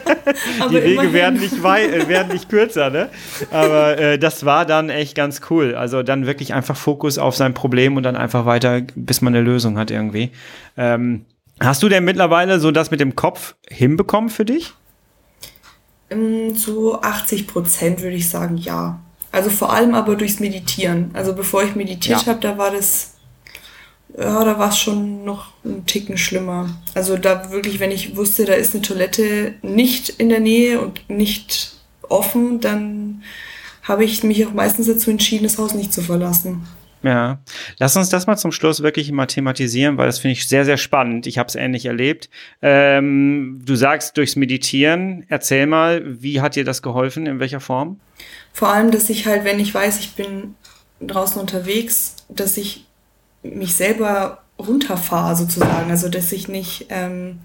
aber 0.60 0.80
die 0.80 0.84
Wege 0.84 1.12
werden 1.12 1.38
nicht, 1.38 1.62
weit, 1.62 1.92
äh, 1.92 2.08
werden 2.08 2.32
nicht 2.32 2.48
kürzer, 2.48 2.90
ne? 2.90 3.08
Aber 3.52 3.98
äh, 3.98 4.18
das 4.18 4.44
war 4.44 4.64
dann 4.64 4.88
echt 4.88 5.14
ganz 5.14 5.42
cool. 5.50 5.74
Also 5.74 6.02
dann 6.02 6.26
wirklich 6.26 6.54
einfach 6.54 6.76
Fokus 6.76 7.18
auf 7.18 7.36
sein 7.36 7.52
Problem 7.54 7.96
und 7.96 8.02
dann 8.02 8.16
einfach 8.16 8.46
weiter, 8.46 8.80
bis 8.94 9.20
man 9.20 9.34
eine 9.34 9.44
Lösung 9.44 9.78
hat 9.78 9.90
irgendwie. 9.90 10.30
Ähm, 10.76 11.26
hast 11.60 11.82
du 11.82 11.88
denn 11.88 12.04
mittlerweile 12.04 12.60
so 12.60 12.70
das 12.70 12.90
mit 12.90 13.00
dem 13.00 13.14
Kopf 13.14 13.54
hinbekommen 13.68 14.30
für 14.30 14.46
dich? 14.46 14.72
Ähm, 16.10 16.56
zu 16.56 17.00
80 17.00 17.46
Prozent 17.46 18.00
würde 18.00 18.16
ich 18.16 18.28
sagen, 18.30 18.56
ja. 18.56 19.00
Also 19.30 19.50
vor 19.50 19.72
allem 19.72 19.94
aber 19.94 20.16
durchs 20.16 20.40
Meditieren. 20.40 21.10
Also 21.12 21.34
bevor 21.34 21.62
ich 21.62 21.74
meditiert 21.74 22.22
ja. 22.22 22.26
habe, 22.28 22.40
da 22.40 22.56
war 22.56 22.70
das, 22.70 23.14
ja, 24.16 24.44
da 24.44 24.58
war 24.58 24.70
es 24.70 24.78
schon 24.78 25.24
noch 25.24 25.52
ein 25.64 25.84
Ticken 25.84 26.16
schlimmer. 26.16 26.70
Also 26.94 27.18
da 27.18 27.50
wirklich, 27.50 27.80
wenn 27.80 27.90
ich 27.90 28.16
wusste, 28.16 28.46
da 28.46 28.54
ist 28.54 28.74
eine 28.74 28.82
Toilette 28.82 29.54
nicht 29.60 30.08
in 30.08 30.30
der 30.30 30.40
Nähe 30.40 30.80
und 30.80 31.08
nicht 31.10 31.81
offen, 32.12 32.60
dann 32.60 33.22
habe 33.82 34.04
ich 34.04 34.22
mich 34.22 34.46
auch 34.46 34.52
meistens 34.52 34.86
dazu 34.86 35.10
entschieden, 35.10 35.44
das 35.44 35.58
Haus 35.58 35.74
nicht 35.74 35.92
zu 35.92 36.02
verlassen. 36.02 36.62
Ja, 37.02 37.40
lass 37.78 37.96
uns 37.96 38.10
das 38.10 38.28
mal 38.28 38.36
zum 38.36 38.52
Schluss 38.52 38.82
wirklich 38.82 39.10
mal 39.10 39.26
thematisieren, 39.26 39.98
weil 39.98 40.06
das 40.06 40.20
finde 40.20 40.32
ich 40.32 40.46
sehr, 40.46 40.64
sehr 40.64 40.76
spannend. 40.76 41.26
Ich 41.26 41.36
habe 41.36 41.48
es 41.48 41.56
ähnlich 41.56 41.86
erlebt. 41.86 42.30
Ähm, 42.60 43.60
du 43.64 43.74
sagst 43.74 44.16
durchs 44.16 44.36
Meditieren. 44.36 45.24
Erzähl 45.28 45.66
mal, 45.66 46.22
wie 46.22 46.40
hat 46.40 46.54
dir 46.54 46.64
das 46.64 46.80
geholfen? 46.80 47.26
In 47.26 47.40
welcher 47.40 47.58
Form? 47.58 47.98
Vor 48.52 48.68
allem, 48.68 48.92
dass 48.92 49.10
ich 49.10 49.26
halt, 49.26 49.44
wenn 49.44 49.58
ich 49.58 49.74
weiß, 49.74 49.98
ich 49.98 50.12
bin 50.14 50.54
draußen 51.00 51.40
unterwegs, 51.40 52.16
dass 52.28 52.56
ich 52.56 52.86
mich 53.42 53.74
selber 53.74 54.42
runterfahre 54.60 55.34
sozusagen. 55.34 55.90
Also 55.90 56.08
dass 56.08 56.30
ich 56.30 56.46
nicht, 56.46 56.86
ähm, 56.90 57.40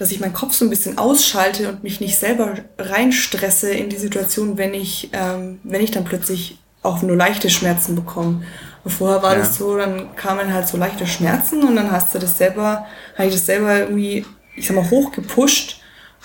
dass 0.00 0.10
ich 0.10 0.18
meinen 0.18 0.32
Kopf 0.32 0.54
so 0.54 0.64
ein 0.64 0.70
bisschen 0.70 0.96
ausschalte 0.96 1.68
und 1.68 1.82
mich 1.82 2.00
nicht 2.00 2.16
selber 2.16 2.54
reinstresse 2.78 3.70
in 3.70 3.90
die 3.90 3.98
Situation, 3.98 4.56
wenn 4.56 4.72
ich, 4.72 5.10
ähm, 5.12 5.60
wenn 5.62 5.82
ich 5.82 5.90
dann 5.90 6.04
plötzlich 6.04 6.58
auch 6.82 7.02
nur 7.02 7.16
leichte 7.16 7.50
Schmerzen 7.50 7.96
bekomme. 7.96 8.42
Und 8.82 8.90
vorher 8.92 9.22
war 9.22 9.34
ja. 9.34 9.40
das 9.40 9.58
so, 9.58 9.76
dann 9.76 10.16
kamen 10.16 10.54
halt 10.54 10.66
so 10.66 10.78
leichte 10.78 11.06
Schmerzen 11.06 11.62
und 11.64 11.76
dann 11.76 11.90
hast 11.92 12.14
du 12.14 12.18
das 12.18 12.38
selber, 12.38 12.86
habe 13.18 13.28
ich 13.28 13.34
das 13.34 13.44
selber 13.44 13.78
irgendwie, 13.78 14.24
ich 14.56 14.66
sag 14.66 14.74
mal, 14.74 14.88
hochgepusht 14.88 15.82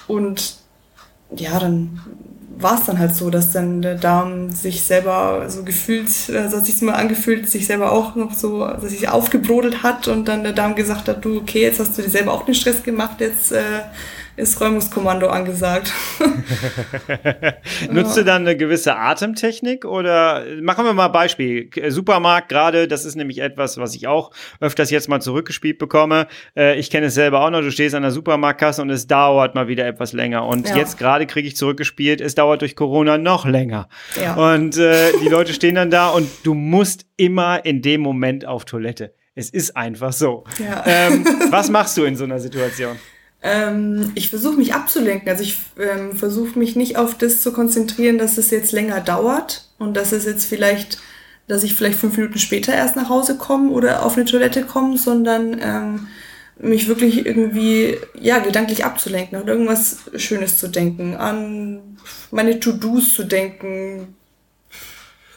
und 0.07 0.55
ja, 1.35 1.59
dann 1.59 1.99
war 2.57 2.79
es 2.79 2.85
dann 2.85 2.99
halt 2.99 3.13
so, 3.13 3.29
dass 3.29 3.51
dann 3.51 3.81
der 3.81 3.95
Darm 3.95 4.51
sich 4.51 4.83
selber 4.83 5.45
so 5.49 5.63
gefühlt, 5.63 6.09
also 6.33 6.57
hat 6.57 6.65
sich 6.65 6.81
mal 6.81 6.93
angefühlt, 6.93 7.49
sich 7.49 7.67
selber 7.67 7.91
auch 7.91 8.15
noch 8.15 8.33
so, 8.33 8.65
dass 8.65 8.91
sich 8.91 9.09
aufgebrodelt 9.09 9.83
hat 9.83 10.07
und 10.07 10.27
dann 10.27 10.43
der 10.43 10.53
Darm 10.53 10.75
gesagt 10.75 11.07
hat, 11.07 11.25
du, 11.25 11.37
okay, 11.37 11.61
jetzt 11.61 11.79
hast 11.79 11.97
du 11.97 12.01
dir 12.01 12.09
selber 12.09 12.33
auch 12.33 12.45
den 12.45 12.55
Stress 12.55 12.83
gemacht, 12.83 13.19
jetzt 13.19 13.51
äh, 13.51 13.81
ist 14.37 14.59
Räumungskommando 14.59 15.27
angesagt. 15.27 15.93
Nutzt 17.91 18.17
du 18.17 18.23
dann 18.23 18.41
eine 18.41 18.57
gewisse 18.57 18.95
Atemtechnik 18.95 19.85
oder 19.85 20.43
machen 20.61 20.85
wir 20.85 20.93
mal 20.93 21.07
ein 21.07 21.11
Beispiel. 21.11 21.69
Supermarkt 21.87 22.49
gerade, 22.49 22.87
das 22.87 23.05
ist 23.05 23.15
nämlich 23.15 23.39
etwas, 23.39 23.77
was 23.77 23.95
ich 23.95 24.07
auch 24.07 24.31
öfters 24.59 24.91
jetzt 24.91 25.07
mal 25.07 25.21
zurückgespielt 25.21 25.77
bekomme. 25.77 26.27
Äh, 26.55 26.77
ich 26.77 26.89
kenne 26.89 27.07
es 27.07 27.15
selber 27.15 27.41
auch 27.41 27.49
noch, 27.49 27.61
du 27.61 27.71
stehst 27.71 27.95
an 27.95 28.01
der 28.01 28.11
Supermarktkasse 28.11 28.81
und 28.81 28.89
es 28.89 29.07
dauert 29.07 29.55
mal 29.55 29.67
wieder 29.67 29.87
etwas 29.87 30.11
länger. 30.11 30.45
Und 30.45 30.69
ja. 30.69 30.75
jetzt 30.75 30.97
gerade 30.97 31.25
kriege 31.27 31.47
ich 31.47 31.55
zurückgespielt, 31.55 32.19
es 32.19 32.35
dauert 32.35 32.61
durch 32.61 32.75
Corona 32.75 33.17
noch 33.17 33.45
länger. 33.45 33.87
Ja. 34.21 34.35
Und 34.35 34.77
äh, 34.77 35.11
die 35.23 35.29
Leute 35.29 35.53
stehen 35.53 35.75
dann 35.75 35.89
da 35.89 36.09
und 36.09 36.29
du 36.43 36.53
musst 36.53 37.05
immer 37.15 37.63
in 37.63 37.81
dem 37.81 38.01
Moment 38.01 38.45
auf 38.45 38.65
Toilette. 38.65 39.13
Es 39.35 39.49
ist 39.49 39.75
einfach 39.75 40.13
so. 40.13 40.45
Ja. 40.59 40.83
Ähm, 40.85 41.25
was 41.49 41.69
machst 41.69 41.97
du 41.97 42.03
in 42.03 42.15
so 42.15 42.23
einer 42.23 42.39
Situation? 42.39 42.97
Ähm, 43.47 44.11
ich 44.15 44.31
versuche 44.31 44.57
mich 44.57 44.73
abzulenken. 44.73 45.29
Also 45.29 45.43
ich 45.43 45.59
ähm, 45.79 46.17
versuche 46.17 46.57
mich 46.57 46.75
nicht 46.75 46.97
auf 46.97 47.15
das 47.15 47.43
zu 47.43 47.53
konzentrieren, 47.53 48.17
dass 48.17 48.39
es 48.39 48.49
jetzt 48.49 48.71
länger 48.71 49.01
dauert 49.01 49.69
und 49.77 49.95
dass 49.95 50.11
es 50.11 50.25
jetzt 50.25 50.45
vielleicht, 50.45 50.97
dass 51.47 51.61
ich 51.61 51.75
vielleicht 51.75 51.99
fünf 51.99 52.17
Minuten 52.17 52.39
später 52.39 52.73
erst 52.73 52.95
nach 52.95 53.07
Hause 53.07 53.37
komme 53.37 53.69
oder 53.69 54.03
auf 54.03 54.17
eine 54.17 54.25
Toilette 54.25 54.63
komme, 54.63 54.97
sondern 54.97 55.59
ähm, 55.61 56.07
mich 56.57 56.87
wirklich 56.87 57.23
irgendwie, 57.23 57.97
ja, 58.19 58.39
gedanklich 58.39 58.83
abzulenken 58.83 59.39
und 59.39 59.47
irgendwas 59.47 59.97
Schönes 60.15 60.57
zu 60.57 60.67
denken, 60.67 61.15
an 61.15 61.97
meine 62.31 62.59
To-Dos 62.59 63.13
zu 63.13 63.25
denken, 63.25 64.15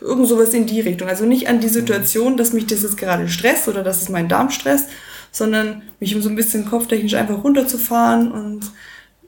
irgend 0.01 0.29
sowas 0.29 0.55
in 0.55 0.65
die 0.65 0.81
Richtung. 0.81 1.09
Also 1.09 1.27
nicht 1.27 1.49
an 1.49 1.61
die 1.61 1.69
Situation, 1.69 2.39
dass 2.39 2.55
mich 2.55 2.67
das 2.67 2.85
jetzt 2.85 2.97
gerade 2.97 3.29
stresst 3.29 3.69
oder 3.69 3.83
dass 3.83 4.01
es 4.01 4.09
meinen 4.09 4.31
Darm 4.31 4.51
stresst, 4.51 4.89
sondern 5.31 5.83
mich 6.01 6.17
so 6.21 6.29
ein 6.29 6.37
bisschen 6.37 6.67
kopftechnisch 6.67 7.15
einfach 7.15 7.45
runterzufahren 7.45 8.33
und 8.33 8.71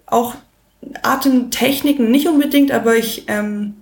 auch 0.07 0.35
Atemtechniken 1.03 2.11
nicht 2.11 2.27
unbedingt, 2.27 2.73
aber 2.73 2.97
ich 2.97 3.25
ähm, 3.29 3.75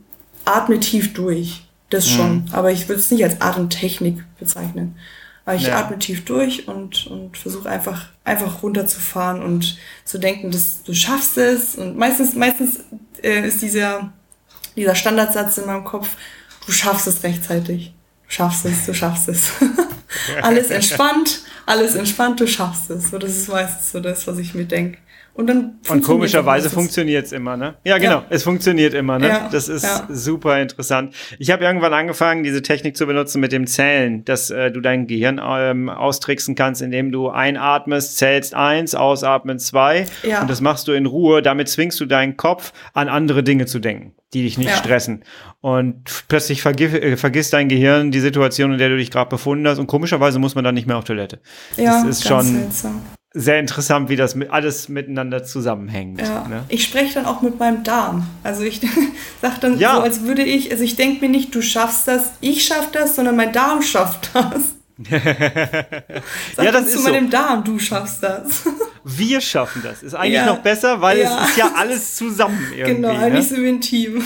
atme 0.45 0.81
tief 0.81 1.13
durch. 1.13 1.63
Das 1.91 2.07
mhm. 2.07 2.15
schon. 2.15 2.45
Aber 2.53 2.71
ich 2.71 2.89
würde 2.89 3.01
es 3.01 3.11
nicht 3.11 3.25
als 3.25 3.41
Atemtechnik 3.41 4.23
bezeichnen. 4.39 4.97
Aber 5.45 5.57
ich 5.57 5.67
ja. 5.67 5.79
atme 5.79 5.99
tief 5.99 6.25
durch 6.25 6.69
und, 6.69 7.07
und 7.07 7.39
versuche 7.39 7.71
einfach, 7.71 8.09
einfach 8.25 8.63
runterzufahren 8.63 9.43
und 9.43 9.79
zu 10.05 10.19
denken, 10.19 10.51
dass 10.51 10.83
du 10.83 10.93
schaffst 10.93 11.39
es. 11.39 11.77
Und 11.77 11.97
meistens, 11.97 12.35
meistens 12.35 12.81
äh, 13.23 13.47
ist 13.47 13.63
dieser, 13.63 14.13
dieser 14.77 14.95
Standardsatz 14.95 15.57
in 15.57 15.67
meinem 15.67 15.85
Kopf, 15.85 16.17
du 16.67 16.73
schaffst 16.73 17.07
es 17.07 17.23
rechtzeitig. 17.23 17.95
Du 18.27 18.35
schaffst 18.35 18.67
es, 18.67 18.85
du 18.85 18.93
schaffst 18.93 19.29
es. 19.31 19.53
Alles 20.43 20.69
entspannt, 20.69 21.41
alles 21.69 21.95
entspannt, 21.95 22.41
du 22.41 22.47
schaffst 22.47 22.91
es. 22.91 23.11
So, 23.11 23.19
das 23.19 23.31
ist 23.31 23.49
meistens 23.49 23.93
so 23.93 24.01
das, 24.01 24.27
was 24.27 24.39
ich 24.39 24.55
mir 24.55 24.65
denke. 24.65 24.99
Und 25.39 25.47
dann 25.47 25.79
Und 25.89 26.03
komischerweise 26.03 26.69
funktioniert 26.69 27.27
es 27.27 27.31
immer, 27.31 27.57
ne? 27.57 27.77
Ja, 27.85 27.99
genau, 27.99 28.17
ja. 28.17 28.27
es 28.29 28.43
funktioniert 28.43 28.93
immer, 28.93 29.21
ne? 29.21 29.29
Ja, 29.29 29.49
das 29.53 29.69
ist 29.69 29.85
ja. 29.85 30.09
super 30.09 30.61
interessant. 30.61 31.15
Ich 31.39 31.53
habe 31.53 31.63
irgendwann 31.63 31.95
angefangen, 31.95 32.43
diese 32.43 32.61
Technik 32.61 32.97
zu 32.97 33.07
benutzen 33.07 33.39
mit 33.39 33.53
dem 33.53 33.69
Zählen, 33.69 34.25
dass 34.25 34.51
äh, 34.51 34.73
du 34.73 34.81
dein 34.81 35.07
Gehirn 35.07 35.41
ähm, 35.41 35.91
austricksen 35.91 36.57
kannst, 36.57 36.83
indem 36.83 37.13
du 37.13 37.29
einatmest, 37.29 38.19
zählst 38.19 38.55
eins, 38.55 38.97
ausatmen 38.97 39.61
zwei. 39.61 40.07
Ja. 40.25 40.41
Und 40.41 40.51
das 40.51 40.61
machst 40.61 40.89
du 40.89 40.93
in 40.93 41.07
Ruhe. 41.07 41.41
Damit 41.41 41.69
zwingst 41.69 42.01
du 42.01 42.07
deinen 42.07 42.37
Kopf 42.37 42.73
an 42.93 43.09
andere 43.09 43.45
Dinge 43.45 43.67
zu 43.67 43.79
denken, 43.79 44.15
die 44.35 44.43
dich 44.43 44.59
nicht 44.59 44.75
stressen. 44.77 45.25
Und 45.61 46.25
plötzlich 46.29 46.63
vergif 46.63 46.95
äh, 46.95 47.17
vergisst 47.17 47.53
dein 47.53 47.69
Gehirn 47.69 48.11
die 48.11 48.21
Situation, 48.21 48.73
in 48.73 48.79
der 48.79 48.89
du 48.91 48.97
dich 48.97 49.11
gerade 49.11 49.31
befunden 49.31 49.67
hast. 49.67 49.79
Und 49.79 49.87
komischerweise 49.87 50.39
muss 50.39 50.55
man 50.55 50.65
dann 50.65 50.75
nicht 50.75 50.87
mehr 50.87 50.97
auf 50.97 51.05
Toilette. 51.05 51.41
Ja, 51.77 52.03
das 52.03 52.19
ist 52.19 52.29
schon 52.29 52.45
seltsam 52.45 53.03
sehr 53.35 53.61
interessant, 53.61 54.09
wie 54.09 54.17
das 54.17 54.35
mit, 54.35 54.51
alles 54.51 54.89
miteinander 54.89 55.45
zusammenhängt. 55.45 56.21
Ja. 56.21 56.49
Ne? 56.49 56.65
Ich 56.69 56.85
spreche 56.85 57.15
dann 57.15 57.27
auch 57.27 57.43
mit 57.43 57.59
meinem 57.59 57.85
Darm. 57.85 58.27
Also 58.43 58.63
ich 58.63 58.81
sage 59.43 59.57
dann 59.61 59.79
ja. 59.79 59.97
so, 59.97 60.01
als 60.01 60.23
würde 60.23 60.43
ich, 60.43 60.71
also 60.71 60.83
ich 60.83 60.97
denke 60.97 61.27
mir 61.27 61.31
nicht, 61.31 61.55
du 61.55 61.63
schaffst 61.63 62.09
das, 62.09 62.33
ich 62.41 62.65
schaff 62.65 62.91
das, 62.91 63.17
sondern 63.17 63.37
mein 63.37 63.53
Darm 63.53 63.83
schafft 63.83 64.31
das. 64.35 64.75
Sag 66.57 66.65
ja, 66.65 66.73
das 66.73 66.87
ist 66.87 66.95
zu 66.95 67.03
meinem 67.03 67.27
so. 67.27 67.31
Darm, 67.31 67.63
du 67.63 67.79
schaffst 67.79 68.23
das. 68.23 68.65
Wir 69.05 69.41
schaffen 69.41 69.81
das. 69.83 70.03
Ist 70.03 70.15
eigentlich 70.15 70.35
ja. 70.35 70.47
noch 70.47 70.59
besser, 70.59 71.01
weil 71.01 71.19
ja. 71.21 71.45
es 71.45 71.51
ist 71.51 71.57
ja 71.57 71.73
alles 71.77 72.17
zusammen 72.17 72.67
irgendwie. 72.77 72.95
Genau, 72.97 73.11
eigentlich 73.11 73.33
ne? 73.33 73.43
sind 73.43 73.63
wir 73.63 73.69
ein 73.71 73.81
Team. 73.81 74.25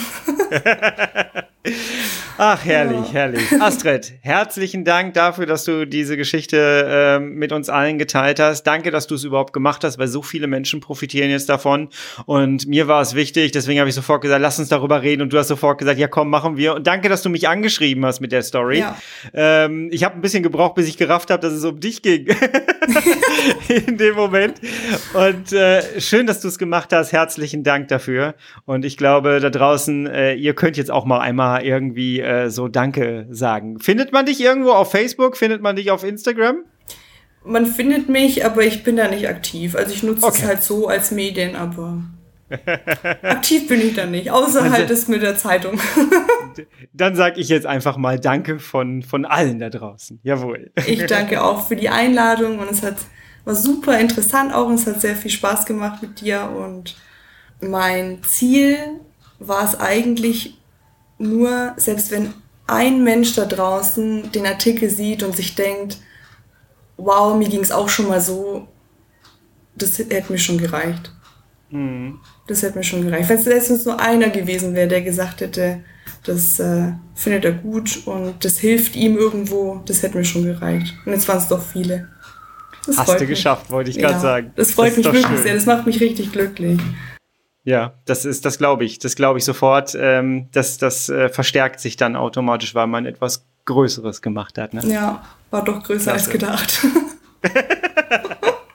Ach, 2.37 2.65
herrlich, 2.65 3.07
ja. 3.07 3.13
herrlich. 3.13 3.61
Astrid, 3.61 4.13
herzlichen 4.21 4.83
Dank 4.83 5.13
dafür, 5.13 5.45
dass 5.45 5.63
du 5.63 5.85
diese 5.85 6.17
Geschichte 6.17 6.57
äh, 6.57 7.19
mit 7.19 7.51
uns 7.51 7.69
allen 7.69 7.97
geteilt 7.97 8.39
hast. 8.39 8.63
Danke, 8.63 8.91
dass 8.91 9.07
du 9.07 9.15
es 9.15 9.23
überhaupt 9.23 9.53
gemacht 9.53 9.83
hast, 9.83 9.97
weil 9.97 10.07
so 10.07 10.21
viele 10.21 10.47
Menschen 10.47 10.81
profitieren 10.81 11.29
jetzt 11.29 11.47
davon. 11.47 11.89
Und 12.25 12.67
mir 12.67 12.87
war 12.87 13.01
es 13.01 13.15
wichtig, 13.15 13.51
deswegen 13.51 13.79
habe 13.79 13.89
ich 13.89 13.95
sofort 13.95 14.21
gesagt, 14.21 14.41
lass 14.41 14.59
uns 14.59 14.69
darüber 14.69 15.01
reden. 15.01 15.21
Und 15.21 15.31
du 15.31 15.37
hast 15.37 15.47
sofort 15.47 15.77
gesagt, 15.77 15.99
ja 15.99 16.07
komm, 16.07 16.29
machen 16.29 16.57
wir. 16.57 16.75
Und 16.75 16.87
danke, 16.87 17.07
dass 17.07 17.21
du 17.21 17.29
mich 17.29 17.47
angeschrieben 17.47 18.05
hast 18.05 18.19
mit 18.19 18.31
der 18.31 18.41
Story. 18.41 18.79
Ja. 18.79 18.97
Ähm, 19.33 19.89
ich 19.91 20.03
habe 20.03 20.15
ein 20.15 20.21
bisschen 20.21 20.43
gebraucht, 20.43 20.75
bis 20.75 20.87
ich 20.87 20.97
gerafft 20.97 21.29
habe, 21.29 21.41
dass 21.41 21.53
es 21.53 21.63
um 21.63 21.79
dich 21.79 22.01
ging. 22.01 22.27
In 23.87 23.97
dem 23.97 24.15
Moment. 24.15 24.59
Und 25.13 25.51
äh, 25.53 25.99
schön, 25.99 26.27
dass 26.27 26.41
du 26.41 26.47
es 26.47 26.57
gemacht 26.57 26.91
hast. 26.93 27.11
Herzlichen 27.11 27.63
Dank 27.63 27.87
dafür. 27.87 28.35
Und 28.65 28.85
ich 28.85 28.97
glaube, 28.97 29.39
da 29.39 29.49
draußen, 29.49 30.07
äh, 30.07 30.33
ihr 30.33 30.53
könnt 30.53 30.77
jetzt 30.77 30.91
auch 30.91 31.05
mal 31.05 31.19
einmal 31.19 31.63
irgendwie 31.63 32.19
äh, 32.19 32.49
so 32.49 32.67
Danke 32.67 33.27
sagen. 33.29 33.79
Findet 33.79 34.11
man 34.11 34.25
dich 34.25 34.41
irgendwo 34.41 34.71
auf 34.71 34.91
Facebook? 34.91 35.37
Findet 35.37 35.61
man 35.61 35.75
dich 35.75 35.91
auf 35.91 36.03
Instagram? 36.03 36.63
Man 37.45 37.65
findet 37.65 38.07
mich, 38.09 38.45
aber 38.45 38.63
ich 38.63 38.83
bin 38.83 38.95
da 38.95 39.07
nicht 39.07 39.27
aktiv. 39.27 39.75
Also 39.75 39.93
ich 39.93 40.03
nutze 40.03 40.25
okay. 40.25 40.39
es 40.41 40.47
halt 40.47 40.63
so 40.63 40.87
als 40.87 41.11
Medien, 41.11 41.55
aber 41.55 42.03
aktiv 43.21 43.67
bin 43.67 43.81
ich 43.81 43.95
da 43.95 44.05
nicht, 44.05 44.31
außer 44.31 44.71
halt 44.71 44.89
das 44.89 45.07
mit 45.07 45.21
der 45.21 45.37
Zeitung. 45.37 45.79
Dann 46.93 47.15
sage 47.15 47.39
ich 47.39 47.49
jetzt 47.49 47.65
einfach 47.65 47.97
mal 47.97 48.19
Danke 48.19 48.59
von, 48.59 49.01
von 49.03 49.25
allen 49.25 49.59
da 49.59 49.69
draußen. 49.69 50.19
Jawohl. 50.23 50.71
Ich 50.87 51.05
danke 51.05 51.43
auch 51.43 51.67
für 51.67 51.75
die 51.75 51.89
Einladung 51.89 52.59
und 52.59 52.69
es 52.69 52.83
hat, 52.83 52.97
war 53.45 53.55
super 53.55 53.99
interessant 53.99 54.53
auch 54.53 54.67
und 54.67 54.75
es 54.75 54.87
hat 54.87 55.01
sehr 55.01 55.15
viel 55.15 55.31
Spaß 55.31 55.65
gemacht 55.65 56.01
mit 56.01 56.21
dir 56.21 56.49
und 56.49 56.95
mein 57.61 58.23
Ziel 58.23 58.77
war 59.39 59.63
es 59.63 59.79
eigentlich 59.79 60.57
nur, 61.17 61.73
selbst 61.77 62.11
wenn 62.11 62.33
ein 62.67 63.03
Mensch 63.03 63.35
da 63.35 63.45
draußen 63.45 64.31
den 64.31 64.45
Artikel 64.45 64.89
sieht 64.89 65.23
und 65.23 65.35
sich 65.35 65.55
denkt, 65.55 65.97
wow, 66.97 67.35
mir 67.35 67.49
ging 67.49 67.61
es 67.61 67.71
auch 67.71 67.89
schon 67.89 68.07
mal 68.07 68.21
so, 68.21 68.67
das 69.75 69.97
hätte 69.99 70.31
mir 70.31 70.37
schon 70.37 70.57
gereicht. 70.57 71.11
Mhm. 71.69 72.19
Das 72.47 72.61
hätte 72.61 72.77
mir 72.77 72.83
schon 72.83 73.05
gereicht. 73.05 73.29
Wenn 73.29 73.37
es 73.37 73.45
letztens 73.45 73.85
nur 73.85 73.99
einer 73.99 74.29
gewesen 74.29 74.73
wäre, 74.73 74.87
der 74.87 75.01
gesagt 75.01 75.41
hätte, 75.41 75.81
das 76.25 76.59
äh, 76.59 76.91
findet 77.15 77.45
er 77.45 77.51
gut 77.53 78.01
und 78.05 78.43
das 78.43 78.59
hilft 78.59 78.95
ihm 78.95 79.17
irgendwo, 79.17 79.81
das 79.85 80.03
hätte 80.03 80.17
mir 80.17 80.25
schon 80.25 80.43
gereicht. 80.43 80.93
Und 81.05 81.13
jetzt 81.13 81.27
waren 81.27 81.37
es 81.37 81.47
doch 81.47 81.61
viele. 81.61 82.09
Das 82.85 82.97
Hast 82.97 83.09
du 83.09 83.19
mich. 83.19 83.29
geschafft, 83.29 83.69
wollte 83.69 83.89
ich 83.89 83.97
gerade 83.97 84.15
ja, 84.15 84.19
sagen. 84.19 84.51
Das 84.55 84.71
freut 84.71 84.89
das 84.89 84.97
mich 84.97 85.05
wirklich 85.05 85.25
schön. 85.25 85.37
sehr, 85.37 85.55
das 85.55 85.65
macht 85.65 85.85
mich 85.85 86.01
richtig 86.01 86.31
glücklich. 86.31 86.79
Ja, 87.63 87.93
das 88.05 88.25
ist, 88.25 88.43
das 88.43 88.57
glaube 88.57 88.83
ich, 88.83 88.99
das 88.99 89.15
glaube 89.15 89.39
ich 89.39 89.45
sofort. 89.45 89.95
Ähm, 89.97 90.49
das 90.51 90.77
das 90.77 91.07
äh, 91.07 91.29
verstärkt 91.29 91.79
sich 91.79 91.95
dann 91.95 92.17
automatisch, 92.17 92.75
weil 92.75 92.87
man 92.87 93.05
etwas 93.05 93.45
Größeres 93.65 94.21
gemacht 94.21 94.57
hat. 94.57 94.73
Ne? 94.73 94.81
Ja, 94.85 95.23
war 95.49 95.63
doch 95.63 95.81
größer 95.81 96.11
Klasse. 96.11 96.25
als 96.25 96.29
gedacht. 96.29 96.85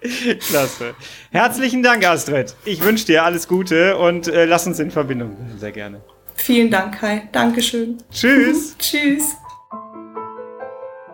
Klasse. 0.49 0.95
Herzlichen 1.31 1.83
Dank, 1.83 2.07
Astrid. 2.07 2.55
Ich 2.65 2.83
wünsche 2.83 3.07
dir 3.07 3.25
alles 3.25 3.49
Gute 3.49 3.97
und 3.97 4.29
äh, 4.29 4.45
lass 4.45 4.67
uns 4.67 4.79
in 4.79 4.91
Verbindung 4.91 5.37
sehr 5.59 5.73
gerne. 5.73 6.01
Vielen 6.35 6.71
Dank, 6.71 6.99
Kai. 6.99 7.29
Dankeschön. 7.33 7.99
Tschüss. 8.11 8.77
Tschüss. 8.79 9.37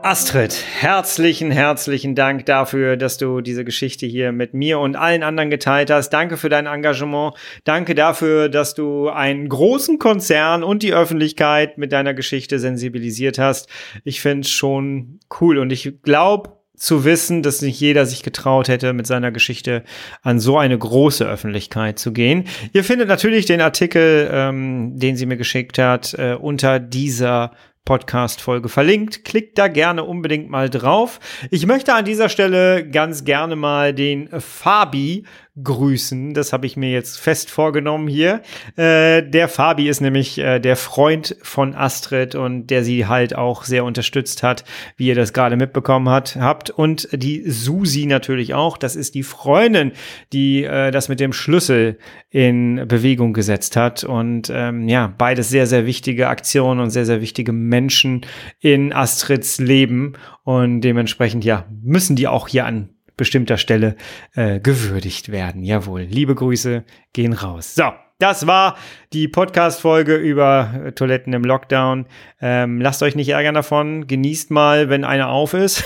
Astrid, 0.04 0.54
herzlichen, 0.80 1.50
herzlichen 1.50 2.14
Dank 2.14 2.44
dafür, 2.44 2.98
dass 2.98 3.16
du 3.16 3.40
diese 3.40 3.64
Geschichte 3.64 4.04
hier 4.04 4.32
mit 4.32 4.52
mir 4.52 4.78
und 4.78 4.96
allen 4.96 5.22
anderen 5.22 5.48
geteilt 5.48 5.90
hast. 5.90 6.10
Danke 6.10 6.36
für 6.36 6.50
dein 6.50 6.66
Engagement. 6.66 7.32
Danke 7.64 7.94
dafür, 7.94 8.50
dass 8.50 8.74
du 8.74 9.08
einen 9.08 9.48
großen 9.48 9.98
Konzern 9.98 10.62
und 10.62 10.82
die 10.82 10.92
Öffentlichkeit 10.92 11.78
mit 11.78 11.90
deiner 11.90 12.12
Geschichte 12.12 12.58
sensibilisiert 12.58 13.38
hast. 13.38 13.66
Ich 14.04 14.20
finde 14.20 14.42
es 14.42 14.50
schon 14.50 15.20
cool 15.40 15.56
und 15.56 15.72
ich 15.72 16.02
glaube, 16.02 16.53
zu 16.76 17.04
wissen, 17.04 17.42
dass 17.42 17.62
nicht 17.62 17.78
jeder 17.78 18.06
sich 18.06 18.22
getraut 18.22 18.68
hätte, 18.68 18.92
mit 18.92 19.06
seiner 19.06 19.30
Geschichte 19.30 19.84
an 20.22 20.40
so 20.40 20.58
eine 20.58 20.76
große 20.76 21.26
Öffentlichkeit 21.26 21.98
zu 21.98 22.12
gehen. 22.12 22.44
Ihr 22.72 22.84
findet 22.84 23.08
natürlich 23.08 23.46
den 23.46 23.60
Artikel, 23.60 24.28
ähm, 24.32 24.98
den 24.98 25.16
sie 25.16 25.26
mir 25.26 25.36
geschickt 25.36 25.78
hat, 25.78 26.14
äh, 26.14 26.34
unter 26.34 26.80
dieser 26.80 27.52
Podcast-Folge 27.84 28.70
verlinkt. 28.70 29.24
Klickt 29.24 29.58
da 29.58 29.68
gerne 29.68 30.04
unbedingt 30.04 30.48
mal 30.48 30.70
drauf. 30.70 31.20
Ich 31.50 31.66
möchte 31.66 31.92
an 31.92 32.06
dieser 32.06 32.30
Stelle 32.30 32.88
ganz 32.88 33.24
gerne 33.24 33.56
mal 33.56 33.92
den 33.92 34.28
Fabi 34.40 35.24
grüßen. 35.62 36.34
Das 36.34 36.52
habe 36.52 36.66
ich 36.66 36.76
mir 36.76 36.90
jetzt 36.90 37.18
fest 37.18 37.48
vorgenommen 37.48 38.08
hier. 38.08 38.42
Äh, 38.76 39.22
der 39.22 39.48
Fabi 39.48 39.88
ist 39.88 40.00
nämlich 40.00 40.38
äh, 40.38 40.58
der 40.58 40.76
Freund 40.76 41.36
von 41.42 41.74
Astrid 41.74 42.34
und 42.34 42.66
der 42.68 42.82
sie 42.82 43.06
halt 43.06 43.36
auch 43.36 43.62
sehr 43.62 43.84
unterstützt 43.84 44.42
hat, 44.42 44.64
wie 44.96 45.06
ihr 45.06 45.14
das 45.14 45.32
gerade 45.32 45.56
mitbekommen 45.56 46.08
hat, 46.08 46.36
habt. 46.36 46.70
Und 46.70 47.08
die 47.12 47.48
Susi 47.48 48.06
natürlich 48.06 48.54
auch. 48.54 48.76
Das 48.76 48.96
ist 48.96 49.14
die 49.14 49.22
Freundin, 49.22 49.92
die 50.32 50.64
äh, 50.64 50.90
das 50.90 51.08
mit 51.08 51.20
dem 51.20 51.32
Schlüssel 51.32 51.98
in 52.30 52.88
Bewegung 52.88 53.32
gesetzt 53.32 53.76
hat. 53.76 54.02
Und 54.02 54.50
ähm, 54.52 54.88
ja, 54.88 55.14
beides 55.16 55.50
sehr, 55.50 55.68
sehr 55.68 55.86
wichtige 55.86 56.28
Aktionen 56.28 56.80
und 56.80 56.90
sehr, 56.90 57.06
sehr 57.06 57.20
wichtige 57.20 57.52
Menschen 57.52 58.26
in 58.58 58.92
Astrids 58.92 59.58
Leben. 59.58 60.14
Und 60.42 60.80
dementsprechend, 60.80 61.44
ja, 61.44 61.64
müssen 61.80 62.16
die 62.16 62.26
auch 62.26 62.48
hier 62.48 62.66
an 62.66 62.93
bestimmter 63.16 63.56
Stelle 63.56 63.96
äh, 64.34 64.60
gewürdigt 64.60 65.30
werden. 65.32 65.62
Jawohl, 65.62 66.02
liebe 66.02 66.34
Grüße 66.34 66.84
gehen 67.12 67.32
raus. 67.32 67.74
So, 67.74 67.92
das 68.18 68.46
war 68.46 68.76
die 69.12 69.26
Podcast-Folge 69.26 70.14
über 70.14 70.72
äh, 70.86 70.92
Toiletten 70.92 71.32
im 71.32 71.44
Lockdown. 71.44 72.06
Ähm, 72.40 72.80
lasst 72.80 73.02
euch 73.02 73.16
nicht 73.16 73.30
ärgern 73.30 73.54
davon. 73.54 74.06
Genießt 74.06 74.50
mal, 74.50 74.88
wenn 74.88 75.04
einer 75.04 75.28
auf 75.28 75.52
ist. 75.52 75.84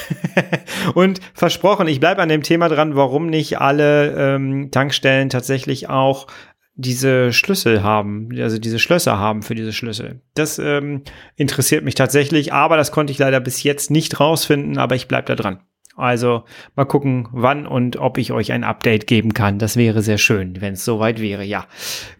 Und 0.94 1.20
versprochen, 1.32 1.88
ich 1.88 2.00
bleibe 2.00 2.20
an 2.20 2.28
dem 2.28 2.42
Thema 2.42 2.68
dran, 2.68 2.96
warum 2.96 3.28
nicht 3.28 3.60
alle 3.60 4.34
ähm, 4.34 4.70
Tankstellen 4.70 5.30
tatsächlich 5.30 5.88
auch 5.88 6.26
diese 6.74 7.32
Schlüssel 7.32 7.82
haben, 7.82 8.28
also 8.38 8.58
diese 8.58 8.78
Schlösser 8.78 9.18
haben 9.18 9.42
für 9.42 9.56
diese 9.56 9.72
Schlüssel. 9.72 10.20
Das 10.34 10.60
ähm, 10.60 11.02
interessiert 11.34 11.84
mich 11.84 11.96
tatsächlich, 11.96 12.52
aber 12.52 12.76
das 12.76 12.92
konnte 12.92 13.10
ich 13.10 13.18
leider 13.18 13.40
bis 13.40 13.64
jetzt 13.64 13.90
nicht 13.90 14.20
rausfinden, 14.20 14.78
aber 14.78 14.94
ich 14.94 15.08
bleibe 15.08 15.26
da 15.26 15.34
dran. 15.34 15.58
Also 15.98 16.44
mal 16.76 16.84
gucken, 16.84 17.28
wann 17.32 17.66
und 17.66 17.96
ob 17.96 18.18
ich 18.18 18.32
euch 18.32 18.52
ein 18.52 18.64
Update 18.64 19.06
geben 19.06 19.34
kann. 19.34 19.58
Das 19.58 19.76
wäre 19.76 20.00
sehr 20.00 20.18
schön, 20.18 20.60
wenn 20.60 20.74
es 20.74 20.84
soweit 20.84 21.20
wäre. 21.20 21.44
Ja, 21.44 21.66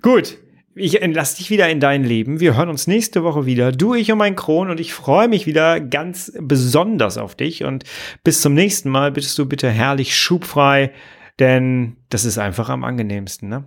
gut. 0.03 0.39
Ich 0.75 1.03
entlasse 1.03 1.39
dich 1.39 1.51
wieder 1.51 1.69
in 1.69 1.81
dein 1.81 2.05
Leben. 2.05 2.39
Wir 2.39 2.57
hören 2.57 2.69
uns 2.69 2.87
nächste 2.87 3.25
Woche 3.25 3.47
wieder. 3.47 3.73
Du, 3.73 3.95
ich 3.95 4.13
und 4.13 4.19
mein 4.19 4.37
Kron. 4.37 4.71
Und 4.71 4.79
ich 4.79 4.93
freue 4.93 5.27
mich 5.27 5.47
wieder 5.47 5.81
ganz 5.81 6.33
besonders 6.41 7.19
auf 7.19 7.35
dich. 7.35 7.65
Und 7.65 7.85
bis 8.23 8.41
zum 8.41 8.55
nächsten 8.55 8.89
Mal 8.89 9.11
bittest 9.11 9.39
du 9.39 9.47
bitte 9.47 9.71
herrlich 9.71 10.17
schubfrei, 10.17 10.93
denn 11.41 11.97
das 12.11 12.25
ist 12.25 12.39
einfach 12.39 12.69
am 12.69 12.85
angenehmsten. 12.85 13.49
Ne? 13.49 13.65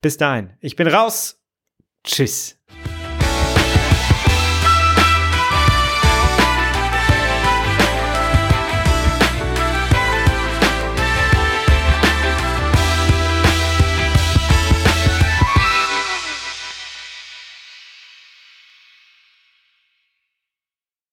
Bis 0.00 0.16
dahin. 0.16 0.50
Ich 0.60 0.76
bin 0.76 0.86
raus. 0.86 1.42
Tschüss. 2.04 2.58